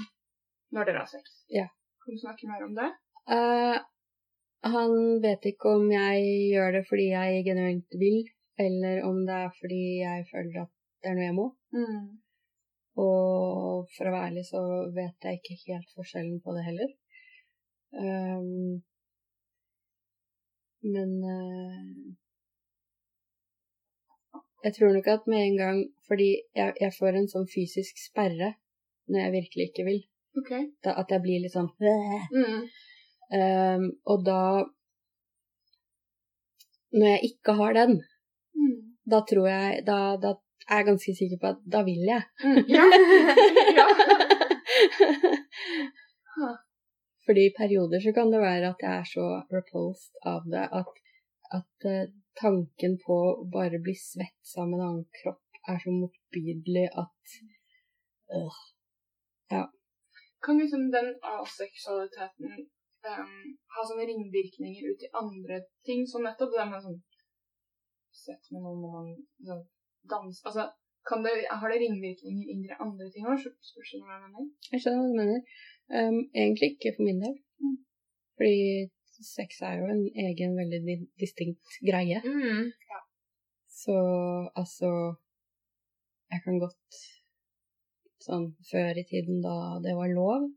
når 0.73 0.85
dere 0.85 1.01
har 1.01 1.09
sex. 1.09 1.41
Ja. 1.49 1.65
Kan 2.03 2.15
du 2.15 2.21
snakke 2.21 2.47
mer 2.49 2.65
om 2.65 2.75
det? 2.77 2.89
Uh, 3.25 3.77
han 4.75 5.21
vet 5.21 5.45
ikke 5.49 5.71
om 5.77 5.87
jeg 5.91 6.25
gjør 6.53 6.75
det 6.77 6.83
fordi 6.89 7.07
jeg 7.11 7.45
genuint 7.47 7.97
vil, 8.01 8.19
eller 8.61 9.01
om 9.07 9.23
det 9.25 9.39
er 9.45 9.55
fordi 9.61 9.83
jeg 10.01 10.27
føler 10.31 10.61
at 10.65 10.71
det 11.01 11.11
er 11.11 11.17
noe 11.17 11.25
jeg 11.29 11.37
må. 11.37 11.47
Mm. 11.77 12.03
Og 13.05 13.89
for 13.95 14.07
å 14.07 14.13
være 14.13 14.29
ærlig 14.29 14.45
så 14.47 14.61
vet 14.95 15.27
jeg 15.27 15.41
ikke 15.41 15.57
helt 15.67 15.95
forskjellen 15.97 16.37
på 16.45 16.53
det 16.55 16.67
heller. 16.69 16.93
Um, 17.95 18.83
men 20.85 21.11
eh, 21.33 22.15
jeg 24.65 24.73
tror 24.75 24.89
nok 24.95 25.07
at 25.13 25.27
med 25.29 25.41
en 25.45 25.57
gang 25.59 25.79
Fordi 26.09 26.29
jeg, 26.57 26.69
jeg 26.81 26.91
får 26.97 27.11
en 27.19 27.27
sånn 27.31 27.47
fysisk 27.49 27.93
sperre 28.01 28.49
når 29.05 29.19
jeg 29.21 29.33
virkelig 29.35 29.65
ikke 29.69 29.83
vil. 29.85 29.99
Okay. 30.41 30.63
Da, 30.83 30.95
at 31.01 31.11
jeg 31.13 31.21
blir 31.21 31.39
litt 31.43 31.53
sånn 31.53 31.69
Mm. 32.33 32.61
um, 33.37 33.83
Og 34.11 34.17
da 34.25 34.39
Når 36.95 37.07
jeg 37.13 37.21
ikke 37.31 37.51
har 37.61 37.71
den, 37.77 37.93
Mm. 38.55 38.77
da 39.11 39.17
tror 39.29 39.47
jeg 39.51 39.85
Da, 39.85 39.97
da 40.17 40.29
er 40.69 40.77
jeg 40.81 40.87
ganske 40.89 41.13
sikker 41.19 41.37
på 41.41 41.47
at 41.53 41.59
da 41.69 41.79
vil 41.85 42.01
jeg. 42.09 42.23
Mm. 42.43 42.63
Ja. 42.73 42.83
ja. 43.77 43.85
Fordi 47.25 47.41
i 47.47 47.53
perioder 47.57 47.99
så 48.01 48.11
kan 48.13 48.31
det 48.33 48.41
være 48.41 48.69
at 48.73 48.81
jeg 48.85 48.93
er 48.99 49.07
så 49.09 49.25
repulsed 49.53 50.13
av 50.25 50.41
det 50.51 50.65
at, 50.79 50.89
at 51.57 51.85
eh, 51.89 52.07
tanken 52.41 52.97
på 53.05 53.15
å 53.15 53.47
bare 53.53 53.79
bli 53.83 53.95
svett 53.99 54.55
med 54.57 54.77
en 54.77 54.85
annen 54.87 55.05
kropp 55.21 55.59
er 55.71 55.81
så 55.81 55.91
motbydelig 55.91 56.87
at 57.03 57.35
øh, 58.35 58.57
Kan 60.45 60.59
liksom 60.61 60.83
den 60.93 61.07
aseksualiteten 61.35 62.51
um, 63.09 63.45
ha 63.73 63.85
sånne 63.89 64.05
ringvirkninger 64.09 64.91
ut 64.91 65.05
i 65.05 65.13
andre 65.21 65.61
ting, 65.87 66.03
Så 66.09 66.21
nettopp 66.21 66.53
det 66.53 66.65
med 66.69 66.83
sånn 66.85 66.99
Sett 68.25 68.51
med 68.53 68.61
noen 68.65 68.83
når 68.83 68.91
man 68.97 69.07
sånn, 69.49 69.63
danser 70.11 70.49
Altså, 70.51 70.67
kan 71.09 71.25
det, 71.25 71.33
har 71.61 71.69
det 71.69 71.81
ringvirkninger 71.81 72.51
inn 72.53 72.61
i 72.65 72.77
andre 72.85 73.09
ting 73.13 73.25
òg? 73.29 73.41
Spørs 73.41 73.91
du 73.93 74.05
hva 74.05 74.19
jeg 74.19 74.23
mener? 74.27 74.45
Jeg 74.71 74.83
skjønner 74.83 75.01
hva 75.01 75.09
du 75.09 75.19
mener. 75.21 75.41
Um, 75.97 76.19
egentlig 76.33 76.71
ikke 76.73 76.95
for 76.95 77.05
min 77.07 77.19
del. 77.21 77.35
Mm. 77.61 77.75
Fordi 78.37 78.61
sex 79.23 79.61
er 79.63 79.79
jo 79.79 79.89
en 79.91 80.03
egen, 80.25 80.55
veldig 80.57 80.97
distinkt 81.21 81.77
greie. 81.85 82.21
Mm. 82.25 82.71
Så 83.75 83.95
altså 84.55 84.89
Jeg 86.31 86.41
kan 86.43 86.59
godt 86.59 87.01
Sånn 88.25 88.47
før 88.71 88.97
i 88.97 89.03
tiden 89.05 89.43
da 89.43 89.77
det 89.83 89.91
var 89.93 90.09
lov, 90.09 90.47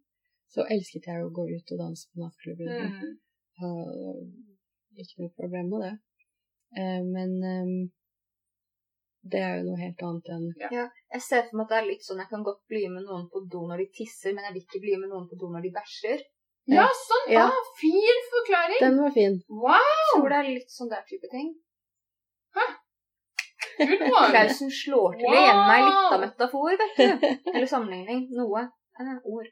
så 0.48 0.64
elsket 0.72 1.04
jeg 1.10 1.20
å 1.20 1.32
gå 1.36 1.44
ut 1.50 1.72
og 1.74 1.80
danse 1.82 2.06
på 2.08 2.22
nattklubben. 2.22 2.94
Mm. 2.94 3.10
Uh, 3.60 4.22
ikke 4.96 5.26
noe 5.26 5.34
problem 5.36 5.68
med 5.74 5.84
det. 5.84 5.90
Uh, 6.78 7.02
men 7.04 7.34
um, 7.44 7.74
det 9.28 9.42
er 9.42 9.58
jo 9.58 9.66
noe 9.66 9.80
helt 9.82 10.02
annet 10.08 10.30
enn 10.32 10.46
Jeg 10.62 11.22
ser 11.26 11.44
for 11.48 11.58
meg 11.58 11.66
at 11.66 11.74
det 11.74 11.78
er 11.78 11.88
litt 11.90 12.06
sånn 12.06 12.22
jeg 12.22 12.30
kan 12.30 12.46
godt 12.46 12.64
bli 12.70 12.84
med 12.92 13.04
noen 13.04 13.28
på 13.32 13.42
do 13.52 13.66
når 13.68 13.82
de 13.82 13.88
tisser, 14.00 14.32
men 14.32 14.48
jeg 14.48 14.56
vil 14.56 14.64
ikke 14.64 14.82
bli 14.84 14.96
med 15.02 15.12
noen 15.12 15.28
på 15.28 15.38
do 15.40 15.50
når 15.52 15.66
de 15.66 15.74
bæsjer. 15.76 16.24
Ja, 16.68 16.84
sånn! 16.92 17.30
Ja. 17.32 17.46
Ah, 17.48 17.70
fin 17.80 18.26
forklaring! 18.32 18.80
Den 18.82 19.00
var 19.00 19.14
fin. 19.14 19.38
Wow! 19.48 20.12
Tror 20.12 20.28
det 20.28 20.40
er 20.42 20.50
litt 20.50 20.74
sånn 20.74 20.90
der 20.92 21.04
type 21.08 21.30
ting. 21.32 21.54
Hæ? 22.58 22.66
one! 23.78 24.28
Klausen 24.34 24.70
slår 24.74 25.16
til 25.16 25.30
Wow! 25.30 25.38
igjen 25.38 25.62
meg 25.70 25.86
litt 25.86 26.12
av 26.12 26.20
metafor, 26.26 26.76
vet 26.82 27.00
du. 27.00 27.26
Eller 27.54 27.68
sammenligning. 27.70 28.26
Noe. 28.36 28.66
Eh, 28.98 29.16
ord. 29.24 29.48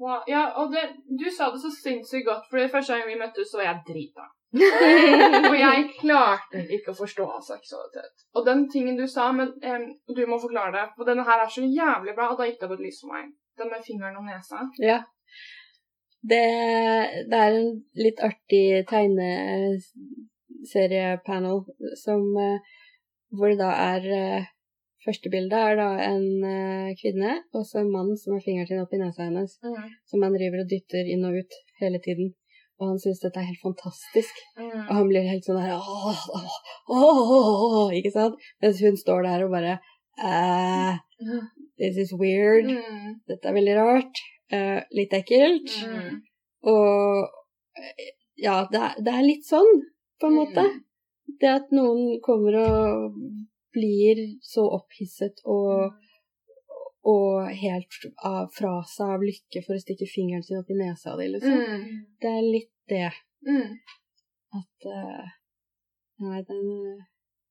Wow. 0.00 0.22
Ja, 0.26 0.46
og 0.58 0.72
det, 0.72 0.86
du 1.20 1.26
sa 1.30 1.50
det 1.52 1.60
så 1.60 1.70
sinnssykt 1.74 2.26
godt, 2.26 2.46
for 2.50 2.58
det 2.58 2.70
første 2.72 2.96
gang 2.96 3.10
vi 3.10 3.18
møttes, 3.20 3.50
så 3.52 3.60
var 3.60 3.68
jeg 3.68 3.82
drita. 3.90 4.28
Og 5.50 5.54
jeg 5.54 5.82
klarte 6.00 6.64
ikke 6.74 6.90
å 6.90 6.96
forstå 6.98 7.26
seksualitet. 7.46 8.24
Og 8.34 8.46
den 8.48 8.64
tingen 8.72 8.96
du 8.98 9.04
sa, 9.06 9.28
men 9.36 9.52
um, 9.62 9.84
du 10.10 10.24
må 10.26 10.40
forklare 10.42 10.72
det, 10.74 10.86
for 10.96 11.06
denne 11.06 11.22
her 11.28 11.44
er 11.44 11.52
så 11.52 11.62
jævlig 11.62 12.16
bra, 12.16 12.32
og 12.32 12.40
da 12.40 12.48
gikk 12.48 12.58
det 12.58 12.66
opp 12.66 12.74
et 12.74 12.82
lys 12.88 12.98
for 13.04 13.14
meg. 13.14 13.28
Den 13.60 13.70
med 13.70 13.84
fingeren 13.86 14.18
og 14.18 14.26
nesa. 14.26 14.64
Ja. 14.82 14.98
Det, 16.20 16.44
det 17.30 17.38
er 17.38 17.54
en 17.56 17.80
litt 17.96 18.20
artig 18.20 18.84
tegneseriepanel 18.90 21.64
som 21.96 22.36
eh, 22.36 22.60
Hvor 23.32 23.48
det 23.48 23.58
da 23.62 23.70
er 23.94 24.04
eh, 24.12 24.44
Første 25.00 25.32
bildet 25.32 25.56
er 25.56 25.78
da 25.78 25.96
en 26.04 26.44
eh, 26.44 26.92
kvinne 27.00 27.40
og 27.56 27.64
så 27.64 27.80
en 27.80 27.88
mann 27.94 28.12
som 28.20 28.36
har 28.36 28.44
fingeren 28.44 28.68
sin 28.68 28.82
oppi 28.82 29.00
nesa 29.00 29.24
hennes. 29.24 29.56
Som 30.10 30.20
han 30.26 30.36
driver 30.36 30.60
og 30.60 30.68
dytter 30.68 31.04
inn 31.08 31.24
og 31.24 31.40
ut 31.40 31.52
hele 31.80 31.96
tiden. 32.04 32.36
Og 32.80 32.86
han 32.90 32.98
syns 33.00 33.20
dette 33.22 33.38
er 33.40 33.48
helt 33.48 33.64
fantastisk. 33.64 34.34
Og 34.60 34.92
han 34.92 35.08
blir 35.08 35.24
helt 35.24 35.44
sånn 35.48 35.60
her 35.60 35.72
åh, 35.76 36.12
åh, 36.12 36.20
åh, 36.96 37.20
åh, 37.80 37.90
Ikke 37.96 38.12
sant? 38.12 38.36
Mens 38.60 38.80
hun 38.84 38.96
står 39.00 39.20
der 39.28 39.40
og 39.46 39.52
bare 39.56 39.74
eh, 40.20 40.92
This 41.80 41.96
is 42.04 42.12
weird. 42.20 42.68
Mm. 42.68 43.24
Dette 43.28 43.44
er 43.48 43.56
veldig 43.56 43.76
rart. 43.80 44.16
Eh, 44.52 44.80
litt 44.96 45.14
ekkelt. 45.16 45.72
Mm. 45.86 46.20
Og 46.70 47.80
eh, 47.80 48.10
ja, 48.40 48.60
det 48.72 48.80
er, 48.80 49.00
det 49.04 49.14
er 49.16 49.26
litt 49.26 49.48
sånn, 49.48 49.82
på 50.20 50.30
en 50.30 50.38
måte. 50.38 50.66
Mm. 50.66 50.84
Det 51.40 51.50
at 51.50 51.72
noen 51.74 52.20
kommer 52.24 52.58
og 52.60 53.18
blir 53.72 54.18
så 54.42 54.64
opphisset 54.80 55.40
og, 55.48 55.94
og 57.06 57.50
helt 57.62 57.98
av, 58.26 58.50
fra 58.56 58.80
seg 58.90 59.14
av 59.16 59.24
lykke 59.24 59.62
for 59.66 59.76
å 59.76 59.82
stikke 59.82 60.08
fingeren 60.10 60.44
sin 60.44 60.58
opp 60.60 60.72
i 60.72 60.78
nesa 60.80 61.14
di, 61.20 61.30
liksom. 61.36 61.60
Mm. 61.60 62.00
Det 62.20 62.32
er 62.38 62.46
litt 62.46 62.74
det 62.90 63.10
Mm. 63.40 63.72
at 64.52 64.86
uh, 64.92 65.28
Nei, 66.20 66.42
den 66.44 66.66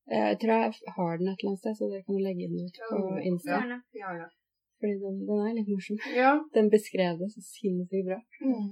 Jeg 0.06 0.38
tror 0.41 0.52
jeg 0.54 0.93
har 0.97 1.18
den 1.18 1.32
et 1.32 1.41
eller 1.41 1.50
annet 1.50 1.62
sted, 1.64 1.76
så 1.80 1.88
dere 1.89 2.06
kan 2.06 2.20
legge 2.22 2.45
den 2.50 2.68
ut 2.68 2.78
på 2.91 3.00
Insta. 3.30 3.58
Ja, 3.97 4.12
ja. 4.20 4.28
Fordi 4.80 4.95
den, 5.03 5.15
den 5.27 5.39
er 5.45 5.55
litt 5.57 5.69
morsom. 5.73 5.97
ja. 6.21 6.32
Den 6.55 6.67
beskrev 6.75 7.13
det 7.21 7.27
så 7.36 7.41
sinnssykt 7.53 8.05
bra. 8.09 8.19
Mm. 8.47 8.69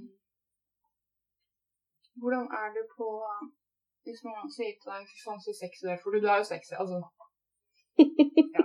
Hvordan 2.20 2.46
er 2.60 2.68
det 2.76 2.84
på 2.96 3.08
Hvis 4.08 4.22
noen 4.24 4.48
sier 4.56 4.72
til 4.80 4.88
deg 4.92 5.02
'fy 5.04 5.18
faen, 5.24 5.40
så 5.44 5.52
sexy 5.52 5.80
du 5.84 5.88
er', 5.92 5.98
for 6.02 6.10
du, 6.10 6.16
du 6.24 6.28
er 6.32 6.38
jo 6.40 6.46
sexy, 6.48 6.72
altså. 6.82 6.98
ja. 8.56 8.62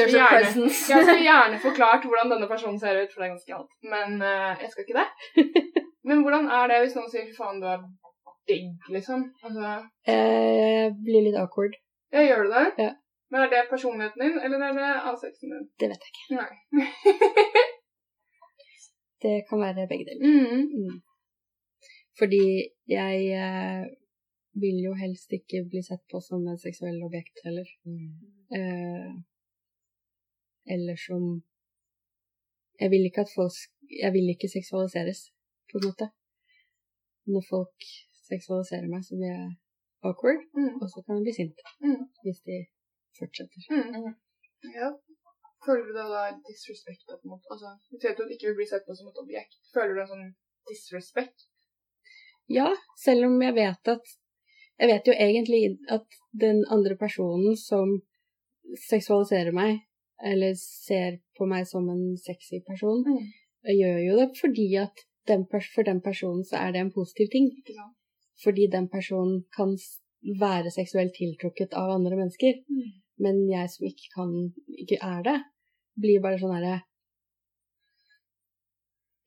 a 0.00 0.06
Gjerne. 0.14 0.62
Jeg 0.64 1.02
skulle 1.04 1.26
gjerne 1.30 1.58
forklart 1.66 2.06
hvordan 2.08 2.30
denne 2.32 2.48
personen 2.52 2.78
ser 2.80 3.02
ut, 3.02 3.10
for 3.12 3.20
det 3.20 3.26
er 3.26 3.34
ganske 3.34 3.56
alt. 3.58 3.72
Men 3.92 4.08
uh, 4.30 4.52
jeg 4.62 4.70
skal 4.70 4.84
ikke 4.84 5.00
det. 5.00 5.08
Men 6.08 6.22
hvordan 6.24 6.48
er 6.58 6.64
det 6.70 6.78
hvis 6.82 6.96
noen 6.96 7.10
sier 7.12 7.26
'fy 7.26 7.36
faen, 7.42 7.60
du 7.62 7.66
er 7.74 7.84
digg', 8.48 8.88
liksom? 8.96 9.26
Altså, 9.44 9.66
jeg 10.08 10.94
blir 11.04 11.26
litt 11.26 11.38
awkward. 11.42 11.74
ja, 12.14 12.24
gjør 12.28 12.42
du 12.46 12.50
det? 12.56 12.66
Ja. 12.84 12.92
Men 13.30 13.40
er 13.44 13.48
det 13.52 13.62
personligheten 13.70 14.20
din, 14.24 14.36
eller 14.44 14.58
er 14.66 14.72
det 14.78 14.90
ansikten 15.10 15.50
din? 15.52 15.64
Det 15.80 15.88
vet 15.90 16.04
jeg 16.06 16.12
ikke. 16.14 16.26
Nei. 16.40 16.52
Det 19.22 19.36
kan 19.48 19.58
være 19.64 19.88
begge 19.90 20.04
deler. 20.08 20.22
mm. 20.26 20.64
Mm. 20.78 20.96
Fordi 22.18 22.44
jeg 22.98 23.14
eh, 23.42 23.82
vil 24.62 24.78
jo 24.86 24.92
helst 25.02 25.32
ikke 25.38 25.58
bli 25.70 25.82
sett 25.88 26.04
på 26.10 26.20
som 26.28 26.46
et 26.52 26.60
seksuelt 26.66 27.02
objekt 27.08 27.36
heller. 27.46 27.68
Eh, 28.58 29.12
eller 30.74 30.96
som 31.06 31.22
Jeg 32.80 32.90
vil 32.90 33.10
folk 33.36 33.58
Jeg 34.04 34.10
vil 34.12 34.28
ikke 34.34 34.48
seksualiseres, 34.58 35.20
på 35.70 35.74
en 35.78 35.86
måte. 35.88 36.06
Når 37.32 37.42
folk 37.52 37.78
seksualiserer 38.30 38.88
meg, 38.92 39.02
så 39.04 39.12
blir 39.18 39.30
jeg 39.34 39.48
awkward, 40.08 40.40
Mm. 40.58 40.74
og 40.82 40.86
så 40.92 40.98
kan 41.04 41.14
jeg 41.16 41.24
bli 41.26 41.34
sint. 41.40 41.58
Mm. 41.84 42.02
Hvis 42.24 42.40
de 42.48 42.56
fortsetter. 43.18 43.68
Mm. 43.70 44.14
Ja. 44.74 44.88
Føler 45.66 45.88
du 45.88 45.92
deg 45.96 46.10
da 46.14 46.22
disrespect 46.46 47.04
på 47.08 47.16
en 47.18 47.32
måte? 47.34 47.48
Altså, 47.50 47.74
du 47.90 47.98
sier 47.98 48.12
at 48.14 48.20
du 48.20 48.30
ikke 48.30 48.50
vil 48.50 48.58
bli 48.60 48.66
sett 48.70 48.86
på 48.86 48.94
som 48.94 49.08
et 49.10 49.18
objekt. 49.22 49.58
Føler 49.74 49.94
du 49.96 50.02
en 50.04 50.12
sånn 50.12 50.28
disrespekt? 50.70 51.48
Ja, 52.48 52.70
selv 52.96 53.26
om 53.28 53.36
jeg 53.42 53.54
vet 53.58 53.94
at 53.96 54.14
Jeg 54.78 54.88
vet 54.92 55.08
jo 55.10 55.14
egentlig 55.18 55.60
at 55.90 56.04
den 56.38 56.60
andre 56.70 56.94
personen 56.94 57.56
som 57.58 57.96
seksualiserer 58.86 59.50
meg, 59.50 59.80
eller 60.22 60.54
ser 60.54 61.16
på 61.34 61.48
meg 61.50 61.66
som 61.66 61.88
en 61.90 62.16
sexy 62.16 62.60
person, 62.68 63.02
Mm. 63.02 63.24
gjør 63.74 63.98
jo 64.04 64.16
det 64.20 64.28
fordi 64.38 64.68
at 64.78 65.02
den, 65.26 65.46
for 65.50 65.82
den 65.82 66.00
personen 66.00 66.44
så 66.44 66.56
er 66.62 66.72
det 66.72 66.80
en 66.80 66.92
positiv 66.92 67.26
ting. 67.32 67.50
Sant? 67.66 67.96
Fordi 68.44 68.68
den 68.70 68.88
personen 68.88 69.44
kan 69.56 69.74
være 70.40 70.70
seksuelt 70.70 71.12
tiltrukket 71.18 71.74
av 71.74 71.90
andre 71.90 72.14
mennesker. 72.16 72.62
Mm. 72.70 73.02
Men 73.24 73.40
jeg 73.50 73.70
som 73.72 73.86
ikke 73.88 74.12
kan, 74.14 74.34
ikke 74.84 74.98
er 75.02 75.24
det, 75.26 75.38
blir 75.98 76.22
bare 76.22 76.38
sånn 76.40 76.54
herre 76.54 76.76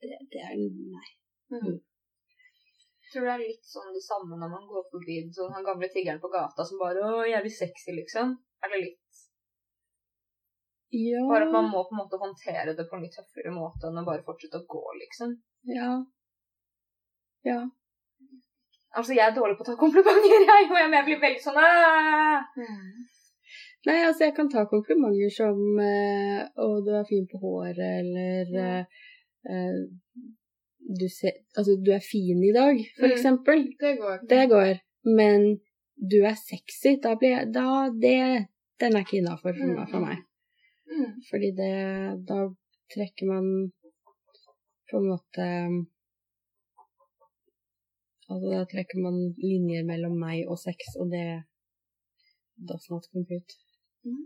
det, 0.02 0.18
det 0.32 0.40
er 0.42 0.54
Nei. 0.58 1.10
Mm. 1.52 1.76
Jeg 1.76 3.12
tror 3.12 3.26
det 3.28 3.34
er 3.34 3.42
litt 3.42 3.68
sånn 3.68 3.92
det 3.92 4.02
samme 4.02 4.38
når 4.40 4.50
man 4.54 4.64
går 4.70 4.86
forbi 4.94 5.18
sånn 5.36 5.52
han 5.52 5.66
gamle 5.66 5.90
tiggeren 5.92 6.22
på 6.22 6.30
gata 6.32 6.64
som 6.66 6.80
bare 6.80 7.04
Å, 7.04 7.26
jævlig 7.28 7.52
sexy, 7.54 7.92
liksom. 7.98 8.32
Er 8.64 8.72
det 8.72 8.80
litt 8.86 9.20
Ja. 10.96 11.20
Bare 11.28 11.46
at 11.46 11.52
man 11.52 11.70
må 11.72 11.84
på 11.88 11.94
en 11.94 12.02
måte 12.02 12.20
håndtere 12.20 12.74
det 12.76 12.88
på 12.88 12.96
en 12.96 13.04
litt 13.04 13.14
tøffere 13.16 13.52
måte 13.52 13.88
enn 13.88 14.00
å 14.00 14.08
bare 14.08 14.24
fortsette 14.26 14.60
å 14.60 14.66
gå, 14.74 14.82
liksom. 15.04 15.36
Ja. 15.76 15.92
Ja. 17.48 17.60
Altså, 18.92 19.14
jeg 19.16 19.24
er 19.24 19.36
dårlig 19.36 19.56
på 19.56 19.64
å 19.64 19.70
ta 19.70 19.78
komplimenter, 19.80 20.44
jeg, 20.50 20.68
og 20.68 20.78
jeg 20.82 21.06
blir 21.06 21.22
veldig 21.22 21.40
sånn 21.40 21.60
«Æ!» 21.62 23.12
Mm. 23.82 23.88
Nei, 23.90 23.98
altså, 24.06 24.24
jeg 24.24 24.34
kan 24.36 24.48
ta 24.50 24.64
komplimenter 24.70 25.30
som 25.34 25.58
eh, 25.80 26.46
'Å, 26.56 26.66
du 26.86 26.90
er 26.94 27.04
fin 27.08 27.26
på 27.26 27.38
håret', 27.42 27.78
eller 28.00 28.46
eh, 28.62 28.84
eh, 29.50 29.78
du, 31.00 31.08
ser, 31.08 31.32
altså, 31.56 31.76
'Du 31.82 31.90
er 31.92 32.00
fin 32.12 32.42
i 32.44 32.52
dag', 32.54 32.78
for 32.98 33.06
Mm. 33.08 33.12
eksempel. 33.16 33.58
Det 33.80 33.98
går. 33.98 34.18
Det 34.28 34.48
går. 34.50 34.74
Men 35.04 35.58
'du 36.10 36.22
er 36.24 36.34
sexy', 36.38 37.00
da 37.02 37.14
blir 37.16 37.30
jeg 37.38 37.52
Da 37.54 37.88
det 37.90 38.46
Den 38.80 38.96
er 38.96 39.00
ikke 39.04 39.18
innafor 39.18 39.52
for, 39.58 39.66
meg- 39.66 39.90
for 39.90 40.00
meg. 40.00 40.18
Mm. 40.90 41.12
Fordi 41.30 41.50
det 41.56 42.26
Da 42.28 42.38
trekker 42.94 43.26
man 43.26 43.72
på 44.90 44.96
en 44.98 45.08
måte 45.08 45.86
Altså, 48.30 48.46
da 48.50 48.64
trekker 48.64 48.98
man 49.02 49.16
linjer 49.36 49.84
mellom 49.84 50.14
meg 50.18 50.46
og 50.48 50.56
sex, 50.58 50.76
og 51.00 51.10
det 51.10 51.42
does 52.68 52.86
not 52.90 53.04
compute. 53.12 53.54
Mm. 54.04 54.22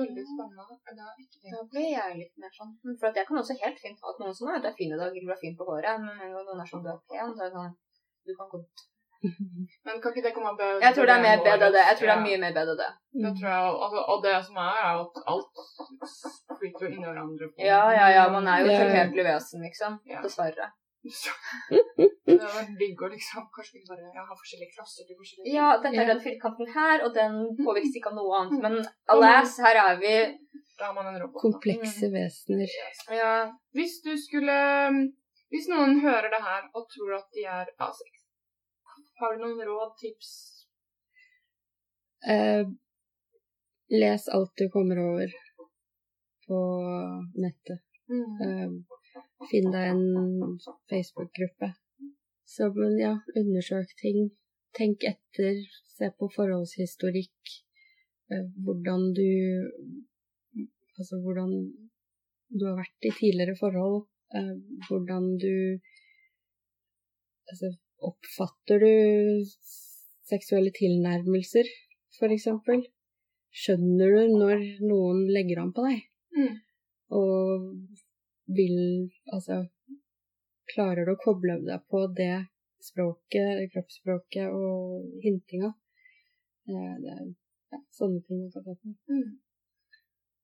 Veldig 0.00 0.22
spennende. 0.32 0.64
Det. 0.98 1.50
Da 1.52 1.62
blir 1.72 1.88
jeg 1.92 2.16
litt 2.20 2.36
mer 2.38 2.52
sånn 2.54 2.70
For 3.00 3.08
at 3.10 3.16
jeg 3.18 3.26
kan 3.28 3.40
også 3.40 3.56
helt 3.62 3.78
fint 3.82 3.98
ha 4.04 4.12
at 4.12 4.20
noen 4.22 4.34
som 4.38 4.48
er, 4.52 4.60
det 4.62 4.70
er 4.70 4.76
fin 4.78 4.92
i 4.94 4.98
dag, 5.00 5.10
eller 5.10 5.26
du 5.26 5.32
er 5.34 5.40
fin 5.42 5.56
på 5.58 5.66
håret, 5.68 5.98
men 6.04 6.14
en 6.14 6.32
gang 6.36 6.46
noen 6.46 6.62
er 6.62 6.68
sånn 6.70 6.84
du 6.86 6.90
er 6.92 7.00
pen, 7.10 7.34
så 7.34 7.42
er 7.42 7.50
det 7.50 7.56
sånn 7.58 7.74
Du 8.28 8.32
kan 8.38 8.48
godt 8.54 8.86
Men 9.84 9.98
kan 10.00 10.14
ikke 10.14 10.22
det 10.24 10.32
komme 10.36 10.52
av 10.54 10.62
Jeg 10.84 10.94
tror 10.96 11.10
det 11.10 11.14
er 11.18 11.24
mer 11.26 11.42
BDD? 11.44 11.60
BDD. 11.60 11.78
Jeg 11.90 11.96
tror 11.98 12.08
det 12.08 12.14
er 12.16 12.22
mye 12.24 12.38
mer 12.44 12.54
BDD. 12.56 12.82
Det 13.24 13.32
tror 13.40 13.48
jeg, 13.52 13.72
altså, 13.86 14.04
og 14.14 14.22
det 14.24 14.34
som 14.46 14.60
er, 14.62 14.78
er 14.86 15.00
at 15.02 15.18
alt 15.32 15.60
flyter 16.60 16.86
jo 16.86 16.92
inn 16.94 17.02
i 17.04 17.08
hverandre. 17.10 17.48
på- 17.50 17.66
Ja, 17.66 17.82
ja, 17.98 18.06
ja. 18.16 18.22
Man 18.32 18.48
er 18.48 18.62
jo 18.62 18.70
Ja. 18.70 18.78
et 18.78 18.80
tilhørlig 18.86 19.24
vesen, 19.28 19.60
liksom. 19.66 19.98
Ja. 20.08 20.22
Dessverre. 20.24 20.70
Det 21.00 22.34
hadde 22.36 22.48
vært 22.52 22.74
digg 22.76 23.00
å 23.00 23.08
liksom 23.08 23.46
Kanskje 23.54 23.78
vi 23.78 23.86
bare 23.88 24.10
ja, 24.12 24.24
ha 24.28 24.34
forskjellige 24.36 24.74
klasser 24.74 25.06
til 25.08 25.16
forskjellige 25.16 25.54
Ja, 25.54 25.70
dette 25.80 26.02
er 26.02 26.10
den 26.12 26.20
firkanten 26.20 26.68
her, 26.74 27.04
og 27.06 27.14
den 27.16 27.38
påvirkes 27.56 27.96
ikke 27.96 28.12
av 28.12 28.18
noe 28.18 28.40
annet. 28.42 28.60
Men 28.66 28.76
alas, 29.14 29.56
her 29.64 29.80
er 29.80 29.96
vi 30.02 30.12
Da 30.76 30.90
er 30.90 30.94
man 30.98 31.08
en 31.08 31.16
robot. 31.22 31.38
da. 31.38 31.44
Komplekse 31.46 32.12
vesener. 32.12 32.76
Ja. 33.16 33.32
Hvis 33.76 34.00
du 34.04 34.12
skulle 34.20 34.58
Hvis 35.50 35.70
noen 35.72 36.02
hører 36.04 36.28
det 36.32 36.42
her 36.44 36.68
og 36.76 36.86
tror 36.92 37.16
at 37.16 37.28
de 37.36 37.48
er 37.48 37.72
A6, 37.80 38.20
har 39.20 39.34
du 39.36 39.42
noen 39.42 39.64
råd, 39.68 39.96
tips? 40.00 40.30
Eh, 42.28 42.62
les 43.90 44.28
alt 44.36 44.52
du 44.56 44.68
kommer 44.72 45.00
over 45.02 45.32
på 46.46 46.60
nettet. 47.40 47.82
Eh, 48.12 48.70
finn 49.48 49.70
deg 49.72 49.94
en 49.94 50.58
Facebook-gruppe. 50.90 51.72
Så 52.50 52.68
ja, 52.98 53.14
undersøk 53.38 53.92
ting. 54.02 54.30
Tenk 54.76 55.04
etter. 55.06 55.60
Se 55.96 56.10
på 56.18 56.28
forholdshistorikk. 56.34 57.54
Eh, 58.30 58.46
hvordan 58.64 59.10
du 59.16 59.30
Altså 61.00 61.16
hvordan 61.24 61.52
du 62.50 62.64
har 62.66 62.76
vært 62.76 63.06
i 63.08 63.12
tidligere 63.16 63.56
forhold. 63.58 64.04
Eh, 64.34 64.56
hvordan 64.88 65.36
du 65.42 65.54
Altså, 67.50 67.72
oppfatter 68.06 68.78
du 68.78 68.92
seksuelle 70.30 70.70
tilnærmelser, 70.70 71.66
eksempel? 72.36 72.84
Skjønner 73.50 74.12
du 74.14 74.36
når 74.38 74.62
noen 74.86 75.24
legger 75.34 75.64
an 75.64 75.72
på 75.74 75.82
deg? 75.88 76.04
Mm. 76.36 76.52
Og 77.18 77.64
vil 78.56 78.78
Altså 79.34 79.64
Klarer 80.70 81.06
du 81.06 81.12
å 81.16 81.20
koble 81.20 81.56
deg 81.66 81.82
på 81.90 82.04
det 82.14 82.46
språket, 82.84 83.64
kroppsspråket 83.72 84.52
og 84.54 85.22
hintinga? 85.24 85.72
Eh, 86.70 86.92
Det 87.02 87.10
er 87.14 87.24
ja, 87.72 87.80
sånne 87.98 88.20
ting 88.26 88.44
man 88.44 88.52
kan 88.54 88.66
ta 88.68 88.74
på. 88.74 88.92
Mm. 89.10 89.32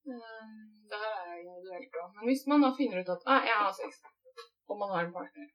Um, 0.06 0.50
det 0.90 0.98
her 1.02 1.14
er 1.20 1.38
individuelt 1.42 2.00
òg. 2.02 2.10
Men 2.16 2.28
hvis 2.30 2.44
man 2.50 2.64
da 2.66 2.72
finner 2.74 3.02
ut 3.02 3.14
at 3.14 3.24
ah, 3.30 3.46
jeg 3.46 3.56
har 3.62 3.72
sex, 3.78 4.02
og 4.66 4.80
man 4.82 4.92
har 4.94 5.06
en 5.06 5.14
partner 5.14 5.48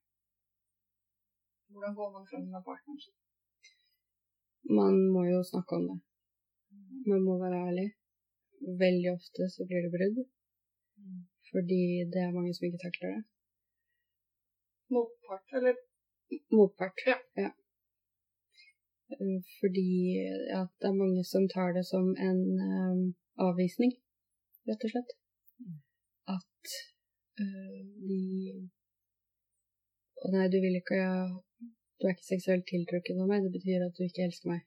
Hvordan 1.71 1.95
går 1.99 2.09
man 2.15 2.25
frem 2.31 2.47
med 2.51 2.63
partneren 2.67 2.99
sin? 3.03 3.15
Man 4.79 4.97
må 5.13 5.21
jo 5.27 5.39
snakke 5.51 5.77
om 5.79 5.85
det. 5.89 5.99
Man 7.11 7.23
må 7.27 7.37
være 7.43 7.61
ærlig. 7.67 7.87
Veldig 8.83 9.09
ofte 9.17 9.47
så 9.53 9.67
blir 9.67 9.85
det 9.85 9.93
brudd. 9.95 10.19
Fordi 11.53 11.83
det 12.13 12.21
er 12.23 12.35
mange 12.37 12.53
som 12.53 12.65
ikke 12.65 12.83
takler 12.85 13.09
det. 13.15 13.23
Motpart, 14.93 15.47
eller 15.57 15.73
Motpart. 16.55 16.97
Ja. 17.11 17.17
ja. 17.43 17.51
Fordi 19.59 19.89
ja, 20.53 20.61
det 20.79 20.87
er 20.89 21.01
mange 21.03 21.23
som 21.33 21.43
tar 21.55 21.69
det 21.77 21.85
som 21.93 22.05
en 22.27 22.41
um, 22.71 23.01
avvisning, 23.47 23.91
rett 24.67 24.85
og 24.85 24.93
slett. 24.93 25.11
At 26.37 26.63
uh, 27.41 27.79
de 28.07 28.21
Å 30.23 30.29
nei, 30.33 30.45
du 30.53 30.57
vil 30.63 30.75
ikke 30.77 31.01
Du 31.97 32.05
er 32.05 32.13
ikke 32.15 32.33
seksuelt 32.33 32.65
tiltrukket 32.69 33.19
av 33.21 33.27
meg. 33.31 33.43
Det 33.45 33.55
betyr 33.57 33.85
at 33.87 33.97
du 33.97 34.03
ikke 34.05 34.25
elsker 34.27 34.47
meg. 34.53 34.61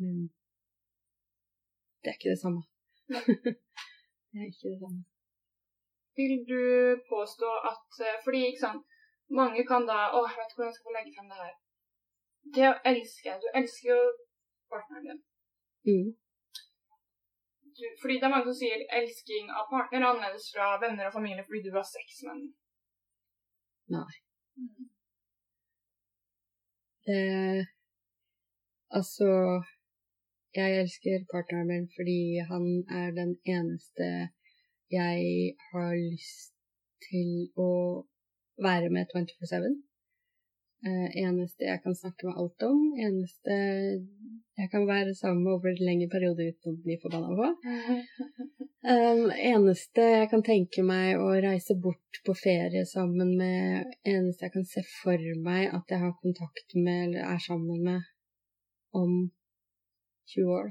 Men 0.00 0.16
det 2.02 2.08
er 2.10 2.18
ikke 2.18 2.34
det 2.34 2.42
samme. 2.44 2.62
det 4.36 4.42
er 4.44 4.50
ikke 4.52 4.72
det 4.72 4.80
samme. 4.80 5.04
Vil 6.18 6.34
du 6.52 6.64
påstå 7.12 7.48
at 7.72 7.88
eh, 8.06 8.18
Fordi, 8.24 8.40
ikke 8.46 8.64
sant, 8.66 8.82
mange 9.40 9.62
kan 9.70 9.88
da 9.90 9.98
Å, 10.16 10.18
jeg 10.28 10.36
vet 10.38 10.50
ikke 10.50 10.58
hvordan 10.58 10.70
jeg 10.72 10.76
skal 10.76 10.88
få 10.88 10.96
legge 10.96 11.14
frem 11.16 11.30
det 11.32 11.38
her. 11.40 11.54
Det 12.56 12.66
å 12.68 12.76
elske 12.92 13.36
Du 13.42 13.48
elsker 13.60 13.88
jo 13.92 14.00
partneren 14.72 15.06
din. 15.08 15.20
Mm. 15.88 16.10
Du, 17.76 17.84
fordi 18.00 18.18
det 18.18 18.28
er 18.28 18.34
mange 18.34 18.48
som 18.48 18.58
sier 18.60 18.84
elsking 18.98 19.48
av 19.52 19.70
partner 19.72 20.00
er 20.00 20.08
annerledes 20.10 20.46
fra 20.52 20.68
venner 20.84 21.08
og 21.08 21.16
familie 21.16 21.44
fordi 21.48 21.64
du 21.64 21.72
har 21.76 21.88
sex 21.88 22.22
med 22.26 22.34
den. 22.34 22.52
Nei. 23.96 24.12
Mm. 24.60 24.86
Det 27.06 27.24
Altså 28.98 29.28
Jeg 30.56 30.80
elsker 30.82 31.24
partneren 31.32 31.68
min 31.70 31.88
fordi 31.96 32.20
han 32.50 32.64
er 33.00 33.10
den 33.20 33.32
eneste 33.56 34.06
jeg 34.90 35.20
har 35.70 35.94
lyst 35.98 36.54
til 37.08 37.50
å 37.60 37.70
være 38.62 38.88
med 38.94 39.10
24-7. 39.12 39.66
Eh, 40.86 41.08
eneste 41.24 41.66
jeg 41.66 41.82
kan 41.84 41.96
snakke 41.98 42.28
med 42.28 42.38
alt 42.40 42.64
om. 42.70 42.80
Eneste 43.06 43.56
jeg 44.56 44.68
kan 44.72 44.86
være 44.88 45.14
sammen 45.14 45.42
med 45.44 45.52
over 45.56 45.72
en 45.72 45.86
lengre 45.88 46.08
periode 46.14 46.48
uten 46.50 46.72
å 46.72 46.82
bli 46.84 46.98
forbanna 47.02 47.36
på. 47.40 47.52
Um, 48.86 49.32
eneste 49.34 49.98
jeg 49.98 50.26
kan 50.30 50.44
tenke 50.46 50.82
meg 50.86 51.18
å 51.18 51.32
reise 51.42 51.74
bort 51.82 52.20
på 52.22 52.34
ferie 52.38 52.84
sammen 52.86 53.32
med, 53.34 53.88
eneste 54.06 54.46
jeg 54.46 54.52
kan 54.54 54.66
se 54.70 54.84
for 55.00 55.24
meg 55.42 55.72
at 55.74 55.90
jeg 55.90 55.98
har 56.04 56.12
kontakt 56.20 56.76
med 56.78 57.08
eller 57.08 57.24
er 57.32 57.40
sammen 57.42 57.82
med 57.82 58.04
om 58.94 59.16
20 60.34 60.58
år. 60.60 60.68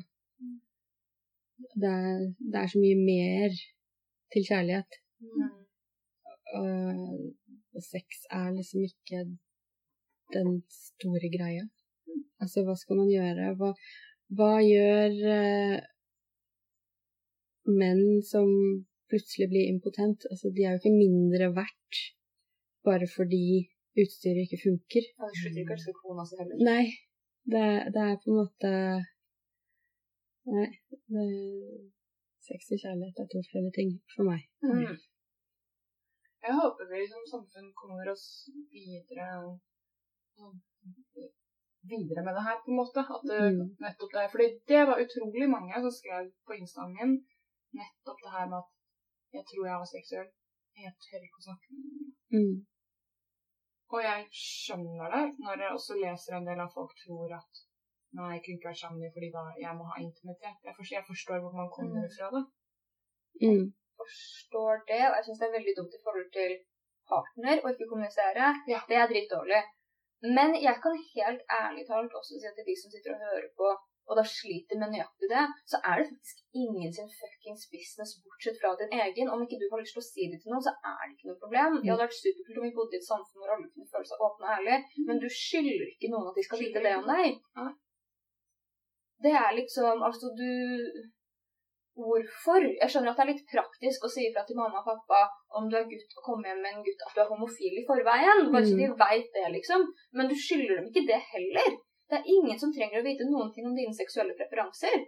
Det 1.81 1.91
er, 1.91 2.19
det 2.51 2.59
er 2.61 2.67
så 2.71 2.81
mye 2.83 2.99
mer 2.99 3.55
til 4.33 4.47
kjærlighet. 4.49 4.99
Mm. 5.23 5.53
Og, 6.59 7.33
og 7.75 7.81
sex 7.83 8.25
er 8.39 8.51
liksom 8.55 8.83
ikke 8.89 9.23
den 10.35 10.49
store 10.71 11.31
greia. 11.37 11.65
Altså, 12.41 12.63
hva 12.65 12.75
skal 12.79 12.99
man 13.01 13.11
gjøre? 13.11 13.53
Hva, 13.59 13.71
hva 14.37 14.51
gjør 14.65 15.15
eh, 15.35 15.77
menn 17.79 18.03
som 18.31 18.49
plutselig 19.09 19.49
blir 19.53 19.71
impotent? 19.71 20.27
Altså, 20.31 20.51
de 20.51 20.65
er 20.65 20.75
jo 20.75 20.81
ikke 20.81 20.99
mindre 20.99 21.51
verdt 21.55 22.03
bare 22.85 23.07
fordi 23.09 23.65
utstyret 24.01 24.45
ikke 24.45 24.63
funker. 24.67 25.07
Ja, 25.15 25.29
de 25.31 25.41
slutter 25.41 25.61
ikke 25.63 25.73
å 25.73 25.77
elske 25.79 25.97
kona 26.01 26.25
si 26.27 26.39
heller. 26.39 26.63
Nei, 26.67 26.85
det, 27.53 27.67
det 27.95 28.03
er 28.03 28.17
på 28.21 28.31
en 28.31 28.39
måte 28.41 28.71
Nei. 30.45 30.69
det- 30.89 31.91
Sex 32.45 32.61
og 32.73 32.77
kjærlighet 32.83 33.17
er 33.19 33.27
to 33.31 33.39
forskjellige 33.41 33.75
ting 33.79 33.91
for 34.13 34.23
meg. 34.29 34.41
Mm. 34.61 34.97
Jeg 36.45 36.53
håper 36.61 36.85
vi 36.91 37.07
som 37.09 37.23
samfunn 37.33 37.71
kommer 37.81 38.05
oss 38.13 38.25
videre 38.69 39.25
videre 41.91 42.21
med 42.25 42.33
det 42.37 42.43
her, 42.47 42.57
på 42.63 42.69
en 42.71 42.79
måte. 42.81 43.01
At 43.15 43.23
det, 43.29 43.39
Mm. 43.53 43.65
nettopp 43.85 44.11
det, 44.17 44.25
fordi 44.33 44.47
det 44.71 44.81
var 44.89 45.01
utrolig 45.05 45.47
mange 45.55 45.75
som 45.83 45.91
skrev 45.99 46.23
på 46.47 46.51
instaen 46.61 46.93
min 46.97 47.13
nettopp 47.79 48.19
det 48.23 48.31
her 48.37 48.45
med 48.51 48.57
at 48.63 48.69
jeg 49.35 49.43
tror 49.49 49.63
jeg 49.69 49.77
var 49.81 49.89
seksuell. 49.95 50.29
Jeg 50.85 50.93
tør 51.05 51.21
ikke 51.25 51.41
å 51.41 51.47
snakke 51.47 51.67
med 51.71 51.81
noen. 51.85 52.09
Mm. 52.35 52.55
Og 53.93 53.99
jeg 54.09 54.19
skjønner 54.45 55.07
det 55.15 55.25
når 55.43 55.55
jeg 55.63 55.71
også 55.77 55.93
leser 56.05 56.31
en 56.37 56.47
del 56.49 56.59
av 56.65 56.71
folk 56.77 56.93
tror 57.03 57.29
at 57.41 57.53
nei, 58.19 58.29
jeg 58.35 58.41
kunne 58.43 58.57
ikke 58.57 58.69
vært 58.71 58.81
sammen 58.83 58.99
med 59.03 59.13
fordi 59.15 59.29
da 59.37 59.43
jeg 59.65 59.73
må 59.79 59.83
ha 59.91 59.95
intimitet. 60.07 60.57
Jeg 60.67 60.75
forstår, 60.77 60.95
jeg 60.99 61.07
forstår 61.11 61.37
hvor 61.43 61.53
man 61.61 61.69
kommer 61.77 62.03
Mm. 62.05 62.13
fra 62.17 62.27
det. 62.35 62.43
Mm. 63.45 63.65
Forstår 64.01 64.73
det, 64.91 65.03
og 65.09 65.15
jeg 65.17 65.25
syns 65.25 65.39
det 65.41 65.47
er 65.49 65.57
veldig 65.59 65.75
dumt 65.79 65.97
i 65.97 66.03
forhold 66.05 66.29
til 66.39 66.51
partner 67.11 67.55
å 67.63 67.71
ikke 67.73 67.89
kommunisere. 67.91 68.45
Ja. 68.73 68.79
Det 68.89 68.97
er 69.01 69.07
dritdårlig. 69.11 69.63
Men 70.37 70.49
jeg 70.67 70.75
kan 70.83 70.95
helt 71.15 71.41
ærlig 71.63 71.83
talt 71.89 72.13
også 72.19 72.33
si 72.39 72.47
at 72.49 72.55
til 72.57 72.67
de 72.69 72.75
som 72.81 72.89
sitter 72.93 73.13
og 73.15 73.21
hører 73.27 73.49
på, 73.59 73.67
og 74.09 74.13
da 74.19 74.23
sliter 74.37 74.77
med 74.81 74.91
nøyaktig 74.93 75.27
det, 75.35 75.43
så 75.71 75.77
er 75.89 75.95
det 75.99 76.07
faktisk 76.11 76.37
ingen 76.63 76.91
sin 76.97 77.09
fuckings 77.19 77.63
business 77.73 78.11
bortsett 78.25 78.57
fra 78.61 78.69
din 78.81 78.93
egen. 79.05 79.31
Om 79.33 79.41
ikke 79.43 79.57
du 79.61 79.65
har 79.71 79.81
lyst 79.81 79.95
til 79.97 80.03
å 80.03 80.09
si 80.13 80.23
det 80.31 80.39
til 80.41 80.51
noen, 80.53 80.61
så 80.67 80.73
er 80.91 81.01
det 81.05 81.13
ikke 81.15 81.29
noe 81.31 81.41
problem. 81.43 81.71
Det 81.81 81.89
hadde 81.91 82.05
vært 82.05 82.19
superkult 82.25 82.59
om 82.61 82.67
vi 82.67 82.75
bodde 82.77 82.95
i 82.97 82.99
et 83.01 83.09
samfunn 83.11 83.39
hvor 83.41 83.53
alle 83.55 83.69
kunne 83.73 83.89
føle 83.93 84.09
seg 84.11 84.25
åpne 84.27 84.45
og 84.47 84.53
ærlige, 84.57 84.79
men 85.07 85.21
du 85.23 85.27
skylder 85.43 85.87
ikke 85.93 86.11
noen 86.13 86.29
at 86.31 86.37
de 86.37 86.45
skal 86.47 86.61
vite 86.63 86.85
det 86.85 86.93
om 87.01 87.09
deg. 87.13 87.41
Nei. 89.25 89.27
Det 89.27 89.35
er 89.41 89.53
liksom 89.59 90.03
Altså, 90.05 90.31
du 90.37 90.49
Hvorfor? 91.95 92.59
Jeg 92.81 92.91
skjønner 92.91 93.13
at 93.13 93.19
det 93.19 93.23
er 93.23 93.29
litt 93.31 93.45
praktisk 93.47 94.03
å 94.03 94.09
si 94.11 94.25
ifra 94.27 94.41
til 94.43 94.57
mamma 94.59 94.81
og 94.81 94.87
pappa 94.89 95.19
om 95.55 95.69
du 95.71 95.77
er 95.79 95.85
gutt 95.87 96.17
og 96.19 96.25
kommer 96.27 96.49
hjem 96.51 96.59
med 96.59 96.73
en 96.73 96.81
gutt 96.83 97.05
at 97.07 97.13
du 97.15 97.21
er 97.23 97.29
homofil 97.29 97.77
i 97.79 97.85
forveien. 97.87 98.41
Bare 98.51 98.67
så 98.67 98.75
Mm. 98.75 98.81
de 98.81 98.87
veit 98.99 99.29
det, 99.37 99.45
liksom. 99.53 99.85
Men 100.11 100.27
du 100.27 100.35
skylder 100.35 100.75
dem 100.81 100.89
ikke 100.91 101.05
det 101.07 101.21
heller. 101.31 101.69
Det 102.11 102.17
er 102.19 102.27
ingen 102.35 102.59
som 102.59 102.73
trenger 102.75 102.99
å 102.99 103.05
vite 103.07 103.23
noen 103.31 103.53
ting 103.55 103.65
om 103.69 103.77
dine 103.79 103.95
seksuelle 103.95 104.35
preferanser. 104.35 105.07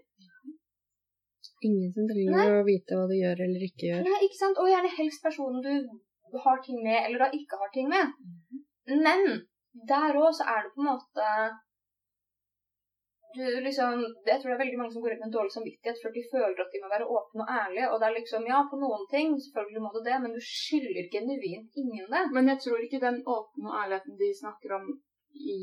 Ingen 1.67 1.91
som 1.91 2.07
trenger 2.07 2.55
å 2.61 2.65
vite 2.71 2.95
hva 2.95 3.05
du 3.11 3.15
gjør 3.17 3.43
eller 3.45 3.67
ikke 3.67 3.89
gjør. 3.89 4.03
Nei, 4.07 4.19
ikke 4.23 4.39
sant? 4.39 4.57
Og 4.61 4.71
gjerne 4.71 4.95
helst 4.97 5.23
personen 5.27 5.59
du 5.61 6.37
har 6.45 6.57
ting 6.63 6.79
med, 6.87 6.99
eller 7.03 7.19
da 7.25 7.29
ikke 7.35 7.59
har 7.59 7.69
ting 7.75 7.89
med. 7.91 8.15
Men 8.87 9.43
der 9.91 10.15
òg 10.15 10.31
så 10.39 10.47
er 10.55 10.63
det 10.63 10.71
på 10.75 10.83
en 10.85 10.91
måte 10.93 11.27
liksom, 13.67 13.91
Jeg 14.29 14.37
tror 14.39 14.49
det 14.49 14.55
er 14.57 14.63
veldig 14.63 14.79
mange 14.79 14.93
som 14.93 15.01
går 15.03 15.13
ut 15.13 15.21
med 15.21 15.29
en 15.29 15.37
dårlig 15.37 15.53
samvittighet 15.55 15.97
for 16.01 16.09
de 16.17 16.23
føler 16.33 16.59
at 16.63 16.71
de 16.73 16.81
må 16.83 16.87
være 16.95 17.09
åpne 17.17 17.41
og 17.45 17.51
ærlige. 17.61 17.89
Og 17.91 17.95
det 17.99 18.05
er 18.07 18.19
liksom, 18.19 18.41
ja, 18.53 18.59
på 18.71 18.77
noen 18.83 19.03
ting, 19.15 19.27
selvfølgelig 19.45 19.83
må 19.85 19.89
du 19.95 20.01
det, 20.09 20.17
men 20.23 20.35
du 20.37 20.41
skylder 20.41 21.11
genuint 21.15 21.69
ingen 21.81 22.07
det. 22.15 22.23
Men 22.35 22.43
jeg 22.51 22.57
tror 22.63 22.79
ikke 22.85 23.05
den 23.07 23.17
åpne 23.37 23.65
og 23.71 23.77
ærligheten 23.81 24.13
de 24.21 24.29
snakker 24.43 24.69
om 24.79 24.85
i 25.55 25.57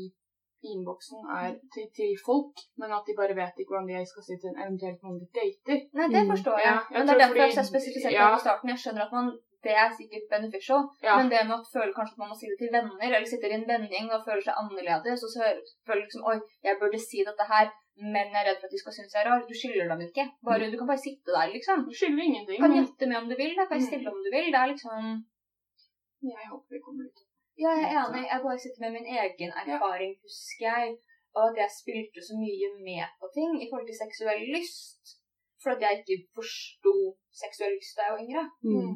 innboksen, 0.71 1.19
er 1.39 1.49
til, 1.73 1.85
til 1.97 2.11
folk, 2.27 2.55
men 2.81 2.89
at 2.97 3.03
de 3.07 3.13
bare 3.19 3.35
vet 3.41 3.59
ikke 3.59 3.71
hvordan 3.71 3.89
de 3.91 4.05
skal 4.11 4.23
si 4.27 4.35
til 4.41 4.49
en 4.51 4.61
eventuelt 4.65 5.01
noen 5.05 5.19
de 5.21 5.27
dater. 5.39 5.79
Nei, 5.97 6.07
det 6.15 6.21
Mm. 6.23 6.31
forstår 6.33 6.57
jeg. 6.65 6.73
Ja, 6.73 6.79
jeg 6.89 6.95
men 6.97 7.03
det 7.07 7.13
er 7.15 7.21
derfor 7.23 7.41
jeg 7.41 7.67
spesifiserte 7.71 8.17
ja. 8.21 8.29
i 8.37 8.43
starten. 8.45 8.71
Jeg 8.73 8.79
skjønner 8.83 9.03
at 9.07 9.13
man, 9.17 9.27
det 9.65 9.73
er 9.83 9.89
sikkert 9.97 10.25
beneficial, 10.35 10.83
Ja. 11.03 11.15
men 11.17 11.29
det 11.31 11.41
med 11.47 11.57
å 11.57 11.65
føle 11.73 11.93
kanskje 11.97 12.13
at 12.15 12.21
man 12.21 12.29
må 12.31 12.37
si 12.39 12.47
det 12.51 12.57
til 12.61 12.71
venner, 12.75 13.01
eller 13.07 13.25
sitter 13.31 13.49
i 13.53 13.57
en 13.59 13.67
vennegjeng 13.71 14.07
og 14.13 14.23
føler 14.27 14.43
seg 14.47 14.59
annerledes, 14.61 15.23
og 15.25 15.29
så 15.35 15.41
føler 15.87 16.05
liksom 16.05 16.23
Oi, 16.31 16.37
jeg 16.67 16.79
burde 16.81 16.99
si 17.07 17.23
dette 17.29 17.45
her, 17.53 17.67
men 18.13 18.27
jeg 18.33 18.39
er 18.41 18.47
redd 18.49 18.59
for 18.61 18.67
at 18.69 18.75
de 18.75 18.79
skal 18.83 18.93
synes 18.97 19.13
jeg 19.15 19.21
er 19.23 19.29
rar. 19.31 19.43
Du 19.49 19.53
skylder 19.55 19.87
dem 19.93 20.01
ikke. 20.07 20.25
Bare, 20.47 20.71
du 20.71 20.77
kan 20.77 20.87
bare 20.91 21.03
sitte 21.07 21.31
der, 21.37 21.47
liksom. 21.55 21.85
Du 21.89 21.93
skylder 21.95 22.23
ingenting. 22.27 22.59
Kan 22.63 22.75
gjette 22.79 23.07
med 23.09 23.17
om 23.21 23.29
du 23.31 23.35
vil, 23.39 23.53
da 23.59 23.65
kan 23.69 23.79
Mm. 23.79 23.87
stille 23.89 24.07
om 24.11 24.19
du 24.25 24.29
vil. 24.35 24.47
Det 24.53 24.59
er 24.61 24.71
liksom 24.73 25.03
Jeg 26.25 26.45
håper 26.51 26.69
vi 26.75 26.79
kommer 26.85 27.03
ut. 27.09 27.19
Ja, 27.63 27.69
jeg 27.81 27.87
er 27.93 27.99
enig. 28.03 28.23
Jeg 28.31 28.41
bare 28.43 28.59
sitter 28.63 28.81
med 28.83 28.91
min 28.97 29.07
egen 29.17 29.51
erfaring, 29.61 30.11
husker 30.25 30.65
jeg, 30.67 30.97
og 31.35 31.43
at 31.51 31.55
jeg 31.63 31.69
spilte 31.81 32.19
så 32.27 32.33
mye 32.43 32.67
med 32.87 33.05
på 33.21 33.27
ting 33.37 33.51
i 33.63 33.67
forhold 33.69 33.87
til 33.87 33.99
seksuell 34.03 34.43
lyst. 34.57 35.03
For 35.63 35.69
at 35.75 35.81
jeg 35.85 36.03
ikke 36.03 36.27
forsto 36.35 36.93
seksuell 37.43 37.73
lyst 37.79 37.95
da 37.97 38.01
jeg 38.07 38.13
var 38.15 38.23
yngre. 38.25 38.43
Mm. 38.63 38.95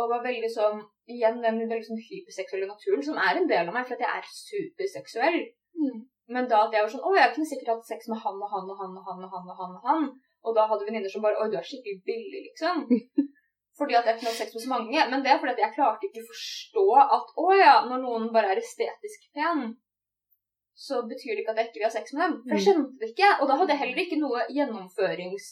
Og 0.00 0.08
var 0.12 0.24
veldig 0.24 0.50
sånn 0.54 0.80
Igjen 1.10 1.40
den 1.42 1.56
veldig 1.66 1.86
sånn 1.88 1.98
hyperseksuelle 1.98 2.68
naturen, 2.70 3.02
som 3.02 3.16
er 3.18 3.40
en 3.40 3.48
del 3.50 3.66
av 3.66 3.74
meg, 3.74 3.86
for 3.88 3.96
at 3.96 4.04
jeg 4.04 4.20
er 4.20 4.28
superseksuell. 4.30 5.38
Mm. 5.80 5.96
Men 6.30 6.46
da 6.50 6.60
at 6.66 6.76
jeg 6.76 6.84
var 6.84 6.92
sånn 6.92 7.06
Å, 7.08 7.14
jeg 7.18 7.32
kunne 7.34 7.50
sikkert 7.50 7.72
hatt 7.72 7.88
sex 7.88 8.06
med 8.12 8.20
han 8.22 8.38
og 8.38 8.52
han 8.52 8.70
og 8.70 8.78
han 8.82 8.94
og 9.00 9.08
han 9.08 9.24
og 9.26 9.32
han. 9.34 9.48
Og 9.50 9.58
han 9.58 9.74
og 9.78 9.88
han. 9.88 10.06
Og 10.46 10.56
da 10.56 10.68
hadde 10.70 10.86
venninner 10.86 11.12
som 11.12 11.24
bare 11.24 11.40
Oi, 11.42 11.50
du 11.50 11.58
er 11.58 11.66
skikkelig 11.66 12.00
billig, 12.06 12.44
liksom. 12.48 12.86
Fordi 13.80 13.96
at 13.96 14.08
jeg 14.08 14.20
kunne 14.20 14.32
hatt 14.32 14.40
sex 14.42 14.54
med 14.54 14.64
så 14.64 14.70
mange. 14.70 15.04
Men 15.10 15.22
det 15.24 15.32
er 15.32 15.38
fordi 15.40 15.54
at 15.54 15.62
jeg 15.62 15.74
klarte 15.76 16.08
ikke 16.08 16.20
å 16.20 16.30
forstå 16.30 16.82
at 17.00 17.30
å 17.40 17.46
ja, 17.56 17.76
når 17.88 18.02
noen 18.02 18.26
bare 18.34 18.50
er 18.52 18.60
estetisk 18.60 19.30
pen, 19.36 19.70
så 20.76 21.00
betyr 21.08 21.32
det 21.32 21.44
ikke 21.44 21.54
at 21.54 21.60
jeg 21.62 21.70
ikke 21.70 21.80
vil 21.80 21.86
ha 21.86 21.92
sex 21.94 22.12
med 22.12 22.22
dem. 22.24 22.34
For 22.44 22.56
jeg 22.56 22.66
skjønte 22.66 23.00
det 23.00 23.10
ikke. 23.14 23.30
Og 23.38 23.48
da 23.48 23.56
hadde 23.60 23.72
jeg 23.72 23.82
heller 23.84 24.02
ikke 24.04 24.20
noe 24.20 24.44
gjennomførings 24.52 25.48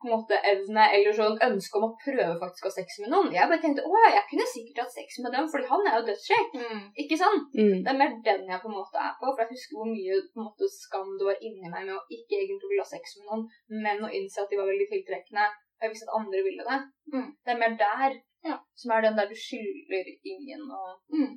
på 0.00 0.08
en 0.08 0.14
måte 0.16 0.36
evne 0.52 0.84
eller 0.96 1.12
sånn 1.16 1.36
ønske 1.44 1.76
om 1.78 1.84
å 1.90 1.96
prøve 2.00 2.36
faktisk 2.40 2.64
å 2.66 2.70
ha 2.70 2.74
sex 2.76 2.98
med 3.02 3.10
noen. 3.12 3.28
Jeg 3.36 3.48
bare 3.50 3.60
tenkte 3.60 3.84
å 3.84 3.92
ja, 4.04 4.10
jeg 4.16 4.24
kunne 4.30 4.46
sikkert 4.52 4.78
hatt 4.84 4.94
sex 4.96 5.18
med 5.24 5.34
dem, 5.36 5.48
fordi 5.52 5.66
han 5.68 5.86
er 5.90 5.98
jo 5.98 6.06
dødskjekk. 6.08 6.54
Mm. 6.62 6.80
Ikke 7.04 7.18
sant? 7.20 7.50
Mm. 7.58 7.74
Det 7.84 7.92
er 7.92 7.98
mer 8.00 8.14
den 8.28 8.48
jeg 8.48 8.62
på 8.62 8.70
en 8.70 8.78
måte 8.78 8.96
er 9.04 9.12
på, 9.20 9.26
for 9.34 9.42
jeg 9.44 9.52
husker 9.52 9.76
hvor 9.80 9.90
mye 9.90 10.16
på 10.32 10.40
en 10.40 10.46
måte, 10.48 10.70
skam 10.72 11.10
det 11.20 11.28
var 11.28 11.44
inni 11.44 11.68
meg 11.74 11.84
med 11.90 11.96
å 11.98 12.00
ikke 12.16 12.38
egentlig 12.40 12.70
ville 12.72 12.86
ha 12.86 12.90
sex 12.94 13.18
med 13.20 13.28
noen, 13.28 13.44
men 13.84 14.00
å 14.08 14.12
innse 14.20 14.40
at 14.40 14.48
de 14.54 14.60
var 14.62 14.70
veldig 14.72 14.88
tiltrekkende, 14.94 15.44
og 15.52 15.84
jeg 15.86 15.92
visste 15.94 16.08
at 16.08 16.16
andre 16.20 16.42
ville 16.48 16.64
det. 16.70 16.80
Mm. 17.12 17.28
Det 17.44 17.54
er 17.54 17.62
mer 17.66 17.76
der, 17.84 18.18
Ja. 18.48 18.56
som 18.80 18.92
er 18.96 19.02
den 19.04 19.16
der 19.20 19.28
du 19.28 19.36
skylder 19.36 20.06
ingen 20.24 20.62
å 20.72 20.96
Mm. 21.12 21.36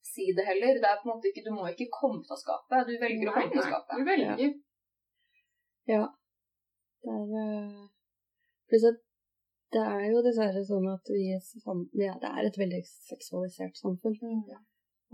si 0.00 0.32
det 0.32 0.46
heller. 0.46 0.80
Det 0.80 0.88
er 0.88 0.96
på 1.02 1.10
en 1.10 1.12
måte 1.12 1.28
ikke, 1.28 1.44
Du 1.44 1.50
må 1.52 1.68
ikke 1.68 1.90
komme 1.92 2.20
ut 2.24 2.30
av 2.32 2.38
skapet, 2.40 2.86
du 2.88 2.96
velger 2.96 3.28
å 3.28 3.34
komme 3.34 3.52
ut 3.52 3.58
av 3.58 3.60
nei, 3.60 3.68
skapet. 3.68 3.96
Du 3.98 4.04
velger. 4.08 4.54
Ja. 5.86 6.06
Det 7.04 7.14
er 7.18 7.30
eh, 7.42 7.86
Pluss 8.70 8.84
at 8.90 8.98
det 9.74 9.82
er 9.86 10.04
jo 10.10 10.22
dessverre 10.26 10.62
sånn 10.66 10.88
at 10.90 11.06
vi 11.14 11.28
er 11.30 11.42
ja, 12.02 12.14
det 12.22 12.30
er 12.30 12.46
et 12.48 12.58
veldig 12.58 12.80
seksualisert 12.86 13.76
samfunn. 13.78 14.16
Mm. 14.18 14.64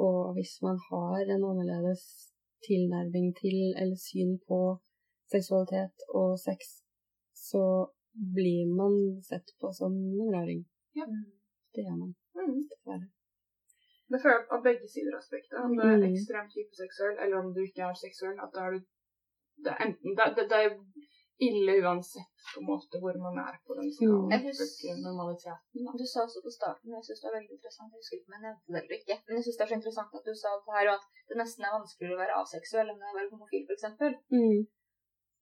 Og 0.07 0.33
hvis 0.37 0.55
man 0.65 0.79
har 0.89 1.25
en 1.35 1.45
annerledes 1.51 2.05
tilnærming 2.65 3.35
til 3.37 3.75
eller 3.77 3.99
syn 4.01 4.39
på 4.49 4.61
seksualitet 5.33 6.07
og 6.21 6.39
sex, 6.41 6.81
så 7.37 7.63
blir 8.37 8.73
man 8.81 8.97
sett 9.29 9.53
på 9.61 9.73
som 9.77 9.93
en 9.93 10.33
raring. 10.35 10.63
Ja. 10.97 11.05
Det 11.75 11.85
gjør 11.85 11.99
man, 12.03 12.15
Mm. 12.37 12.61
dessverre. 12.71 13.09
Det 14.11 14.19
føler 14.23 14.39
jeg 14.41 14.53
av 14.57 14.63
begge 14.69 14.89
sider 14.89 15.13
av 15.15 15.21
aspektet. 15.21 15.57
Om 15.65 15.73
du 15.77 15.83
er 15.83 15.97
Mm. 15.99 16.07
ekstremt 16.13 16.53
hyperseksuell, 16.57 17.17
eller 17.23 17.37
om 17.43 17.49
du 17.55 17.61
ikke 17.65 17.83
er 17.89 17.95
seksuell. 18.07 18.39
At 18.45 18.51
da 18.55 18.61
er 18.67 18.71
du 18.75 18.81
det 19.65 19.71
er 19.73 19.81
enten, 19.87 20.11
det, 20.17 20.25
det, 20.37 20.45
det 20.53 20.59
er 20.65 20.73
ille 21.43 21.73
uansett 21.85 22.45
på 22.55 22.61
en 22.63 22.69
måte 22.71 23.01
hvor 23.03 23.17
man 23.21 23.37
er 23.43 23.57
på 23.67 23.77
den 23.79 23.89
skalaen. 23.93 24.45
Hus- 24.47 24.77
normaliteten. 25.05 25.85
Da. 25.87 25.93
Du 26.01 26.07
sa 26.09 26.25
også 26.25 26.41
på 26.45 26.53
starten, 26.59 26.93
og 26.93 26.99
jeg 26.99 27.07
synes 27.09 27.23
det 27.23 27.29
er 27.31 27.37
veldig 27.39 27.57
interessant, 27.57 27.91
jeg 27.93 28.01
husker 28.01 28.17
ikke 28.17 28.29
om 28.31 28.37
jeg 28.37 28.45
nevnte 28.47 28.73
det 28.73 28.81
eller 28.83 28.97
ikke, 29.01 29.17
men 29.25 29.35
jeg 29.37 29.45
synes 29.45 29.59
det 29.59 29.65
er 29.65 29.73
så 29.73 29.79
interessant 29.81 30.17
at 30.19 30.29
du 30.29 30.35
sa 30.43 30.53
det 30.57 30.77
her, 30.77 30.87
og 30.91 30.95
at 30.97 31.05
det 31.29 31.41
nesten 31.43 31.67
er 31.67 31.77
vanskeligere 31.79 32.17
å 32.17 32.23
være 32.23 32.39
aseksuell 32.43 32.93
enn 32.93 33.09
å 33.11 33.17
være 33.19 33.33
homofil, 33.35 33.67
eksempel. 33.77 34.17
Mm. 34.37 34.63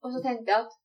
Og 0.04 0.08
så 0.14 0.24
tenkte 0.24 0.52
jeg 0.52 0.64
at 0.64 0.80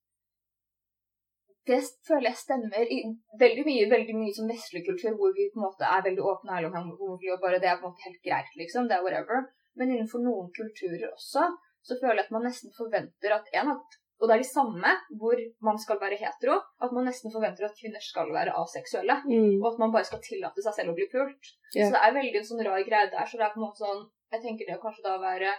det 1.70 1.80
føler 2.08 2.32
jeg 2.32 2.42
stemmer 2.42 2.92
i 2.96 3.00
veldig 3.44 3.64
mye 3.68 3.88
veldig 3.94 4.16
mye 4.18 4.34
som 4.36 4.50
vestlig 4.50 4.82
kultur, 4.88 5.14
hvor 5.20 5.34
vi 5.38 5.50
på 5.54 5.60
en 5.60 5.66
måte 5.68 5.86
er 5.86 6.06
veldig 6.08 6.24
åpne 6.32 6.52
og 6.52 6.56
ærlige 6.58 6.82
om 6.82 6.94
homofili, 7.02 7.34
og 7.36 7.42
bare 7.44 7.62
det 7.62 7.70
er 7.70 7.80
på 7.80 7.86
en 7.86 7.94
måte 7.94 8.06
helt 8.08 8.22
greit, 8.26 8.54
liksom. 8.62 8.88
Det 8.90 8.98
er 8.98 9.06
whatever. 9.06 9.44
Men 9.78 9.92
innenfor 9.94 10.24
noen 10.24 10.50
kulturer 10.56 11.12
også, 11.12 11.46
så 11.86 11.98
føler 12.02 12.22
jeg 12.22 12.28
at 12.28 12.34
man 12.36 12.48
nesten 12.48 12.74
forventer 12.78 13.36
at 13.36 13.52
en 13.62 13.74
at 13.76 14.00
og 14.20 14.28
det 14.28 14.36
er 14.36 14.42
de 14.44 14.50
samme 14.50 14.92
hvor 15.20 15.40
man 15.64 15.78
skal 15.80 16.00
være 16.02 16.18
hetero, 16.20 16.58
at 16.84 16.92
man 16.96 17.08
nesten 17.08 17.32
forventer 17.32 17.70
at 17.70 17.78
kvinner 17.80 18.04
skal 18.04 18.32
være 18.36 18.56
aseksuelle. 18.62 19.16
Mm. 19.24 19.62
Og 19.62 19.68
at 19.72 19.80
man 19.80 19.94
bare 19.96 20.08
skal 20.10 20.20
tillate 20.26 20.64
seg 20.66 20.76
selv 20.76 20.92
å 20.92 20.98
bli 20.98 21.08
pult. 21.12 21.54
Yeah. 21.72 21.88
Så 21.88 21.94
det 21.96 22.02
er 22.04 22.18
veldig 22.18 22.42
en 22.42 22.50
sånn 22.50 22.66
rar 22.68 22.84
greie 22.84 23.12
der. 23.14 23.30
Så 23.30 23.40
det 23.40 23.48
er 23.48 23.54
på 23.56 23.62
en 23.62 23.68
måte 23.68 23.86
sånn 23.86 24.08
Jeg 24.30 24.44
tenker 24.44 24.68
det 24.68 24.76
å 24.78 24.82
kanskje 24.84 25.06
da 25.08 25.16
være 25.24 25.54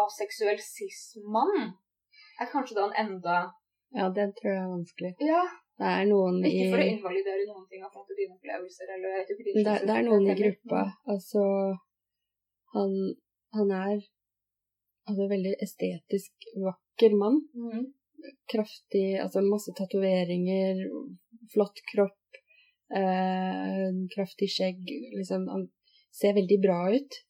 aseksuell 0.00 0.58
cis-mann 0.64 1.74
er 2.40 2.48
kanskje 2.50 2.76
da 2.78 2.86
en 2.88 2.96
enda 3.04 3.36
Ja, 3.94 4.08
det 4.14 4.30
tror 4.38 4.50
jeg 4.50 4.62
er 4.62 4.70
vanskelig. 4.70 5.12
Ja. 5.26 5.42
Det 5.80 5.88
er 5.88 6.08
noen 6.10 6.42
i 6.44 6.50
Ikke 6.50 6.72
for 6.74 6.82
å 6.82 6.88
invalidere 6.94 7.44
noen 7.48 7.66
ting 7.70 7.84
av 7.84 7.94
dine 8.08 8.34
opplevelser, 8.36 8.90
eller 8.96 9.14
jeg 9.14 9.20
vet 9.20 9.30
ikke 9.34 9.64
det, 9.68 9.76
det 9.88 9.94
er 9.96 10.04
noen 10.06 10.26
i 10.28 10.36
gruppa. 10.40 10.82
Altså 11.08 11.44
Han, 12.74 12.96
han 13.56 13.72
er 13.76 14.02
altså 15.10 15.26
veldig 15.30 15.54
estetisk 15.64 16.50
vakker 16.64 17.16
mann. 17.18 17.40
Mm. 17.54 17.88
Kraftig 18.52 19.06
Altså 19.22 19.42
masse 19.44 19.72
tatoveringer, 19.76 20.82
flott 21.52 21.80
kropp, 21.92 22.40
eh, 22.94 23.88
kraftig 24.14 24.50
skjegg. 24.54 24.82
Liksom 25.16 25.48
Han 25.48 25.68
ser 26.12 26.36
veldig 26.36 26.58
bra 26.62 26.80
ut, 26.94 27.20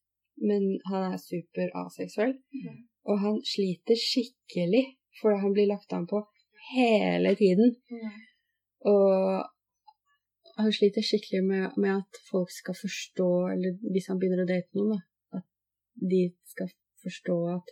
men 0.41 0.81
han 0.91 1.12
er 1.12 1.22
super 1.22 1.72
aseksuell. 1.85 2.35
Mm. 2.55 2.81
Og 3.09 3.22
han 3.24 3.39
sliter 3.45 3.99
skikkelig 3.99 4.85
For 5.20 5.37
han 5.37 5.53
blir 5.53 5.66
lagt 5.68 5.93
an 5.93 6.07
på 6.09 6.20
hele 6.72 7.35
tiden. 7.37 7.74
Mm. 7.91 8.12
Og 8.89 9.45
han 10.61 10.72
sliter 10.72 11.05
skikkelig 11.05 11.43
med, 11.45 11.76
med 11.76 11.93
at 11.99 12.20
folk 12.31 12.51
skal 12.53 12.76
forstå, 12.78 13.31
eller 13.53 13.76
hvis 13.93 14.09
han 14.09 14.20
begynner 14.20 14.45
å 14.45 14.49
date 14.49 14.78
noen, 14.78 14.95
da, 14.95 15.41
at 15.41 15.47
de 16.12 16.22
skal 16.53 16.70
forstå 17.05 17.36
at 17.57 17.70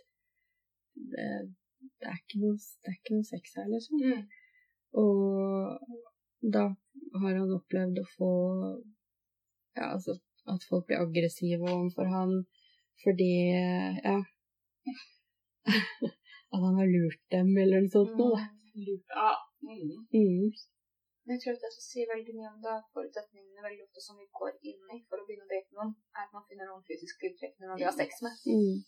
det, 1.13 1.27
det, 1.99 2.07
er, 2.11 2.17
ikke 2.19 2.41
noe, 2.43 2.55
det 2.57 2.91
er 2.91 2.97
ikke 2.97 3.17
noe 3.17 3.27
sex 3.29 3.57
her, 3.57 3.67
liksom. 3.71 4.01
Mm. 4.03 4.23
Og 4.99 6.53
da 6.55 6.65
har 7.21 7.35
han 7.35 7.57
opplevd 7.57 8.01
å 8.01 8.07
få 8.15 8.31
Ja, 9.77 9.93
altså 9.93 10.17
at 10.49 10.65
folk 10.69 10.87
blir 10.87 11.03
aggressive 11.03 11.67
overfor 11.67 12.09
han 12.09 12.33
fordi 13.03 13.33
Ja. 14.09 14.17
At 16.53 16.59
han 16.65 16.75
har 16.81 16.87
lurt 16.89 17.21
dem, 17.31 17.51
eller 17.61 17.83
noe 17.83 17.93
sånt 17.93 18.15
noe, 18.17 18.33
da. 18.33 18.47
Ja. 19.13 19.31
Mm. 19.61 19.91
Mm. 20.15 20.47
Men 21.23 21.37
jeg 21.37 21.41
tror 21.43 21.57
at 21.57 21.63
det 21.65 21.69
som 21.75 21.83
sier 21.85 22.07
veldig 22.09 22.33
mye 22.39 22.49
om 22.49 22.61
det, 22.63 22.75
forutsetningene 22.95 23.65
veldig 23.67 23.83
ofte 23.85 24.01
som 24.01 24.17
vi 24.17 24.25
går 24.39 24.55
inn 24.71 24.95
i 24.95 24.97
for 25.05 25.21
å 25.21 25.27
begynne 25.27 25.45
å 25.45 25.51
date 25.51 25.77
noen, 25.77 25.91
er 26.17 26.23
at 26.25 26.33
man 26.33 26.47
finner 26.49 26.71
noen 26.71 26.81
fysiske 26.87 27.29
når 27.59 27.67
man 27.67 27.77
vil 27.77 27.85
ha 27.85 27.93
sex 27.99 28.23
med. 28.25 28.39
Mm. 28.49 28.79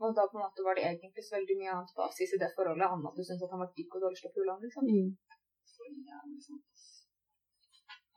Og 0.00 0.14
da 0.16 0.22
på 0.30 0.36
en 0.38 0.44
måte 0.44 0.64
var 0.66 0.74
det 0.76 0.84
egentlig 0.88 1.22
så 1.24 1.36
veldig 1.36 1.56
mye 1.60 1.72
annet 1.76 1.92
basis 2.00 2.30
i 2.34 2.40
det 2.42 2.50
forholdet, 2.56 2.86
annet 2.88 3.08
at 3.10 3.16
du 3.18 3.22
syntes 3.24 3.44
at 3.46 3.52
han 3.54 3.62
var 3.62 3.72
digg 3.76 3.96
og 3.96 4.04
dårlig 4.04 4.18
til 4.20 4.30
å 4.30 4.34
pule 4.36 4.52
han, 4.54 4.62
liksom. 4.64 4.84
Mm. 4.88 5.10
Så 5.72 5.88
jævlig. 5.88 6.38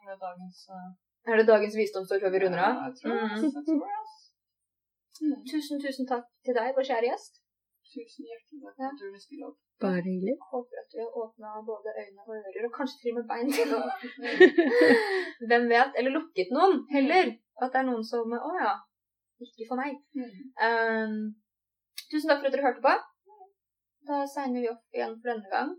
Er 0.03 0.07
det 0.11 0.19
dagens 0.27 0.59
uh, 0.75 0.89
Er 1.31 1.35
det 1.39 1.47
dagens 1.53 1.75
visdomsord 1.81 2.23
før 2.23 2.33
vi 2.35 2.43
runder 2.43 2.61
av? 2.67 2.73
Ja, 2.79 2.85
jeg 2.87 2.95
tror 2.99 3.11
det. 3.15 3.23
Mm. 3.23 3.51
Det. 3.67 4.03
Mm. 5.23 5.35
Tusen, 5.51 5.75
tusen 5.85 6.07
takk 6.13 6.25
til 6.45 6.55
deg, 6.57 6.71
vår 6.77 6.87
kjære 6.89 7.09
gjest. 7.11 7.43
Tusen 7.93 8.27
hjertelig 8.29 8.63
takk 8.63 8.75
for 8.79 8.87
at 8.89 8.97
du 8.99 9.05
ville 9.07 9.23
stille 9.25 9.45
opp. 9.49 9.59
Bare 9.83 10.01
hyggelig. 10.07 10.35
Håper 10.53 10.81
at 10.81 10.95
vi 10.95 11.03
har 11.03 11.11
åpna 11.23 11.53
både 11.69 11.93
øyne 12.01 12.19
og 12.23 12.33
ører, 12.39 12.65
og 12.67 12.73
kanskje 12.79 12.97
til 13.01 13.11
og 13.11 13.17
med 13.19 13.25
bein 13.31 13.49
Hvem 15.49 15.69
vet? 15.73 15.91
Eller 15.99 16.15
lukket 16.17 16.49
noen, 16.55 16.75
heller. 16.95 17.31
At 17.61 17.71
det 17.73 17.79
er 17.83 17.87
noen 17.91 18.05
som 18.11 18.35
Å 18.49 18.51
ja. 18.63 18.73
Ikke 19.43 19.67
for 19.69 19.79
meg. 19.83 19.97
Mm. 20.15 20.35
Um, 20.67 21.15
tusen 22.13 22.29
takk 22.29 22.43
for 22.43 22.49
at 22.49 22.55
dere 22.55 22.67
hørte 22.67 22.83
på. 22.85 22.93
Da 24.07 24.23
signer 24.29 24.61
vi 24.61 24.71
opp 24.71 24.97
igjen 24.97 25.15
for 25.17 25.31
denne 25.31 25.49
gang. 25.53 25.73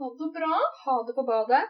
Ha 0.00 0.10
det 0.20 0.30
bra. 0.36 0.54
Ha 0.84 0.96
det 1.08 1.16
på 1.16 1.26
badet. 1.28 1.64